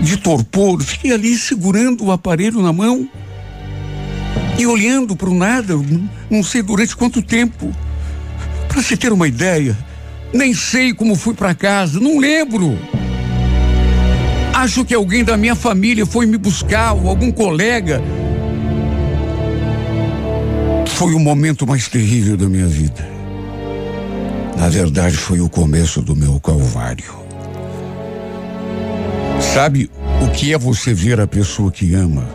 de 0.00 0.16
torpor. 0.16 0.82
Fiquei 0.82 1.12
ali 1.12 1.36
segurando 1.36 2.04
o 2.04 2.12
aparelho 2.12 2.62
na 2.62 2.72
mão 2.72 3.08
e 4.58 4.66
olhando 4.66 5.14
para 5.14 5.28
o 5.28 5.34
nada, 5.34 5.74
não 6.30 6.42
sei 6.42 6.62
durante 6.62 6.96
quanto 6.96 7.22
tempo. 7.22 7.74
Para 8.68 8.82
se 8.82 8.96
ter 8.96 9.12
uma 9.12 9.28
ideia, 9.28 9.76
nem 10.32 10.52
sei 10.54 10.92
como 10.92 11.14
fui 11.14 11.34
para 11.34 11.54
casa, 11.54 12.00
não 12.00 12.18
lembro. 12.18 12.76
Acho 14.64 14.82
que 14.82 14.94
alguém 14.94 15.22
da 15.22 15.36
minha 15.36 15.54
família 15.54 16.06
foi 16.06 16.24
me 16.24 16.38
buscar, 16.38 16.94
ou 16.94 17.10
algum 17.10 17.30
colega. 17.30 18.00
Foi 20.86 21.12
o 21.12 21.20
momento 21.20 21.66
mais 21.66 21.86
terrível 21.86 22.34
da 22.34 22.48
minha 22.48 22.66
vida. 22.66 23.06
Na 24.56 24.70
verdade, 24.70 25.18
foi 25.18 25.42
o 25.42 25.50
começo 25.50 26.00
do 26.00 26.16
meu 26.16 26.40
calvário. 26.40 27.14
Sabe 29.38 29.90
o 30.22 30.30
que 30.30 30.54
é 30.54 30.58
você 30.58 30.94
ver 30.94 31.20
a 31.20 31.26
pessoa 31.26 31.70
que 31.70 31.94
ama, 31.94 32.26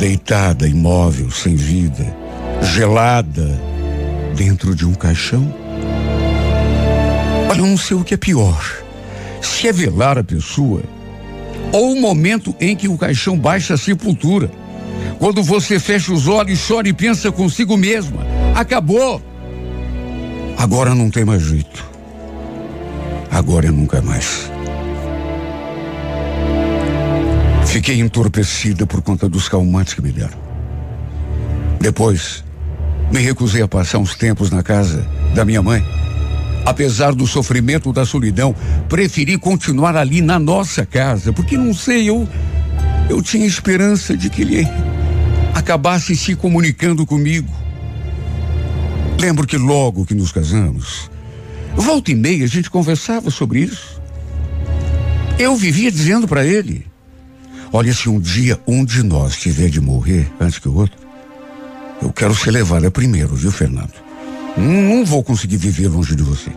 deitada, 0.00 0.66
imóvel, 0.66 1.30
sem 1.30 1.54
vida, 1.54 2.12
gelada, 2.60 3.48
dentro 4.34 4.74
de 4.74 4.84
um 4.84 4.94
caixão? 4.94 5.54
Olha, 7.48 7.60
eu 7.60 7.66
não 7.66 7.76
sei 7.76 7.96
o 7.96 8.02
que 8.02 8.14
é 8.14 8.16
pior. 8.16 8.82
Se 9.40 9.68
é 9.68 9.72
velar 9.72 10.18
a 10.18 10.24
pessoa 10.24 10.82
ou 11.72 11.92
o 11.92 12.00
momento 12.00 12.54
em 12.60 12.74
que 12.74 12.88
o 12.88 12.98
caixão 12.98 13.38
baixa 13.38 13.74
a 13.74 13.78
sepultura. 13.78 14.50
Quando 15.18 15.42
você 15.42 15.78
fecha 15.78 16.12
os 16.12 16.26
olhos, 16.28 16.66
chora 16.66 16.88
e 16.88 16.92
pensa 16.92 17.30
consigo 17.30 17.76
mesma: 17.76 18.24
acabou. 18.54 19.22
Agora 20.56 20.94
não 20.94 21.10
tem 21.10 21.24
mais 21.24 21.42
jeito. 21.42 21.84
Agora 23.30 23.68
é 23.68 23.70
nunca 23.70 24.02
mais. 24.02 24.50
Fiquei 27.66 28.00
entorpecida 28.00 28.86
por 28.86 29.00
conta 29.00 29.28
dos 29.28 29.48
calmantes 29.48 29.94
que 29.94 30.02
me 30.02 30.10
deram. 30.10 30.38
Depois, 31.80 32.44
me 33.12 33.20
recusei 33.20 33.62
a 33.62 33.68
passar 33.68 33.98
uns 33.98 34.14
tempos 34.14 34.50
na 34.50 34.62
casa 34.62 35.06
da 35.34 35.44
minha 35.44 35.62
mãe 35.62 35.99
Apesar 36.70 37.16
do 37.16 37.26
sofrimento 37.26 37.92
da 37.92 38.06
solidão, 38.06 38.54
preferi 38.88 39.36
continuar 39.36 39.96
ali 39.96 40.20
na 40.20 40.38
nossa 40.38 40.86
casa, 40.86 41.32
porque 41.32 41.58
não 41.58 41.74
sei, 41.74 42.08
eu 42.08 42.28
eu 43.08 43.20
tinha 43.20 43.44
esperança 43.44 44.16
de 44.16 44.30
que 44.30 44.42
ele 44.42 44.64
acabasse 45.52 46.14
se 46.14 46.36
comunicando 46.36 47.04
comigo. 47.04 47.52
Lembro 49.18 49.48
que 49.48 49.56
logo 49.56 50.06
que 50.06 50.14
nos 50.14 50.30
casamos, 50.30 51.10
volta 51.74 52.12
e 52.12 52.14
meia 52.14 52.44
a 52.44 52.48
gente 52.48 52.70
conversava 52.70 53.32
sobre 53.32 53.62
isso. 53.62 54.00
Eu 55.40 55.56
vivia 55.56 55.90
dizendo 55.90 56.28
para 56.28 56.46
ele: 56.46 56.86
Olha, 57.72 57.92
se 57.92 58.08
um 58.08 58.20
dia 58.20 58.60
um 58.64 58.84
de 58.84 59.02
nós 59.02 59.36
tiver 59.36 59.70
de 59.70 59.80
morrer 59.80 60.30
antes 60.38 60.60
que 60.60 60.68
o 60.68 60.76
outro, 60.76 60.96
eu 62.00 62.12
quero 62.12 62.32
ser 62.32 62.52
levada 62.52 62.92
primeiro, 62.92 63.34
viu, 63.34 63.50
Fernando? 63.50 64.09
Não 64.56 65.04
vou 65.04 65.22
conseguir 65.22 65.56
viver 65.56 65.88
longe 65.88 66.14
de 66.14 66.22
você. 66.22 66.50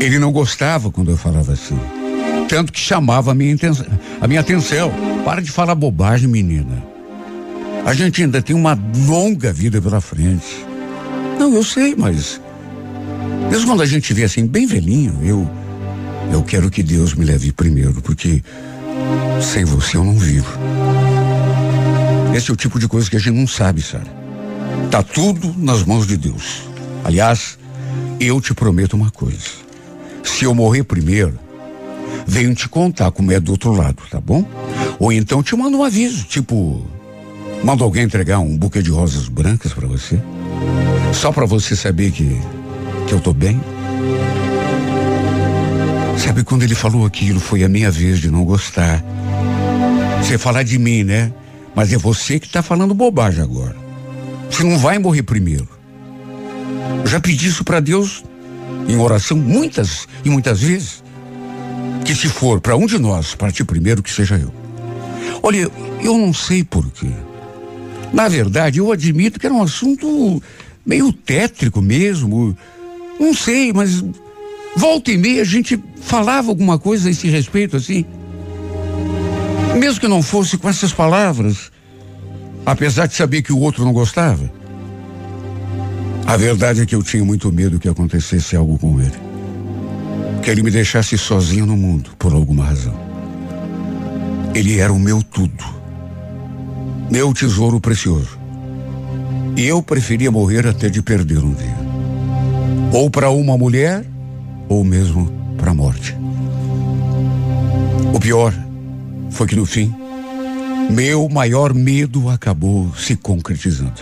Ele 0.00 0.18
não 0.18 0.30
gostava 0.30 0.90
quando 0.90 1.10
eu 1.10 1.16
falava 1.16 1.52
assim. 1.52 1.78
Tanto 2.48 2.72
que 2.72 2.80
chamava 2.80 3.32
a 3.32 3.34
minha, 3.34 3.52
intenção, 3.52 3.86
a 4.20 4.26
minha 4.26 4.40
atenção. 4.40 4.92
Para 5.24 5.42
de 5.42 5.50
falar 5.50 5.74
bobagem, 5.74 6.28
menina. 6.28 6.82
A 7.84 7.92
gente 7.92 8.22
ainda 8.22 8.40
tem 8.40 8.54
uma 8.54 8.78
longa 9.06 9.52
vida 9.52 9.80
pela 9.80 10.00
frente. 10.00 10.66
Não, 11.38 11.52
eu 11.54 11.64
sei, 11.64 11.94
mas. 11.96 12.40
Mesmo 13.50 13.66
quando 13.66 13.82
a 13.82 13.86
gente 13.86 14.12
vê 14.12 14.24
assim, 14.24 14.46
bem 14.46 14.66
velhinho, 14.66 15.18
eu. 15.22 15.48
Eu 16.32 16.42
quero 16.42 16.70
que 16.70 16.82
Deus 16.82 17.14
me 17.14 17.24
leve 17.24 17.52
primeiro, 17.52 18.02
porque 18.02 18.42
sem 19.40 19.64
você 19.64 19.96
eu 19.96 20.04
não 20.04 20.14
vivo. 20.14 20.58
Esse 22.34 22.50
é 22.50 22.54
o 22.54 22.56
tipo 22.56 22.78
de 22.78 22.86
coisa 22.86 23.08
que 23.08 23.16
a 23.16 23.18
gente 23.18 23.34
não 23.34 23.46
sabe, 23.46 23.80
Sara. 23.80 24.17
Tá 24.90 25.02
tudo 25.02 25.54
nas 25.56 25.84
mãos 25.84 26.06
de 26.06 26.16
Deus. 26.16 26.62
Aliás, 27.04 27.58
eu 28.18 28.40
te 28.40 28.54
prometo 28.54 28.94
uma 28.94 29.10
coisa. 29.10 29.46
Se 30.24 30.44
eu 30.44 30.54
morrer 30.54 30.84
primeiro, 30.84 31.38
venho 32.26 32.54
te 32.54 32.68
contar 32.68 33.10
como 33.10 33.30
é 33.30 33.38
do 33.38 33.52
outro 33.52 33.72
lado, 33.72 34.02
tá 34.10 34.20
bom? 34.20 34.44
Ou 34.98 35.12
então 35.12 35.42
te 35.42 35.54
mando 35.54 35.78
um 35.78 35.84
aviso, 35.84 36.24
tipo, 36.24 36.86
mando 37.62 37.84
alguém 37.84 38.04
entregar 38.04 38.38
um 38.38 38.56
buquê 38.56 38.82
de 38.82 38.90
rosas 38.90 39.28
brancas 39.28 39.72
para 39.72 39.86
você, 39.86 40.20
só 41.12 41.32
para 41.32 41.46
você 41.46 41.76
saber 41.76 42.10
que 42.10 42.40
que 43.06 43.14
eu 43.14 43.20
tô 43.20 43.32
bem. 43.32 43.58
Sabe 46.18 46.44
quando 46.44 46.62
ele 46.62 46.74
falou 46.74 47.06
aquilo, 47.06 47.40
foi 47.40 47.64
a 47.64 47.68
minha 47.68 47.90
vez 47.90 48.18
de 48.18 48.30
não 48.30 48.44
gostar. 48.44 49.02
Você 50.22 50.36
falar 50.36 50.62
de 50.62 50.78
mim, 50.78 51.04
né? 51.04 51.32
Mas 51.74 51.90
é 51.92 51.96
você 51.96 52.38
que 52.38 52.48
tá 52.48 52.62
falando 52.62 52.92
bobagem 52.92 53.42
agora. 53.42 53.87
Você 54.50 54.64
não 54.64 54.78
vai 54.78 54.98
morrer 54.98 55.22
primeiro. 55.22 55.68
Eu 57.00 57.06
já 57.06 57.20
pedi 57.20 57.48
isso 57.48 57.64
para 57.64 57.80
Deus 57.80 58.24
em 58.88 58.96
oração 58.96 59.36
muitas 59.36 60.08
e 60.24 60.30
muitas 60.30 60.60
vezes. 60.60 61.02
Que 62.04 62.14
se 62.14 62.28
for 62.28 62.60
para 62.60 62.76
um 62.76 62.86
de 62.86 62.98
nós 62.98 63.34
partir 63.34 63.64
primeiro, 63.64 64.02
que 64.02 64.10
seja 64.10 64.36
eu. 64.36 64.52
Olha, 65.42 65.70
eu 66.02 66.16
não 66.16 66.32
sei 66.32 66.64
porquê. 66.64 67.10
Na 68.12 68.28
verdade, 68.28 68.78
eu 68.78 68.90
admito 68.90 69.38
que 69.38 69.46
era 69.46 69.54
um 69.54 69.62
assunto 69.62 70.42
meio 70.84 71.12
tétrico 71.12 71.82
mesmo. 71.82 72.56
Não 73.20 73.34
sei, 73.34 73.72
mas 73.72 74.02
volta 74.76 75.10
e 75.10 75.18
meia 75.18 75.42
a 75.42 75.44
gente 75.44 75.78
falava 76.00 76.48
alguma 76.48 76.78
coisa 76.78 77.08
a 77.08 77.10
esse 77.10 77.28
respeito 77.28 77.76
assim. 77.76 78.04
Mesmo 79.78 80.00
que 80.00 80.08
não 80.08 80.22
fosse 80.22 80.56
com 80.56 80.68
essas 80.68 80.92
palavras, 80.92 81.70
apesar 82.70 83.06
de 83.06 83.14
saber 83.14 83.40
que 83.40 83.52
o 83.52 83.58
outro 83.58 83.82
não 83.82 83.94
gostava. 83.94 84.50
A 86.26 86.36
verdade 86.36 86.82
é 86.82 86.86
que 86.86 86.94
eu 86.94 87.02
tinha 87.02 87.24
muito 87.24 87.50
medo 87.50 87.78
que 87.78 87.88
acontecesse 87.88 88.54
algo 88.54 88.78
com 88.78 89.00
ele. 89.00 89.16
Que 90.42 90.50
ele 90.50 90.62
me 90.62 90.70
deixasse 90.70 91.16
sozinho 91.16 91.64
no 91.64 91.78
mundo, 91.78 92.10
por 92.18 92.34
alguma 92.34 92.66
razão. 92.66 92.94
Ele 94.54 94.78
era 94.78 94.92
o 94.92 94.98
meu 94.98 95.22
tudo. 95.22 95.64
Meu 97.10 97.32
tesouro 97.32 97.80
precioso. 97.80 98.38
E 99.56 99.66
eu 99.66 99.82
preferia 99.82 100.30
morrer 100.30 100.66
até 100.66 100.90
de 100.90 101.00
perder 101.00 101.38
um 101.38 101.54
dia. 101.54 101.78
Ou 102.92 103.10
para 103.10 103.30
uma 103.30 103.56
mulher, 103.56 104.04
ou 104.68 104.84
mesmo 104.84 105.32
para 105.56 105.70
a 105.70 105.74
morte. 105.74 106.14
O 108.12 108.20
pior 108.20 108.52
foi 109.30 109.46
que 109.46 109.56
no 109.56 109.64
fim, 109.64 109.94
meu 110.88 111.28
maior 111.28 111.74
medo 111.74 112.28
acabou 112.30 112.92
se 112.96 113.14
concretizando. 113.14 114.00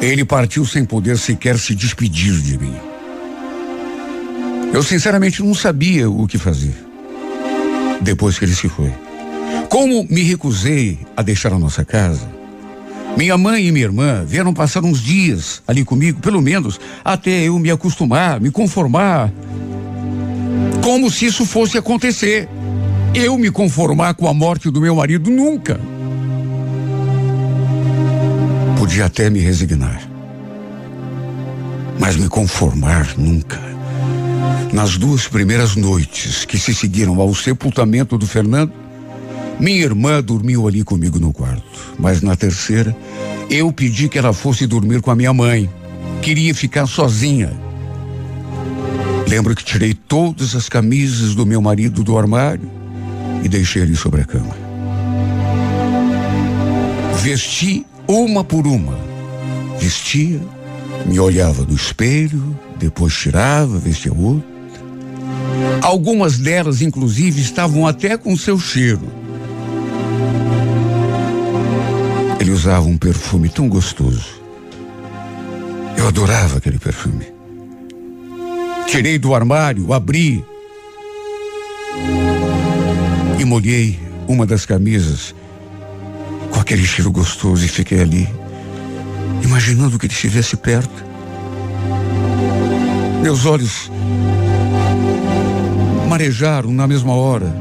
Ele 0.00 0.24
partiu 0.24 0.64
sem 0.64 0.84
poder 0.84 1.18
sequer 1.18 1.58
se 1.58 1.74
despedir 1.74 2.34
de 2.40 2.56
mim. 2.56 2.76
Eu 4.72 4.82
sinceramente 4.82 5.42
não 5.42 5.54
sabia 5.54 6.08
o 6.08 6.26
que 6.26 6.38
fazer. 6.38 6.74
Depois 8.00 8.38
que 8.38 8.44
ele 8.44 8.54
se 8.54 8.68
foi. 8.68 8.92
Como 9.68 10.06
me 10.08 10.22
recusei 10.22 10.98
a 11.16 11.22
deixar 11.22 11.52
a 11.52 11.58
nossa 11.58 11.84
casa, 11.84 12.28
minha 13.16 13.36
mãe 13.36 13.66
e 13.66 13.72
minha 13.72 13.86
irmã 13.86 14.24
vieram 14.24 14.54
passar 14.54 14.84
uns 14.84 15.02
dias 15.02 15.60
ali 15.66 15.84
comigo, 15.84 16.20
pelo 16.20 16.40
menos 16.40 16.78
até 17.04 17.48
eu 17.48 17.58
me 17.58 17.70
acostumar, 17.70 18.40
me 18.40 18.50
conformar. 18.50 19.32
Como 20.82 21.10
se 21.10 21.26
isso 21.26 21.44
fosse 21.44 21.76
acontecer 21.76 22.48
eu 23.14 23.38
me 23.38 23.50
conformar 23.50 24.14
com 24.14 24.28
a 24.28 24.34
morte 24.34 24.70
do 24.70 24.80
meu 24.80 24.96
marido 24.96 25.30
nunca. 25.30 25.80
Podia 28.78 29.06
até 29.06 29.28
me 29.28 29.40
resignar, 29.40 30.00
mas 31.98 32.16
me 32.16 32.28
conformar 32.28 33.14
nunca. 33.16 33.58
Nas 34.72 34.96
duas 34.96 35.26
primeiras 35.26 35.76
noites 35.76 36.44
que 36.44 36.58
se 36.58 36.74
seguiram 36.74 37.20
ao 37.20 37.34
sepultamento 37.34 38.18
do 38.18 38.26
Fernando, 38.26 38.72
minha 39.58 39.82
irmã 39.82 40.22
dormiu 40.22 40.68
ali 40.68 40.84
comigo 40.84 41.18
no 41.18 41.32
quarto. 41.32 41.96
Mas 41.98 42.22
na 42.22 42.36
terceira, 42.36 42.96
eu 43.50 43.72
pedi 43.72 44.08
que 44.08 44.18
ela 44.18 44.32
fosse 44.32 44.66
dormir 44.66 45.00
com 45.00 45.10
a 45.10 45.16
minha 45.16 45.32
mãe. 45.32 45.68
Queria 46.22 46.54
ficar 46.54 46.86
sozinha. 46.86 47.52
Lembro 49.26 49.54
que 49.54 49.64
tirei 49.64 49.94
todas 49.94 50.54
as 50.54 50.68
camisas 50.68 51.34
do 51.34 51.44
meu 51.44 51.60
marido 51.60 52.04
do 52.04 52.16
armário 52.16 52.78
e 53.42 53.48
deixei 53.48 53.82
ali 53.82 53.96
sobre 53.96 54.22
a 54.22 54.24
cama. 54.24 54.54
Vesti 57.22 57.84
uma 58.06 58.42
por 58.42 58.66
uma. 58.66 58.98
Vestia, 59.78 60.40
me 61.06 61.20
olhava 61.20 61.62
no 61.62 61.74
espelho, 61.74 62.58
depois 62.78 63.14
tirava, 63.14 63.78
vestia 63.78 64.12
outra. 64.12 64.48
Algumas 65.82 66.38
delas, 66.38 66.82
inclusive, 66.82 67.40
estavam 67.40 67.86
até 67.86 68.16
com 68.16 68.36
seu 68.36 68.58
cheiro. 68.58 69.02
Ele 72.40 72.50
usava 72.50 72.86
um 72.86 72.96
perfume 72.96 73.48
tão 73.48 73.68
gostoso. 73.68 74.40
Eu 75.96 76.08
adorava 76.08 76.58
aquele 76.58 76.78
perfume. 76.78 77.26
Tirei 78.86 79.18
do 79.18 79.34
armário, 79.34 79.92
abri 79.92 80.44
e 83.38 83.44
molhei 83.44 83.98
uma 84.26 84.44
das 84.44 84.66
camisas 84.66 85.34
com 86.52 86.60
aquele 86.60 86.84
cheiro 86.84 87.10
gostoso 87.10 87.64
e 87.64 87.68
fiquei 87.68 88.00
ali, 88.00 88.28
imaginando 89.42 89.98
que 89.98 90.06
ele 90.06 90.12
estivesse 90.12 90.56
perto. 90.56 91.04
Meus 93.22 93.46
olhos 93.46 93.90
marejaram 96.08 96.72
na 96.72 96.86
mesma 96.86 97.14
hora. 97.14 97.54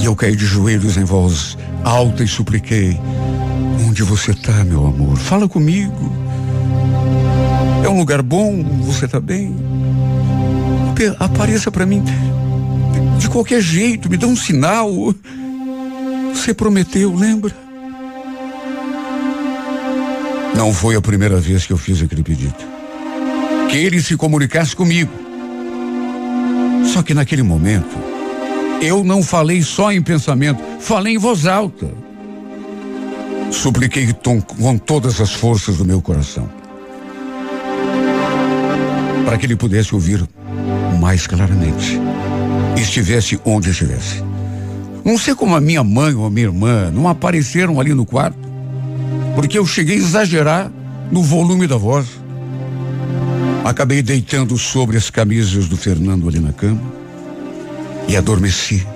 E 0.00 0.04
eu 0.04 0.14
caí 0.14 0.36
de 0.36 0.44
joelhos 0.44 0.96
em 0.96 1.04
voz 1.04 1.56
alta 1.84 2.22
e 2.22 2.28
supliquei: 2.28 2.98
Onde 3.86 4.02
você 4.02 4.32
está, 4.32 4.64
meu 4.64 4.86
amor? 4.86 5.16
Fala 5.16 5.48
comigo. 5.48 6.12
É 7.84 7.88
um 7.88 7.98
lugar 7.98 8.22
bom? 8.22 8.62
Você 8.82 9.06
está 9.06 9.20
bem? 9.20 9.56
Apareça 11.20 11.70
para 11.70 11.86
mim 11.86 12.02
de 13.18 13.28
qualquer 13.28 13.60
jeito, 13.60 14.08
me 14.08 14.16
dá 14.16 14.26
um 14.26 14.36
sinal. 14.36 14.90
Você 16.32 16.54
prometeu, 16.54 17.14
lembra? 17.14 17.54
Não 20.56 20.72
foi 20.72 20.96
a 20.96 21.00
primeira 21.00 21.38
vez 21.38 21.66
que 21.66 21.72
eu 21.72 21.76
fiz 21.76 22.02
aquele 22.02 22.22
pedido. 22.22 22.56
Que 23.70 23.76
ele 23.76 24.02
se 24.02 24.16
comunicasse 24.16 24.74
comigo. 24.74 25.10
Só 26.92 27.02
que 27.02 27.14
naquele 27.14 27.42
momento, 27.42 27.96
eu 28.80 29.04
não 29.04 29.22
falei 29.22 29.62
só 29.62 29.92
em 29.92 30.02
pensamento, 30.02 30.62
falei 30.80 31.14
em 31.14 31.18
voz 31.18 31.46
alta. 31.46 31.88
Supliquei 33.50 34.14
com 34.46 34.78
todas 34.78 35.20
as 35.20 35.32
forças 35.32 35.76
do 35.76 35.84
meu 35.84 36.00
coração. 36.00 36.48
Para 39.24 39.36
que 39.36 39.46
ele 39.46 39.56
pudesse 39.56 39.94
ouvir 39.94 40.26
mais 40.98 41.26
claramente. 41.26 42.00
Estivesse 42.76 43.40
onde 43.44 43.70
estivesse. 43.70 44.22
Não 45.04 45.16
sei 45.16 45.34
como 45.34 45.54
a 45.54 45.60
minha 45.60 45.82
mãe 45.82 46.14
ou 46.14 46.26
a 46.26 46.30
minha 46.30 46.46
irmã 46.46 46.90
não 46.90 47.08
apareceram 47.08 47.80
ali 47.80 47.94
no 47.94 48.04
quarto, 48.04 48.38
porque 49.34 49.58
eu 49.58 49.64
cheguei 49.64 49.96
a 49.96 49.98
exagerar 49.98 50.70
no 51.10 51.22
volume 51.22 51.66
da 51.66 51.76
voz. 51.76 52.06
Acabei 53.64 54.02
deitando 54.02 54.56
sobre 54.58 54.96
as 54.96 55.10
camisas 55.10 55.68
do 55.68 55.76
Fernando 55.76 56.28
ali 56.28 56.38
na 56.38 56.52
cama 56.52 56.80
e 58.06 58.16
adormeci, 58.16 58.86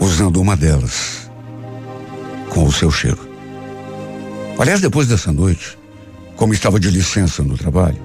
usando 0.00 0.40
uma 0.40 0.56
delas, 0.56 1.30
com 2.50 2.64
o 2.64 2.72
seu 2.72 2.90
cheiro. 2.90 3.28
Aliás, 4.58 4.80
depois 4.80 5.08
dessa 5.08 5.32
noite, 5.32 5.76
como 6.36 6.54
estava 6.54 6.78
de 6.78 6.90
licença 6.90 7.42
no 7.42 7.56
trabalho, 7.56 8.00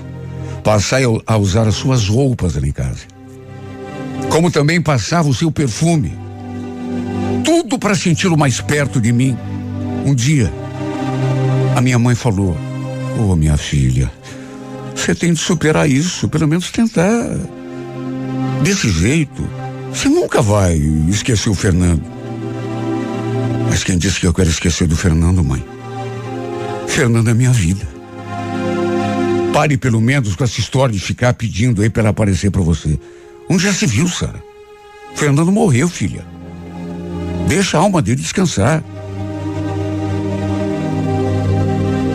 passei 0.64 1.04
a 1.26 1.38
usar 1.38 1.68
as 1.68 1.76
suas 1.76 2.08
roupas 2.08 2.58
ali 2.58 2.70
em 2.70 2.74
casa. 2.74 3.02
Como 4.30 4.52
também 4.52 4.82
passava 4.82 5.28
o 5.28 5.34
seu 5.34 5.52
perfume. 5.52 6.18
Tudo 7.44 7.80
para 7.80 7.96
senti-lo 7.96 8.38
mais 8.38 8.62
perto 8.62 9.02
de 9.02 9.12
mim. 9.12 9.38
Um 10.06 10.14
dia, 10.14 10.52
a 11.76 11.82
minha 11.82 12.00
mãe 12.00 12.16
falou: 12.16 12.56
Ô 13.18 13.32
oh, 13.32 13.36
minha 13.36 13.58
filha, 13.58 14.12
você 14.96 15.14
tem 15.14 15.34
de 15.34 15.40
superar 15.40 15.90
isso, 15.90 16.30
pelo 16.30 16.48
menos 16.48 16.72
tentar. 16.72 17.24
Desse 18.64 18.90
jeito, 18.90 19.48
você 19.94 20.10
nunca 20.10 20.42
vai 20.42 20.76
esquecer 21.10 21.50
o 21.50 21.56
Fernando. 21.56 22.04
Mas 23.70 23.84
quem 23.84 23.98
disse 23.98 24.20
que 24.20 24.28
eu 24.28 24.34
quero 24.34 24.50
esquecer 24.50 24.88
do 24.88 24.96
Fernando, 24.96 25.44
mãe? 25.44 25.64
Fernando 26.88 27.30
é 27.30 27.34
minha 27.34 27.52
vida. 27.52 27.88
Pare 29.54 29.78
pelo 29.78 30.00
menos 30.00 30.36
com 30.36 30.44
essa 30.44 30.60
história 30.60 30.94
de 30.94 31.00
ficar 31.00 31.34
pedindo 31.34 31.82
aí 31.82 31.90
para 31.90 32.10
aparecer 32.10 32.52
para 32.52 32.62
você. 32.62 33.00
Onde 33.50 33.64
já 33.64 33.74
se 33.74 33.88
viu, 33.88 34.08
Sara? 34.08 34.44
Fernando 35.16 35.52
morreu, 35.52 35.90
filha. 35.90 36.24
Deixa 37.48 37.78
a 37.78 37.82
alma 37.82 38.00
dele 38.00 38.22
descansar. 38.22 38.84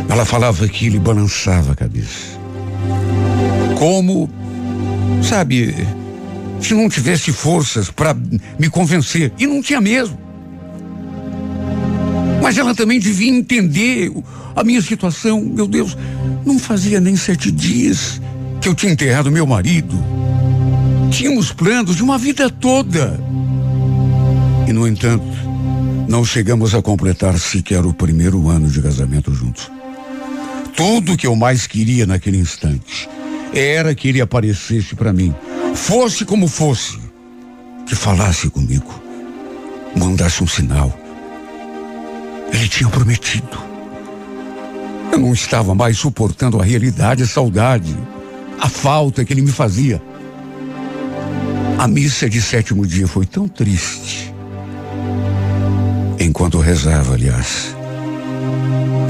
Ela 0.09 0.25
falava 0.25 0.69
que 0.69 0.87
ele 0.87 1.01
balançava 1.01 1.73
a 1.73 1.75
cabeça. 1.75 2.39
Como, 3.77 4.31
sabe, 5.21 5.75
se 6.61 6.73
não 6.73 6.89
tivesse 6.89 7.33
forças 7.33 7.91
para 7.91 8.15
me 8.59 8.71
convencer. 8.71 9.33
E 9.37 9.45
não 9.45 9.61
tinha 9.61 9.81
mesmo. 9.81 10.17
Mas 12.41 12.57
ela 12.57 12.77
também 12.77 13.01
devia 13.01 13.33
entender 13.33 14.13
a 14.55 14.63
minha 14.63 14.81
situação. 14.81 15.41
Meu 15.41 15.67
Deus, 15.67 15.97
não 16.47 16.61
fazia 16.61 17.01
nem 17.01 17.17
sete 17.17 17.51
dias 17.51 18.21
que 18.61 18.69
eu 18.69 18.75
tinha 18.75 18.93
enterrado 18.93 19.33
meu 19.33 19.47
marido. 19.47 19.99
Tínhamos 21.11 21.53
planos 21.53 21.97
de 21.97 22.03
uma 22.03 22.19
vida 22.19 22.51
toda. 22.51 23.19
E, 24.67 24.73
no 24.73 24.87
entanto, 24.87 25.25
não 26.09 26.25
chegamos 26.25 26.75
a 26.75 26.83
completar 26.83 27.39
sequer 27.39 27.85
o 27.85 27.95
primeiro 27.95 28.49
ano 28.49 28.69
de 28.69 28.81
casamento 28.83 29.33
juntos. 29.33 29.71
Tudo 30.77 31.17
que 31.17 31.27
eu 31.27 31.37
mais 31.37 31.67
queria 31.67 32.07
naquele 32.07 32.39
instante 32.39 33.09
era 33.53 33.95
que 33.95 34.09
ele 34.09 34.21
aparecesse 34.21 34.95
para 34.95 35.13
mim 35.13 35.33
Fosse 35.75 36.25
como 36.25 36.47
fosse, 36.47 36.99
que 37.85 37.97
falasse 37.97 38.49
comigo, 38.49 38.95
mandasse 39.95 40.43
um 40.43 40.47
sinal. 40.47 40.97
Ele 42.53 42.69
tinha 42.69 42.89
prometido. 42.89 43.59
Eu 45.13 45.19
não 45.19 45.35
estava 45.35 45.75
mais 45.75 45.99
suportando 45.99 46.61
a 46.61 46.65
realidade, 46.65 47.25
a 47.25 47.27
saudade, 47.27 47.95
a 48.59 48.69
falta 48.69 49.25
que 49.25 49.33
ele 49.33 49.43
me 49.43 49.51
fazia. 49.51 50.01
A 51.79 51.89
missa 51.89 52.29
de 52.31 52.41
sétimo 52.41 52.87
dia 52.87 53.07
foi 53.07 53.27
tão 53.27 53.49
triste. 53.49 54.33
Enquanto 56.19 56.59
rezava, 56.59 57.15
aliás, 57.15 57.75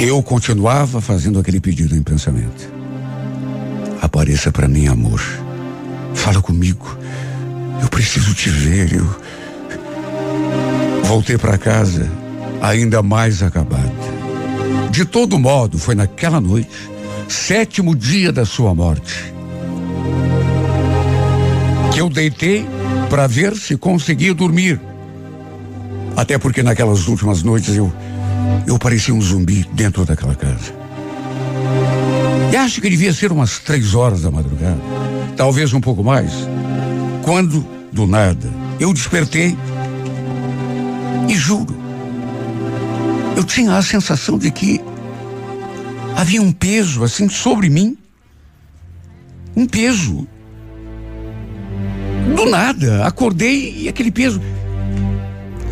eu 0.01 0.23
continuava 0.23 1.01
fazendo 1.01 1.39
aquele 1.39 1.61
pedido 1.61 1.95
em 1.95 2.03
pensamento. 2.03 2.73
Apareça 4.01 4.51
para 4.51 4.67
mim, 4.67 4.87
amor. 4.87 5.23
Fala 6.15 6.41
comigo. 6.41 6.99
Eu 7.83 7.89
preciso 7.89 8.35
te 8.35 8.49
ver. 8.51 8.95
Eu 8.95 9.17
voltei 11.05 11.39
para 11.39 11.59
casa 11.59 12.11
ainda 12.61 13.03
mais 13.03 13.43
acabada. 13.43 13.93
De 14.91 15.05
todo 15.05 15.39
modo, 15.39 15.79
foi 15.79 15.95
naquela 15.95 16.41
noite, 16.41 16.71
sétimo 17.29 17.95
dia 17.95 18.33
da 18.33 18.45
sua 18.45 18.75
morte, 18.75 19.35
que 21.95 22.01
eu 22.01 22.11
deitei 22.11 22.67
para 23.09 23.27
ver 23.27 23.57
se 23.57 23.77
conseguia 23.77 24.35
dormir. 24.35 24.81
Até 26.17 26.37
porque 26.37 26.63
naquelas 26.63 27.09
últimas 27.09 27.43
noites 27.43 27.75
eu 27.75 27.93
eu 28.67 28.79
parecia 28.79 29.15
um 29.15 29.21
zumbi 29.21 29.67
dentro 29.73 30.05
daquela 30.05 30.35
casa. 30.35 30.75
E 32.53 32.57
acho 32.57 32.81
que 32.81 32.91
devia 32.91 33.13
ser 33.13 33.33
umas 33.33 33.59
três 33.59 33.95
horas 33.95 34.23
da 34.23 34.31
madrugada 34.31 34.81
talvez 35.35 35.73
um 35.73 35.81
pouco 35.81 36.03
mais, 36.03 36.33
quando, 37.23 37.67
do 37.93 38.07
nada, 38.07 38.51
eu 38.79 38.93
despertei 38.93 39.57
e 41.29 41.35
juro, 41.35 41.77
eu 43.37 43.45
tinha 43.45 43.77
a 43.77 43.83
sensação 43.83 44.39
de 44.39 44.51
que 44.51 44.81
havia 46.17 46.41
um 46.41 46.53
peso 46.53 47.03
assim 47.03 47.29
sobre 47.29 47.69
mim. 47.69 47.97
Um 49.57 49.67
peso. 49.67 50.27
Do 52.33 52.47
nada, 52.47 53.05
acordei 53.07 53.83
e 53.83 53.89
aquele 53.89 54.11
peso. 54.11 54.41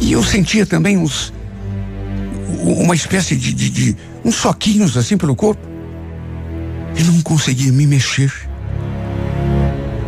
E 0.00 0.12
eu 0.12 0.22
sentia 0.22 0.66
também 0.66 0.98
uns. 0.98 1.32
Uma 2.64 2.94
espécie 2.94 3.34
de, 3.34 3.52
de, 3.52 3.70
de 3.70 3.96
uns 4.24 4.34
soquinhos 4.36 4.96
assim 4.96 5.16
pelo 5.16 5.34
corpo. 5.34 5.66
E 6.96 7.02
não 7.04 7.22
conseguia 7.22 7.72
me 7.72 7.86
mexer. 7.86 8.32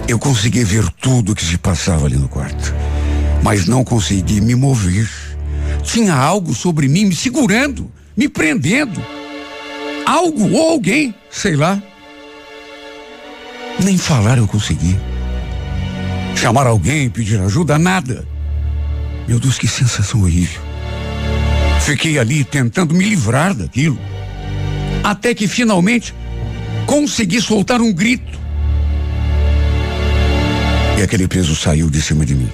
Eu 0.06 0.18
consegui 0.18 0.62
ver 0.64 0.86
tudo 1.00 1.34
que 1.34 1.44
se 1.44 1.56
passava 1.56 2.06
ali 2.06 2.16
no 2.16 2.28
quarto, 2.28 2.74
mas 3.42 3.66
não 3.66 3.82
consegui 3.82 4.40
me 4.40 4.54
mover. 4.54 5.08
Tinha 5.82 6.14
algo 6.14 6.54
sobre 6.54 6.88
mim 6.88 7.06
me 7.06 7.14
segurando, 7.14 7.90
me 8.14 8.28
prendendo. 8.28 9.02
Algo 10.04 10.50
ou 10.52 10.72
alguém, 10.72 11.14
sei 11.30 11.56
lá. 11.56 11.82
Nem 13.82 13.96
falar 13.96 14.36
eu 14.36 14.46
consegui. 14.46 14.98
Chamar 16.34 16.66
alguém, 16.66 17.08
pedir 17.08 17.40
ajuda, 17.40 17.78
nada. 17.78 18.26
Meu 19.26 19.38
Deus, 19.38 19.58
que 19.58 19.66
sensação 19.66 20.22
horrível. 20.22 20.60
Fiquei 21.80 22.18
ali 22.18 22.44
tentando 22.44 22.94
me 22.94 23.04
livrar 23.04 23.54
daquilo. 23.54 23.98
Até 25.02 25.34
que 25.34 25.46
finalmente 25.46 26.14
consegui 26.86 27.40
soltar 27.40 27.80
um 27.80 27.92
grito. 27.92 28.38
E 30.98 31.02
aquele 31.02 31.26
peso 31.26 31.54
saiu 31.56 31.90
de 31.90 32.00
cima 32.00 32.24
de 32.24 32.34
mim. 32.34 32.50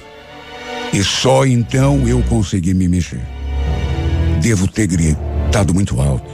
E 0.93 1.03
só 1.03 1.45
então 1.45 2.07
eu 2.07 2.21
consegui 2.23 2.73
me 2.73 2.87
mexer. 2.87 3.21
Devo 4.41 4.67
ter 4.67 4.87
gritado 4.87 5.73
muito 5.73 6.01
alto. 6.01 6.29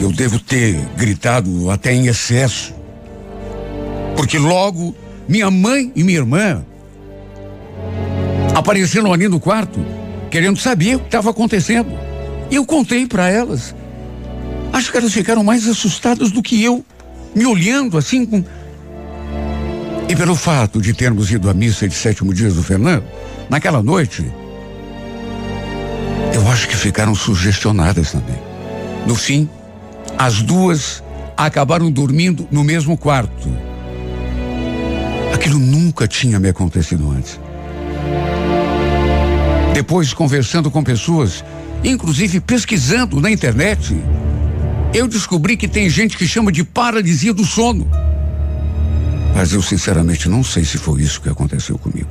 Eu 0.00 0.10
devo 0.10 0.38
ter 0.38 0.74
gritado 0.96 1.70
até 1.70 1.92
em 1.92 2.06
excesso. 2.06 2.74
Porque 4.16 4.38
logo 4.38 4.96
minha 5.28 5.50
mãe 5.50 5.92
e 5.94 6.02
minha 6.02 6.18
irmã 6.18 6.64
apareceram 8.54 9.12
ali 9.12 9.28
no 9.28 9.40
quarto, 9.40 9.84
querendo 10.30 10.58
saber 10.58 10.96
o 10.96 11.00
que 11.00 11.06
estava 11.06 11.30
acontecendo. 11.30 11.90
E 12.50 12.56
eu 12.56 12.66
contei 12.66 13.06
para 13.06 13.28
elas. 13.28 13.74
Acho 14.72 14.90
que 14.90 14.98
elas 14.98 15.12
ficaram 15.12 15.42
mais 15.42 15.66
assustadas 15.68 16.30
do 16.30 16.42
que 16.42 16.62
eu, 16.62 16.84
me 17.34 17.46
olhando 17.46 17.96
assim 17.96 18.24
com. 18.26 18.44
E 20.08 20.16
pelo 20.16 20.34
fato 20.34 20.80
de 20.80 20.92
termos 20.92 21.30
ido 21.30 21.48
à 21.48 21.54
missa 21.54 21.88
de 21.88 21.94
sétimo 21.94 22.34
dias 22.34 22.54
do 22.54 22.62
Fernando, 22.62 23.04
naquela 23.48 23.82
noite, 23.82 24.24
eu 26.34 26.48
acho 26.48 26.68
que 26.68 26.76
ficaram 26.76 27.14
sugestionadas 27.14 28.12
também. 28.12 28.38
No 29.06 29.14
fim, 29.14 29.48
as 30.18 30.42
duas 30.42 31.02
acabaram 31.36 31.90
dormindo 31.90 32.46
no 32.50 32.62
mesmo 32.64 32.96
quarto. 32.96 33.48
Aquilo 35.32 35.58
nunca 35.58 36.06
tinha 36.06 36.38
me 36.38 36.48
acontecido 36.48 37.10
antes. 37.10 37.40
Depois, 39.72 40.12
conversando 40.12 40.70
com 40.70 40.82
pessoas, 40.82 41.44
inclusive 41.82 42.40
pesquisando 42.40 43.20
na 43.20 43.30
internet, 43.30 43.96
eu 44.92 45.06
descobri 45.06 45.56
que 45.56 45.68
tem 45.68 45.88
gente 45.88 46.16
que 46.16 46.26
chama 46.26 46.50
de 46.50 46.64
paralisia 46.64 47.32
do 47.32 47.44
sono. 47.44 47.88
Mas 49.34 49.52
eu 49.52 49.62
sinceramente 49.62 50.28
não 50.28 50.42
sei 50.42 50.64
se 50.64 50.76
foi 50.76 51.02
isso 51.02 51.20
que 51.20 51.28
aconteceu 51.28 51.78
comigo. 51.78 52.10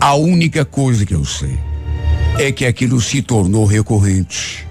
A 0.00 0.14
única 0.14 0.64
coisa 0.64 1.04
que 1.04 1.14
eu 1.14 1.24
sei 1.24 1.58
é 2.38 2.50
que 2.50 2.64
aquilo 2.64 3.00
se 3.00 3.20
tornou 3.20 3.64
recorrente. 3.66 4.66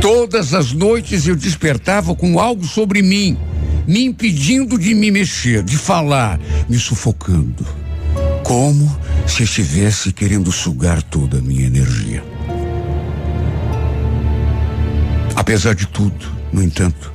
Todas 0.00 0.54
as 0.54 0.72
noites 0.72 1.26
eu 1.26 1.36
despertava 1.36 2.14
com 2.14 2.38
algo 2.38 2.64
sobre 2.64 3.02
mim, 3.02 3.36
me 3.86 4.04
impedindo 4.04 4.78
de 4.78 4.94
me 4.94 5.10
mexer, 5.10 5.62
de 5.62 5.76
falar, 5.76 6.38
me 6.68 6.78
sufocando. 6.78 7.66
Como 8.42 8.94
se 9.26 9.42
estivesse 9.42 10.12
querendo 10.12 10.52
sugar 10.52 11.02
toda 11.02 11.38
a 11.38 11.40
minha 11.40 11.66
energia. 11.66 12.22
Apesar 15.34 15.74
de 15.74 15.86
tudo, 15.86 16.26
no 16.52 16.62
entanto, 16.62 17.12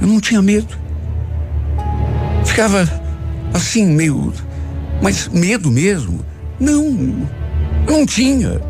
eu 0.00 0.06
não 0.06 0.20
tinha 0.20 0.40
medo. 0.40 0.76
Ficava 2.44 2.88
assim, 3.52 3.86
meio. 3.86 4.32
Mas 5.02 5.28
medo 5.28 5.70
mesmo? 5.70 6.24
Não, 6.60 7.28
não 7.86 8.06
tinha. 8.06 8.60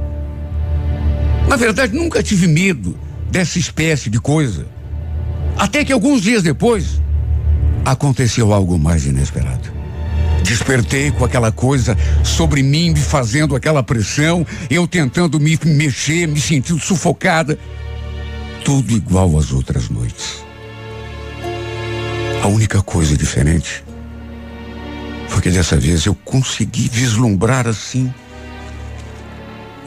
Na 1.48 1.56
verdade, 1.56 1.94
nunca 1.94 2.22
tive 2.22 2.46
medo 2.46 2.98
dessa 3.30 3.58
espécie 3.58 4.08
de 4.08 4.20
coisa. 4.20 4.66
Até 5.58 5.84
que 5.84 5.92
alguns 5.92 6.22
dias 6.22 6.42
depois, 6.42 7.00
aconteceu 7.84 8.52
algo 8.52 8.78
mais 8.78 9.06
inesperado. 9.06 9.72
Despertei 10.42 11.10
com 11.10 11.24
aquela 11.24 11.52
coisa 11.52 11.96
sobre 12.24 12.62
mim, 12.62 12.90
me 12.90 13.00
fazendo 13.00 13.54
aquela 13.54 13.82
pressão, 13.82 14.46
eu 14.68 14.86
tentando 14.86 15.38
me 15.38 15.58
mexer, 15.64 16.26
me 16.26 16.40
sentindo 16.40 16.80
sufocada. 16.80 17.58
Tudo 18.64 18.92
igual 18.92 19.38
às 19.38 19.52
outras 19.52 19.88
noites. 19.88 20.44
A 22.42 22.48
única 22.48 22.82
coisa 22.82 23.16
diferente 23.16 23.84
foi 25.28 25.40
que 25.40 25.50
dessa 25.50 25.76
vez 25.76 26.04
eu 26.04 26.14
consegui 26.14 26.88
vislumbrar 26.92 27.66
assim 27.66 28.12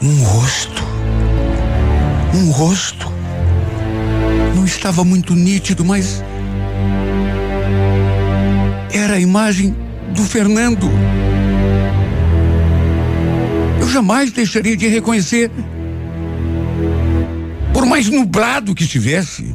um 0.02 0.22
rosto. 0.22 0.82
Um 2.34 2.50
rosto. 2.50 3.12
Não 4.54 4.64
estava 4.64 5.04
muito 5.04 5.34
nítido, 5.34 5.84
mas 5.84 6.22
era 8.92 9.14
a 9.14 9.20
imagem 9.20 9.74
do 10.14 10.22
Fernando. 10.22 10.90
Eu 13.80 13.88
jamais 13.88 14.30
deixaria 14.30 14.76
de 14.76 14.86
reconhecer. 14.88 15.50
Por 17.72 17.84
mais 17.86 18.08
nublado 18.08 18.74
que 18.74 18.84
estivesse. 18.84 19.54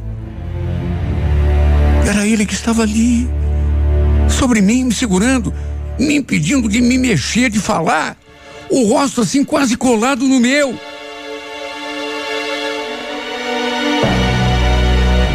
Era 2.06 2.26
ele 2.26 2.44
que 2.44 2.54
estava 2.54 2.82
ali, 2.82 3.28
sobre 4.28 4.60
mim, 4.60 4.84
me 4.84 4.94
segurando, 4.94 5.54
me 5.98 6.16
impedindo 6.16 6.68
de 6.68 6.80
me 6.80 6.98
mexer, 6.98 7.48
de 7.48 7.58
falar. 7.58 8.16
O 8.70 8.88
rosto 8.88 9.20
assim 9.20 9.44
quase 9.44 9.76
colado 9.76 10.26
no 10.26 10.40
meu. 10.40 10.78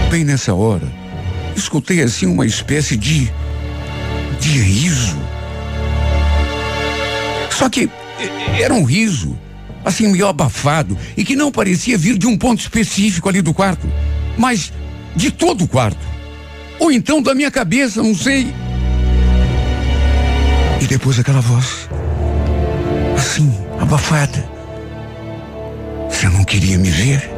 Bem 0.09 0.23
nessa 0.23 0.53
hora, 0.53 0.87
escutei 1.55 2.01
assim 2.01 2.25
uma 2.25 2.45
espécie 2.45 2.95
de 2.95 3.31
de 4.39 4.59
riso. 4.59 5.17
Só 7.51 7.69
que 7.69 7.89
era 8.59 8.73
um 8.73 8.83
riso, 8.83 9.37
assim, 9.83 10.07
meio 10.07 10.27
abafado, 10.27 10.97
e 11.15 11.23
que 11.23 11.35
não 11.35 11.51
parecia 11.51 11.97
vir 11.97 12.17
de 12.17 12.27
um 12.27 12.37
ponto 12.37 12.59
específico 12.59 13.27
ali 13.29 13.41
do 13.41 13.53
quarto, 13.53 13.87
mas 14.37 14.71
de 15.15 15.31
todo 15.31 15.63
o 15.63 15.67
quarto. 15.67 16.05
Ou 16.79 16.91
então 16.91 17.21
da 17.21 17.33
minha 17.33 17.49
cabeça, 17.49 18.03
não 18.03 18.13
sei. 18.13 18.53
E 20.79 20.85
depois 20.85 21.19
aquela 21.19 21.41
voz, 21.41 21.89
assim, 23.17 23.51
abafada. 23.79 24.47
Você 26.09 26.29
não 26.29 26.43
queria 26.43 26.77
me 26.77 26.89
ver? 26.89 27.29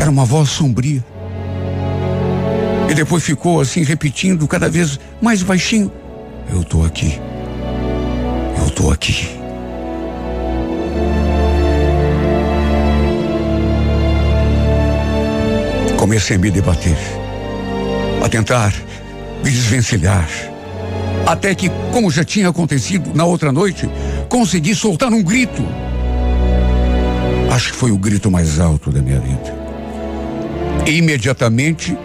Era 0.00 0.10
uma 0.10 0.24
voz 0.24 0.50
sombria. 0.50 1.04
E 2.94 2.96
depois 2.96 3.24
ficou 3.24 3.60
assim 3.60 3.82
repetindo 3.82 4.46
cada 4.46 4.70
vez 4.70 5.00
mais 5.20 5.42
baixinho: 5.42 5.90
Eu 6.48 6.62
tô 6.62 6.84
aqui. 6.84 7.20
Eu 8.56 8.70
tô 8.70 8.92
aqui. 8.92 9.28
Comecei 15.96 16.36
a 16.36 16.38
me 16.38 16.52
debater, 16.52 16.96
a 18.24 18.28
tentar 18.28 18.72
me 19.42 19.50
desvencilhar. 19.50 20.28
Até 21.26 21.52
que, 21.52 21.68
como 21.92 22.12
já 22.12 22.22
tinha 22.22 22.48
acontecido 22.48 23.10
na 23.12 23.24
outra 23.24 23.50
noite, 23.50 23.90
consegui 24.28 24.72
soltar 24.72 25.12
um 25.12 25.20
grito. 25.20 25.66
Acho 27.50 27.72
que 27.72 27.76
foi 27.76 27.90
o 27.90 27.98
grito 27.98 28.30
mais 28.30 28.60
alto 28.60 28.92
da 28.92 29.02
minha 29.02 29.18
vida. 29.18 29.52
E 30.86 30.92
imediatamente 30.92 31.98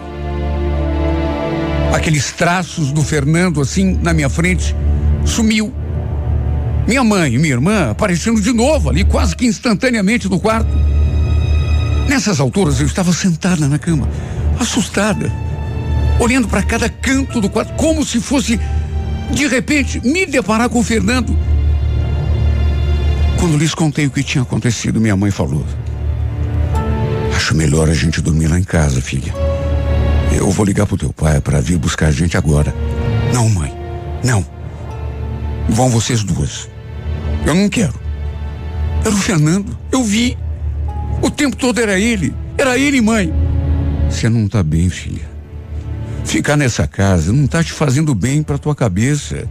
aqueles 1.94 2.32
traços 2.32 2.92
do 2.92 3.04
Fernando 3.04 3.62
assim 3.62 3.98
na 4.02 4.14
minha 4.14 4.30
frente, 4.30 4.76
sumiu. 5.26 5.74
Minha 6.88 7.04
mãe 7.04 7.34
e 7.34 7.38
minha 7.38 7.54
irmã 7.54 7.92
aparecendo 7.92 8.42
de 8.42 8.52
novo 8.52 8.90
ali, 8.90 9.04
quase 9.04 9.36
que 9.36 9.46
instantaneamente 9.46 10.28
no 10.28 10.40
quarto. 10.40 10.70
Nessas 12.08 12.40
alturas 12.40 12.80
eu 12.80 12.88
estava 12.88 13.14
sentada 13.14 13.68
na 13.68 13.78
cama, 13.78 14.10
assustada, 14.60 15.32
olhando 16.20 16.48
para 16.48 16.64
cada 16.64 16.90
canto 16.90 17.40
do 17.40 17.50
quarto, 17.50 17.74
como 17.74 18.04
se 18.04 18.20
fosse, 18.20 18.60
de 19.32 19.46
repente, 19.46 20.02
me 20.02 20.26
deparar 20.26 20.70
com 20.70 20.80
o 20.80 20.84
Fernando. 20.84 21.38
Quando 23.40 23.58
lhes 23.58 23.76
contei 23.76 24.08
o 24.08 24.12
que 24.12 24.24
tinha 24.24 24.42
acontecido, 24.42 25.00
minha 25.00 25.16
mãe 25.16 25.30
falou: 25.30 25.64
Acho 27.36 27.56
melhor 27.56 27.88
a 27.88 27.94
gente 27.94 28.22
dormir 28.22 28.48
lá 28.48 28.60
em 28.60 28.64
casa, 28.64 29.00
filha. 29.00 29.49
Eu 30.32 30.50
vou 30.52 30.66
ligar 30.66 30.86
pro 30.86 30.98
teu 30.98 31.12
pai 31.12 31.42
para 31.42 31.60
vir 31.60 31.78
buscar 31.78 32.08
a 32.08 32.12
gente 32.12 32.38
agora. 32.38 32.74
Não, 33.34 33.50
mãe. 33.50 33.74
Não. 34.24 34.46
Vão 35.70 35.90
vocês 35.90 36.24
duas. 36.24 36.70
Eu 37.46 37.56
não 37.56 37.70
quero. 37.70 37.94
Era 39.06 39.14
o 39.14 39.18
Fernando. 39.18 39.78
Eu 39.92 40.04
vi. 40.04 40.38
O 41.22 41.30
tempo 41.30 41.56
todo 41.56 41.80
era 41.80 42.00
ele. 42.00 42.34
Era 42.58 42.78
ele, 42.78 43.02
mãe. 43.02 43.34
Você 44.10 44.30
não 44.30 44.48
tá 44.48 44.64
bem, 44.64 44.90
filha. 44.90 45.30
Ficar 46.26 46.58
nessa 46.58 46.88
casa 46.88 47.32
não 47.32 47.48
tá 47.48 47.64
te 47.64 47.72
fazendo 47.72 48.14
bem 48.14 48.44
pra 48.44 48.58
tua 48.58 48.76
cabeça. 48.76 49.48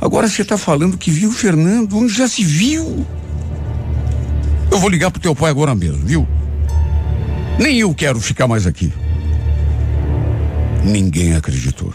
Agora 0.00 0.28
você 0.28 0.44
tá 0.44 0.56
falando 0.56 0.96
que 0.96 1.10
viu 1.10 1.28
o 1.30 1.32
Fernando, 1.32 1.96
onde 1.96 2.12
já 2.12 2.26
se 2.26 2.42
viu? 2.42 3.06
Eu 4.70 4.78
vou 4.78 4.88
ligar 4.88 5.10
pro 5.10 5.20
teu 5.20 5.34
pai 5.34 5.50
agora 5.50 5.74
mesmo, 5.74 6.04
viu? 6.04 6.26
Nem 7.58 7.78
eu 7.78 7.94
quero 7.94 8.18
ficar 8.20 8.48
mais 8.48 8.66
aqui. 8.66 8.92
Ninguém 10.84 11.34
acreditou. 11.34 11.94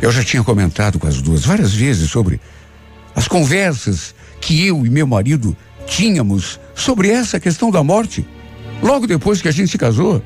Eu 0.00 0.12
já 0.12 0.22
tinha 0.22 0.44
comentado 0.44 0.98
com 0.98 1.06
as 1.06 1.20
duas 1.20 1.44
várias 1.44 1.72
vezes 1.72 2.10
sobre 2.10 2.40
as 3.14 3.26
conversas 3.26 4.14
que 4.40 4.66
eu 4.66 4.84
e 4.84 4.90
meu 4.90 5.06
marido 5.06 5.56
tínhamos 5.86 6.60
sobre 6.74 7.10
essa 7.10 7.40
questão 7.40 7.70
da 7.70 7.82
morte, 7.82 8.26
logo 8.82 9.06
depois 9.06 9.40
que 9.40 9.48
a 9.48 9.52
gente 9.52 9.70
se 9.70 9.78
casou. 9.78 10.22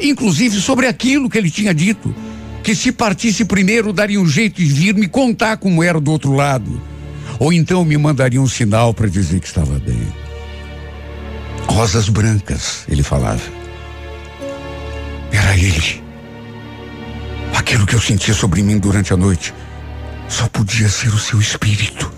Inclusive 0.00 0.60
sobre 0.60 0.86
aquilo 0.86 1.30
que 1.30 1.38
ele 1.38 1.50
tinha 1.50 1.72
dito, 1.72 2.14
que 2.62 2.74
se 2.74 2.92
partisse 2.92 3.44
primeiro 3.44 3.92
daria 3.92 4.20
um 4.20 4.28
jeito 4.28 4.56
de 4.56 4.66
vir 4.66 4.94
me 4.94 5.08
contar 5.08 5.56
como 5.56 5.82
era 5.82 6.00
do 6.00 6.10
outro 6.10 6.32
lado. 6.32 6.80
Ou 7.38 7.52
então 7.52 7.84
me 7.84 7.96
mandaria 7.96 8.40
um 8.40 8.48
sinal 8.48 8.92
para 8.92 9.08
dizer 9.08 9.40
que 9.40 9.46
estava 9.46 9.78
bem. 9.78 10.00
Rosas 11.68 12.08
brancas, 12.08 12.84
ele 12.88 13.02
falava. 13.02 13.57
Era 15.32 15.56
ele. 15.56 16.02
Aquilo 17.54 17.86
que 17.86 17.94
eu 17.94 18.00
sentia 18.00 18.34
sobre 18.34 18.62
mim 18.62 18.78
durante 18.78 19.12
a 19.12 19.16
noite 19.16 19.52
só 20.28 20.46
podia 20.48 20.88
ser 20.88 21.08
o 21.08 21.18
seu 21.18 21.40
espírito. 21.40 22.12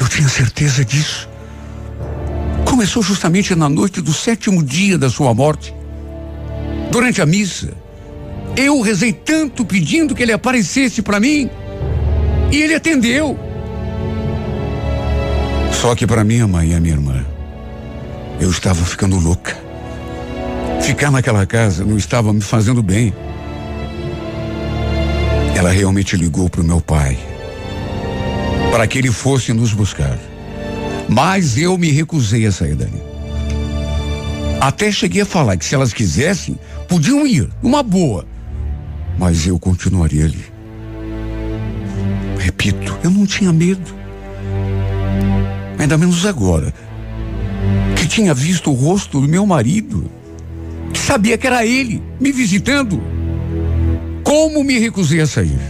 Eu 0.00 0.08
tinha 0.08 0.28
certeza 0.28 0.84
disso. 0.84 1.28
Começou 2.64 3.02
justamente 3.02 3.54
na 3.54 3.68
noite 3.68 4.00
do 4.00 4.12
sétimo 4.12 4.62
dia 4.62 4.96
da 4.96 5.08
sua 5.08 5.34
morte. 5.34 5.74
Durante 6.90 7.20
a 7.20 7.26
missa, 7.26 7.72
eu 8.56 8.80
rezei 8.80 9.12
tanto 9.12 9.64
pedindo 9.64 10.14
que 10.14 10.22
ele 10.22 10.32
aparecesse 10.32 11.02
para 11.02 11.20
mim. 11.20 11.50
E 12.52 12.62
ele 12.62 12.74
atendeu. 12.74 13.38
Só 15.72 15.94
que 15.94 16.06
para 16.06 16.24
minha 16.24 16.46
mãe 16.46 16.70
e 16.70 16.74
a 16.74 16.80
minha 16.80 16.94
irmã, 16.94 17.24
eu 18.40 18.50
estava 18.50 18.84
ficando 18.84 19.18
louca. 19.18 19.65
Ficar 20.86 21.10
naquela 21.10 21.44
casa 21.44 21.84
não 21.84 21.96
estava 21.96 22.32
me 22.32 22.40
fazendo 22.40 22.80
bem. 22.80 23.12
Ela 25.56 25.70
realmente 25.72 26.16
ligou 26.16 26.48
para 26.48 26.60
o 26.60 26.64
meu 26.64 26.80
pai 26.80 27.18
para 28.70 28.86
que 28.86 28.98
ele 28.98 29.10
fosse 29.10 29.52
nos 29.52 29.72
buscar. 29.72 30.16
Mas 31.08 31.58
eu 31.58 31.76
me 31.76 31.90
recusei 31.90 32.46
a 32.46 32.52
sair 32.52 32.76
dali. 32.76 33.02
Até 34.60 34.92
cheguei 34.92 35.22
a 35.22 35.26
falar 35.26 35.56
que 35.56 35.64
se 35.64 35.74
elas 35.74 35.92
quisessem, 35.92 36.56
podiam 36.86 37.26
ir, 37.26 37.50
uma 37.62 37.82
boa. 37.82 38.24
Mas 39.18 39.44
eu 39.44 39.58
continuaria 39.58 40.26
ali. 40.26 40.44
Repito, 42.38 42.96
eu 43.02 43.10
não 43.10 43.26
tinha 43.26 43.52
medo. 43.52 43.92
Ainda 45.80 45.98
menos 45.98 46.24
agora. 46.24 46.72
Que 47.96 48.06
tinha 48.06 48.32
visto 48.32 48.70
o 48.70 48.74
rosto 48.74 49.20
do 49.20 49.28
meu 49.28 49.44
marido. 49.44 50.08
Sabia 50.96 51.38
que 51.38 51.46
era 51.46 51.64
ele 51.64 52.02
me 52.18 52.32
visitando. 52.32 53.00
Como 54.24 54.64
me 54.64 54.78
recusei 54.78 55.20
a 55.20 55.26
sair? 55.26 55.60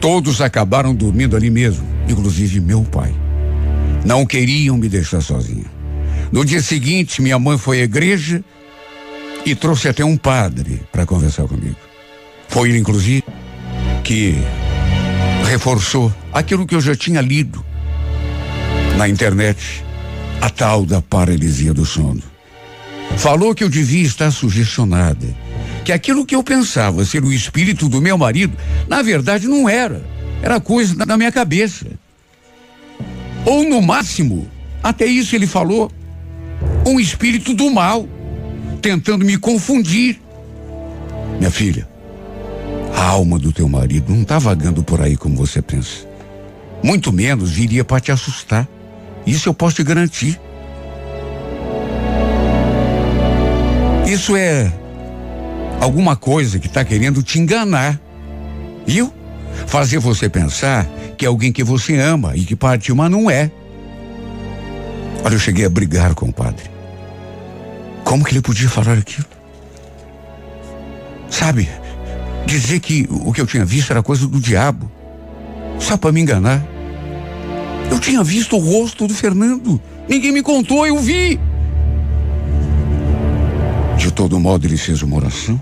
Todos 0.00 0.40
acabaram 0.40 0.94
dormindo 0.94 1.36
ali 1.36 1.48
mesmo, 1.48 1.86
inclusive 2.08 2.60
meu 2.60 2.82
pai. 2.82 3.14
Não 4.04 4.26
queriam 4.26 4.76
me 4.76 4.88
deixar 4.88 5.20
sozinha. 5.20 5.64
No 6.32 6.44
dia 6.44 6.60
seguinte, 6.60 7.22
minha 7.22 7.38
mãe 7.38 7.56
foi 7.56 7.80
à 7.80 7.84
igreja 7.84 8.44
e 9.44 9.54
trouxe 9.54 9.88
até 9.88 10.04
um 10.04 10.16
padre 10.16 10.82
para 10.90 11.06
conversar 11.06 11.46
comigo. 11.46 11.76
Foi 12.48 12.68
ele, 12.68 12.78
inclusive, 12.78 13.22
que 14.02 14.34
reforçou 15.48 16.12
aquilo 16.32 16.66
que 16.66 16.74
eu 16.74 16.80
já 16.80 16.96
tinha 16.96 17.20
lido 17.20 17.64
na 18.96 19.08
internet, 19.08 19.84
a 20.40 20.50
tal 20.50 20.84
da 20.84 21.00
paralisia 21.00 21.72
do 21.72 21.84
sono. 21.84 22.35
Falou 23.16 23.54
que 23.54 23.64
eu 23.64 23.68
devia 23.68 24.04
estar 24.04 24.30
sugestionada 24.30 25.26
que 25.86 25.92
aquilo 25.92 26.26
que 26.26 26.34
eu 26.34 26.42
pensava 26.42 27.04
ser 27.04 27.22
o 27.22 27.32
espírito 27.32 27.88
do 27.88 28.02
meu 28.02 28.18
marido, 28.18 28.58
na 28.88 29.02
verdade 29.02 29.46
não 29.46 29.68
era. 29.68 30.04
Era 30.42 30.58
coisa 30.58 30.96
da 30.96 31.16
minha 31.16 31.30
cabeça. 31.30 31.86
Ou 33.44 33.62
no 33.62 33.80
máximo, 33.80 34.48
até 34.82 35.06
isso 35.06 35.36
ele 35.36 35.46
falou, 35.46 35.88
um 36.84 36.98
espírito 36.98 37.54
do 37.54 37.70
mal, 37.70 38.08
tentando 38.82 39.24
me 39.24 39.38
confundir. 39.38 40.20
Minha 41.38 41.52
filha, 41.52 41.88
a 42.92 43.04
alma 43.04 43.38
do 43.38 43.52
teu 43.52 43.68
marido 43.68 44.12
não 44.12 44.22
está 44.22 44.40
vagando 44.40 44.82
por 44.82 45.00
aí 45.00 45.16
como 45.16 45.36
você 45.36 45.62
pensa. 45.62 46.04
Muito 46.82 47.12
menos 47.12 47.52
viria 47.52 47.84
para 47.84 48.00
te 48.00 48.10
assustar. 48.10 48.66
Isso 49.24 49.48
eu 49.48 49.54
posso 49.54 49.76
te 49.76 49.84
garantir. 49.84 50.40
Isso 54.16 54.34
é 54.34 54.72
alguma 55.78 56.16
coisa 56.16 56.58
que 56.58 56.68
está 56.68 56.82
querendo 56.82 57.22
te 57.22 57.38
enganar. 57.38 58.00
Viu? 58.86 59.12
Fazer 59.66 59.98
você 59.98 60.26
pensar 60.26 60.86
que 61.18 61.26
é 61.26 61.28
alguém 61.28 61.52
que 61.52 61.62
você 61.62 61.98
ama 61.98 62.34
e 62.34 62.46
que 62.46 62.56
partiu, 62.56 62.96
mas 62.96 63.10
não 63.10 63.30
é. 63.30 63.50
Olha, 65.22 65.34
eu 65.34 65.38
cheguei 65.38 65.66
a 65.66 65.68
brigar 65.68 66.14
com 66.14 66.30
o 66.30 66.32
padre. 66.32 66.64
Como 68.04 68.24
que 68.24 68.32
ele 68.32 68.40
podia 68.40 68.70
falar 68.70 68.96
aquilo? 68.96 69.26
Sabe, 71.28 71.68
dizer 72.46 72.80
que 72.80 73.06
o 73.10 73.34
que 73.34 73.42
eu 73.42 73.46
tinha 73.46 73.66
visto 73.66 73.90
era 73.90 74.02
coisa 74.02 74.26
do 74.26 74.40
diabo, 74.40 74.90
só 75.78 75.98
para 75.98 76.10
me 76.10 76.22
enganar. 76.22 76.66
Eu 77.90 78.00
tinha 78.00 78.24
visto 78.24 78.56
o 78.56 78.60
rosto 78.60 79.06
do 79.06 79.12
Fernando. 79.12 79.78
Ninguém 80.08 80.32
me 80.32 80.42
contou, 80.42 80.86
eu 80.86 80.98
vi. 80.98 81.38
De 84.06 84.12
todo 84.12 84.38
modo, 84.38 84.64
ele 84.64 84.76
fez 84.76 85.02
uma 85.02 85.16
oração, 85.16 85.60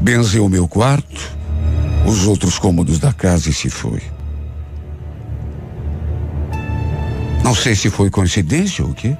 benzeu 0.00 0.44
o 0.44 0.48
meu 0.48 0.66
quarto, 0.66 1.38
os 2.04 2.26
outros 2.26 2.58
cômodos 2.58 2.98
da 2.98 3.12
casa 3.12 3.50
e 3.50 3.52
se 3.52 3.70
foi. 3.70 4.02
Não 7.44 7.54
sei 7.54 7.76
se 7.76 7.88
foi 7.88 8.10
coincidência 8.10 8.84
ou 8.84 8.90
o 8.90 8.94
quê, 8.94 9.16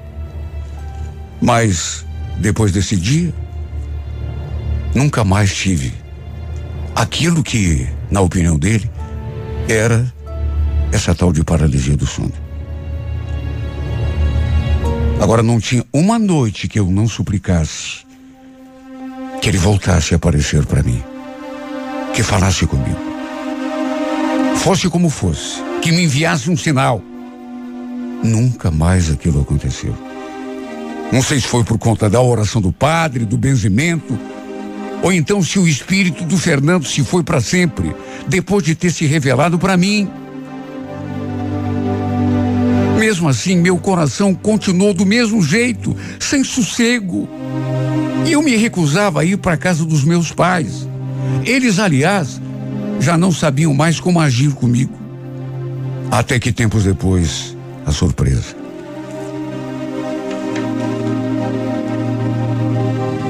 mas 1.41 2.05
depois 2.37 2.73
desse 2.73 2.97
dia, 2.97 3.33
nunca 4.93 5.23
mais 5.23 5.55
tive 5.55 5.93
aquilo 6.93 7.41
que, 7.41 7.87
na 8.11 8.19
opinião 8.19 8.59
dele, 8.59 8.91
era 9.69 10.13
essa 10.91 11.15
tal 11.15 11.31
de 11.31 11.45
paralisia 11.45 11.95
do 11.95 12.05
sono. 12.05 12.33
Agora 15.21 15.41
não 15.41 15.61
tinha 15.61 15.85
uma 15.93 16.19
noite 16.19 16.67
que 16.67 16.77
eu 16.77 16.91
não 16.91 17.07
suplicasse 17.07 18.08
que 19.41 19.49
ele 19.49 19.57
voltasse 19.57 20.13
a 20.13 20.17
aparecer 20.17 20.65
para 20.65 20.83
mim, 20.83 21.01
que 22.13 22.21
falasse 22.21 22.65
comigo. 22.65 22.99
Fosse 24.57 24.89
como 24.89 25.09
fosse, 25.09 25.61
que 25.81 25.91
me 25.91 26.03
enviasse 26.03 26.49
um 26.49 26.57
sinal. 26.57 27.01
Nunca 28.21 28.69
mais 28.69 29.09
aquilo 29.09 29.41
aconteceu. 29.41 29.95
Não 31.11 31.21
sei 31.21 31.39
se 31.39 31.47
foi 31.47 31.63
por 31.63 31.77
conta 31.77 32.09
da 32.09 32.21
oração 32.21 32.61
do 32.61 32.71
padre, 32.71 33.25
do 33.25 33.37
benzimento, 33.37 34.19
ou 35.01 35.13
então 35.13 35.41
se 35.41 35.57
o 35.57 35.67
espírito 35.67 36.23
do 36.25 36.37
Fernando 36.37 36.85
se 36.85 37.03
foi 37.03 37.23
para 37.23 37.39
sempre, 37.39 37.95
depois 38.27 38.63
de 38.63 38.75
ter 38.75 38.91
se 38.91 39.05
revelado 39.05 39.57
para 39.57 39.77
mim. 39.77 40.09
Mesmo 42.99 43.29
assim, 43.29 43.55
meu 43.55 43.77
coração 43.77 44.35
continuou 44.35 44.93
do 44.93 45.05
mesmo 45.05 45.41
jeito, 45.41 45.95
sem 46.19 46.43
sossego. 46.43 47.38
Eu 48.29 48.43
me 48.43 48.55
recusava 48.55 49.21
a 49.21 49.25
ir 49.25 49.37
para 49.37 49.53
a 49.53 49.57
casa 49.57 49.83
dos 49.83 50.03
meus 50.03 50.31
pais. 50.31 50.87
Eles, 51.43 51.79
aliás, 51.79 52.39
já 52.99 53.17
não 53.17 53.31
sabiam 53.31 53.73
mais 53.73 53.99
como 53.99 54.19
agir 54.19 54.51
comigo. 54.51 54.93
Até 56.11 56.37
que 56.37 56.51
tempos 56.51 56.83
depois, 56.83 57.57
a 57.87 57.91
surpresa. 57.91 58.55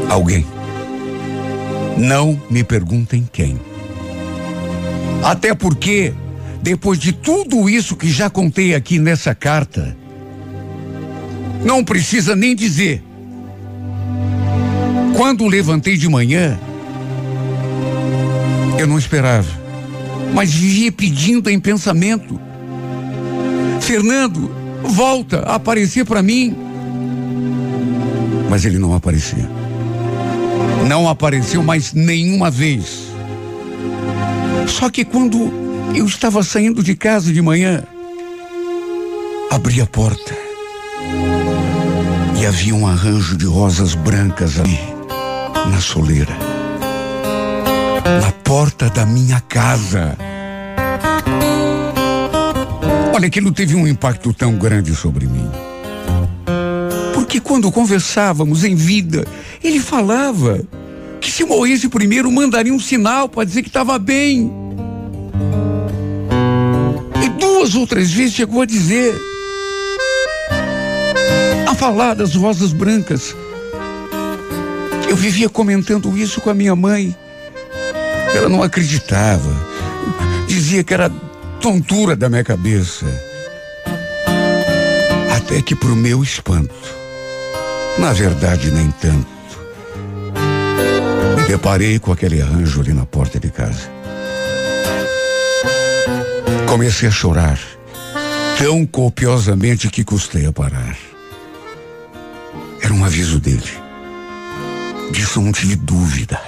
Alguém. 0.10 0.46
Não 1.98 2.38
me 2.50 2.62
perguntem 2.62 3.28
quem. 3.32 3.58
Até 5.24 5.56
porque, 5.56 6.14
depois 6.62 7.00
de 7.00 7.14
tudo 7.14 7.70
isso 7.70 7.96
que 7.96 8.12
já 8.12 8.30
contei 8.30 8.76
aqui 8.76 9.00
nessa 9.00 9.34
carta, 9.34 9.96
não 11.64 11.86
precisa 11.86 12.36
nem 12.36 12.54
dizer 12.54 13.02
quando 15.20 15.46
levantei 15.48 15.98
de 15.98 16.08
manhã, 16.08 16.58
eu 18.78 18.88
não 18.88 18.98
esperava, 18.98 19.50
mas 20.34 20.50
vivia 20.50 20.94
pedindo 20.94 21.50
em 21.50 21.60
pensamento: 21.60 22.40
Fernando, 23.82 24.50
volta 24.82 25.40
a 25.40 25.56
aparecer 25.56 26.06
para 26.06 26.24
mim. 26.24 26.56
Mas 28.50 28.64
ele 28.64 28.80
não 28.80 28.94
aparecia. 28.94 29.46
Não 30.88 31.10
apareceu 31.10 31.62
mais 31.62 31.92
nenhuma 31.92 32.50
vez. 32.50 33.10
Só 34.68 34.90
que 34.90 35.04
quando 35.04 35.52
eu 35.94 36.06
estava 36.06 36.42
saindo 36.44 36.82
de 36.82 36.96
casa 36.96 37.34
de 37.34 37.42
manhã, 37.42 37.84
abri 39.52 39.82
a 39.82 39.86
porta 39.86 40.34
e 42.40 42.46
havia 42.46 42.74
um 42.74 42.88
arranjo 42.88 43.36
de 43.36 43.46
rosas 43.46 43.96
brancas 43.96 44.58
ali, 44.58 44.99
na 45.70 45.80
soleira, 45.80 46.36
na 48.22 48.32
porta 48.44 48.90
da 48.90 49.06
minha 49.06 49.40
casa. 49.42 50.18
Olha, 53.14 53.28
aquilo 53.28 53.52
teve 53.52 53.76
um 53.76 53.88
impacto 53.88 54.34
tão 54.34 54.56
grande 54.56 54.96
sobre 54.96 55.28
mim. 55.28 55.50
Porque 57.14 57.40
quando 57.40 57.72
conversávamos 57.72 58.64
em 58.64 58.76
vida, 58.76 59.26
ele 59.64 59.80
falava 59.80 60.62
que 61.22 61.32
se 61.32 61.44
morresse 61.44 61.88
primeiro 61.88 62.32
mandaria 62.32 62.74
um 62.74 62.80
sinal 62.80 63.30
para 63.30 63.46
dizer 63.46 63.62
que 63.62 63.70
estava 63.70 64.00
bem. 64.00 64.52
E 67.24 67.30
duas 67.40 67.76
ou 67.76 67.86
três 67.86 68.12
vezes 68.12 68.34
chegou 68.34 68.62
a 68.62 68.66
dizer, 68.66 69.14
a 71.68 71.76
falar 71.76 72.16
das 72.16 72.36
rosas 72.36 72.74
brancas. 72.74 73.36
Eu 75.10 75.16
vivia 75.16 75.50
comentando 75.50 76.16
isso 76.16 76.40
com 76.40 76.52
a 76.52 76.54
minha 76.54 76.76
mãe. 76.76 77.16
Ela 78.36 78.48
não 78.48 78.62
acreditava. 78.62 79.50
Dizia 80.48 80.84
que 80.84 80.94
era 80.94 81.10
tontura 81.60 82.16
da 82.16 82.30
minha 82.30 82.44
cabeça. 82.44 83.08
Até 85.36 85.64
que, 85.64 85.76
para 85.76 85.90
o 85.90 85.96
meu 85.96 86.22
espanto, 86.22 86.76
na 87.98 88.14
verdade, 88.14 88.70
nem 88.70 88.92
tanto, 88.92 89.28
me 91.36 91.48
deparei 91.48 91.98
com 91.98 92.12
aquele 92.12 92.40
arranjo 92.40 92.80
ali 92.80 92.94
na 92.94 93.06
porta 93.06 93.40
de 93.40 93.50
casa. 93.50 93.90
Comecei 96.68 97.10
a 97.10 97.12
chorar, 97.12 97.60
tão 98.60 98.86
copiosamente 98.86 99.90
que 99.90 100.04
custei 100.04 100.46
a 100.46 100.54
parar. 100.54 100.96
Era 102.80 102.94
um 102.94 103.04
aviso 103.04 103.40
dele. 103.40 103.79
Disso 105.12 105.42
não 105.42 105.52
tive 105.52 105.76
dúvida. 105.76 106.40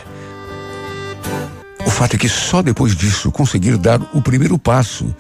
O 1.86 1.90
fato 1.90 2.16
é 2.16 2.18
que 2.18 2.30
só 2.30 2.62
depois 2.62 2.96
disso 2.96 3.32
consegui 3.32 3.76
dar 3.78 4.02
o 4.14 4.22
primeiro 4.22 4.58
passo 4.58 5.14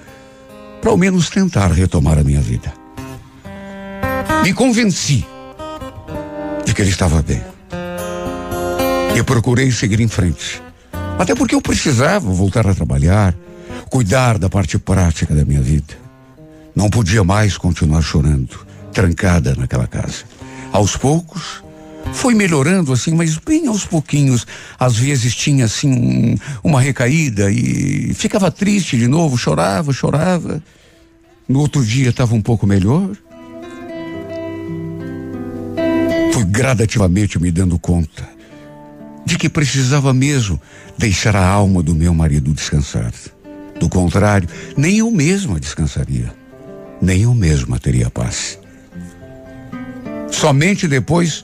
para 0.81 0.91
ao 0.91 0.97
menos 0.97 1.29
tentar 1.29 1.71
retomar 1.71 2.17
a 2.17 2.23
minha 2.23 2.41
vida. 2.41 2.73
Me 4.43 4.53
convenci 4.53 5.25
de 6.65 6.73
que 6.73 6.81
ele 6.81 6.89
estava 6.89 7.21
bem. 7.21 7.41
E 9.15 9.23
procurei 9.23 9.71
seguir 9.71 9.99
em 9.99 10.07
frente. 10.07 10.61
Até 11.19 11.35
porque 11.35 11.53
eu 11.53 11.61
precisava 11.61 12.31
voltar 12.31 12.65
a 12.65 12.73
trabalhar, 12.73 13.35
cuidar 13.89 14.39
da 14.39 14.49
parte 14.49 14.79
prática 14.79 15.35
da 15.35 15.45
minha 15.45 15.61
vida. 15.61 15.93
Não 16.75 16.89
podia 16.89 17.23
mais 17.23 17.57
continuar 17.57 18.01
chorando, 18.01 18.65
trancada 18.91 19.53
naquela 19.55 19.85
casa. 19.85 20.23
Aos 20.71 20.95
poucos, 20.95 21.63
foi 22.13 22.33
melhorando 22.33 22.91
assim, 22.93 23.13
mas 23.13 23.37
bem 23.37 23.67
aos 23.67 23.85
pouquinhos. 23.85 24.45
Às 24.79 24.97
vezes 24.97 25.35
tinha 25.35 25.65
assim 25.65 25.91
um, 25.91 26.35
uma 26.63 26.81
recaída 26.81 27.51
e 27.51 28.13
ficava 28.13 28.51
triste 28.51 28.97
de 28.97 29.07
novo, 29.07 29.37
chorava, 29.37 29.93
chorava. 29.93 30.61
No 31.47 31.59
outro 31.59 31.83
dia 31.83 32.09
estava 32.09 32.35
um 32.35 32.41
pouco 32.41 32.65
melhor. 32.67 33.09
Fui 36.33 36.43
gradativamente 36.45 37.39
me 37.39 37.51
dando 37.51 37.77
conta 37.79 38.29
de 39.25 39.37
que 39.37 39.49
precisava 39.49 40.13
mesmo 40.13 40.59
deixar 40.97 41.35
a 41.35 41.45
alma 41.45 41.81
do 41.81 41.95
meu 41.95 42.13
marido 42.13 42.53
descansar. 42.53 43.11
Do 43.79 43.89
contrário, 43.89 44.47
nem 44.77 44.99
eu 44.99 45.09
mesma 45.09 45.59
descansaria, 45.59 46.31
nem 47.01 47.23
eu 47.23 47.33
mesma 47.33 47.79
teria 47.79 48.09
paz. 48.09 48.59
Somente 50.29 50.87
depois 50.87 51.43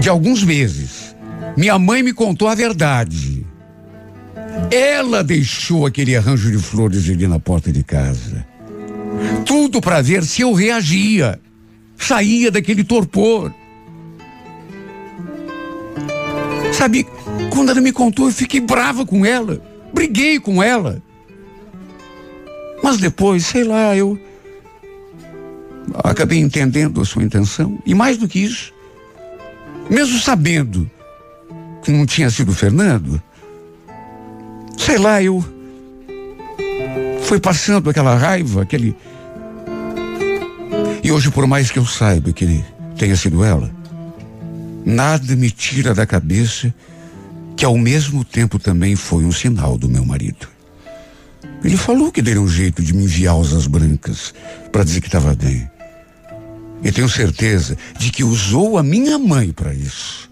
de 0.00 0.08
alguns 0.08 0.42
meses, 0.42 1.14
minha 1.56 1.78
mãe 1.78 2.02
me 2.02 2.12
contou 2.12 2.48
a 2.48 2.54
verdade. 2.54 3.46
Ela 4.70 5.22
deixou 5.22 5.86
aquele 5.86 6.16
arranjo 6.16 6.50
de 6.50 6.58
flores 6.58 7.08
ali 7.08 7.26
na 7.26 7.38
porta 7.38 7.72
de 7.72 7.82
casa. 7.82 8.46
Tudo 9.44 9.80
para 9.80 10.00
ver 10.00 10.24
se 10.24 10.42
eu 10.42 10.52
reagia, 10.52 11.40
saía 11.96 12.50
daquele 12.50 12.84
torpor. 12.84 13.52
Sabe, 16.72 17.06
quando 17.50 17.70
ela 17.70 17.80
me 17.80 17.92
contou, 17.92 18.26
eu 18.26 18.32
fiquei 18.32 18.60
brava 18.60 19.04
com 19.04 19.26
ela, 19.26 19.62
briguei 19.92 20.38
com 20.38 20.62
ela. 20.62 21.02
Mas 22.82 22.96
depois, 22.96 23.44
sei 23.44 23.64
lá, 23.64 23.94
eu 23.94 24.18
acabei 26.02 26.38
entendendo 26.38 27.00
a 27.00 27.04
sua 27.04 27.22
intenção. 27.22 27.78
E 27.84 27.94
mais 27.94 28.16
do 28.16 28.28
que 28.28 28.38
isso, 28.38 28.72
mesmo 29.90 30.18
sabendo 30.20 30.88
que 31.82 31.90
não 31.90 32.06
tinha 32.06 32.30
sido 32.30 32.50
o 32.50 32.54
Fernando, 32.54 33.20
sei 34.78 34.98
lá, 34.98 35.22
eu 35.22 35.44
fui 37.22 37.40
passando 37.40 37.90
aquela 37.90 38.16
raiva, 38.16 38.62
aquele. 38.62 38.96
E 41.02 41.10
hoje, 41.10 41.30
por 41.30 41.46
mais 41.46 41.70
que 41.70 41.78
eu 41.78 41.86
saiba 41.86 42.32
que 42.32 42.44
ele 42.44 42.64
tenha 42.96 43.16
sido 43.16 43.44
ela, 43.44 43.70
nada 44.84 45.36
me 45.36 45.50
tira 45.50 45.94
da 45.94 46.06
cabeça 46.06 46.74
que 47.56 47.64
ao 47.64 47.76
mesmo 47.76 48.24
tempo 48.24 48.58
também 48.58 48.96
foi 48.96 49.24
um 49.24 49.32
sinal 49.32 49.76
do 49.76 49.88
meu 49.88 50.04
marido. 50.04 50.48
Ele 51.62 51.76
falou 51.76 52.10
que 52.10 52.22
daria 52.22 52.40
um 52.40 52.48
jeito 52.48 52.82
de 52.82 52.94
me 52.94 53.04
enviar 53.04 53.38
asas 53.38 53.66
brancas 53.66 54.32
para 54.72 54.82
dizer 54.82 55.00
que 55.00 55.08
estava 55.08 55.34
bem. 55.34 55.69
E 56.82 56.90
tenho 56.90 57.08
certeza 57.08 57.76
de 57.98 58.10
que 58.10 58.24
usou 58.24 58.78
a 58.78 58.82
minha 58.82 59.18
mãe 59.18 59.52
para 59.52 59.74
isso. 59.74 60.30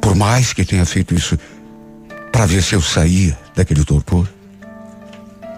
Por 0.00 0.14
mais 0.14 0.52
que 0.52 0.64
tenha 0.64 0.84
feito 0.84 1.14
isso 1.14 1.38
para 2.32 2.46
ver 2.46 2.62
se 2.62 2.74
eu 2.74 2.82
saía 2.82 3.38
daquele 3.54 3.84
torpor. 3.84 4.28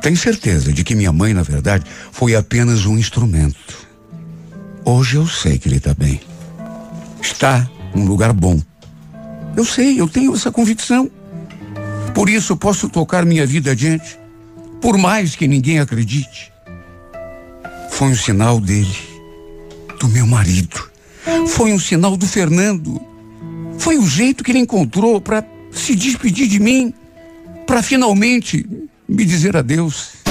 Tenho 0.03 0.17
certeza 0.17 0.73
de 0.73 0.85
que 0.85 0.95
minha 0.95 1.11
mãe, 1.11 1.33
na 1.33 1.43
verdade, 1.43 1.85
foi 2.13 2.37
apenas 2.37 2.85
um 2.85 2.99
instrumento. 2.99 3.87
Hoje 4.85 5.17
eu 5.17 5.27
sei 5.27 5.59
que 5.59 5.69
ele 5.69 5.79
está 5.79 5.95
bem. 5.95 6.21
Está 7.21 7.69
num 7.95 8.05
lugar 8.05 8.33
bom. 8.33 8.61
Eu 9.57 9.65
sei, 9.65 10.01
eu 10.01 10.07
tenho 10.07 10.35
essa 10.35 10.53
convicção. 10.53 11.11
Por 12.15 12.29
isso 12.29 12.57
posso 12.57 12.89
tocar 12.89 13.25
minha 13.25 13.47
vida 13.47 13.73
adiante, 13.73 14.19
por 14.81 14.97
mais 14.97 15.35
que 15.35 15.49
ninguém 15.49 15.81
acredite. 15.81 16.53
Foi 17.97 18.09
um 18.09 18.15
sinal 18.15 18.61
dele, 18.61 18.95
do 19.99 20.07
meu 20.09 20.27
marido. 20.27 20.87
Foi 21.49 21.73
um 21.73 21.79
sinal 21.79 22.15
do 22.15 22.27
Fernando. 22.27 23.01
Foi 23.79 23.97
o 23.97 24.07
jeito 24.07 24.45
que 24.45 24.51
ele 24.51 24.59
encontrou 24.59 25.19
para 25.19 25.43
se 25.73 25.95
despedir 25.95 26.47
de 26.47 26.61
mim, 26.61 26.93
para 27.67 27.83
finalmente 27.83 28.67
me 29.09 29.25
dizer 29.25 29.57
adeus. 29.57 30.26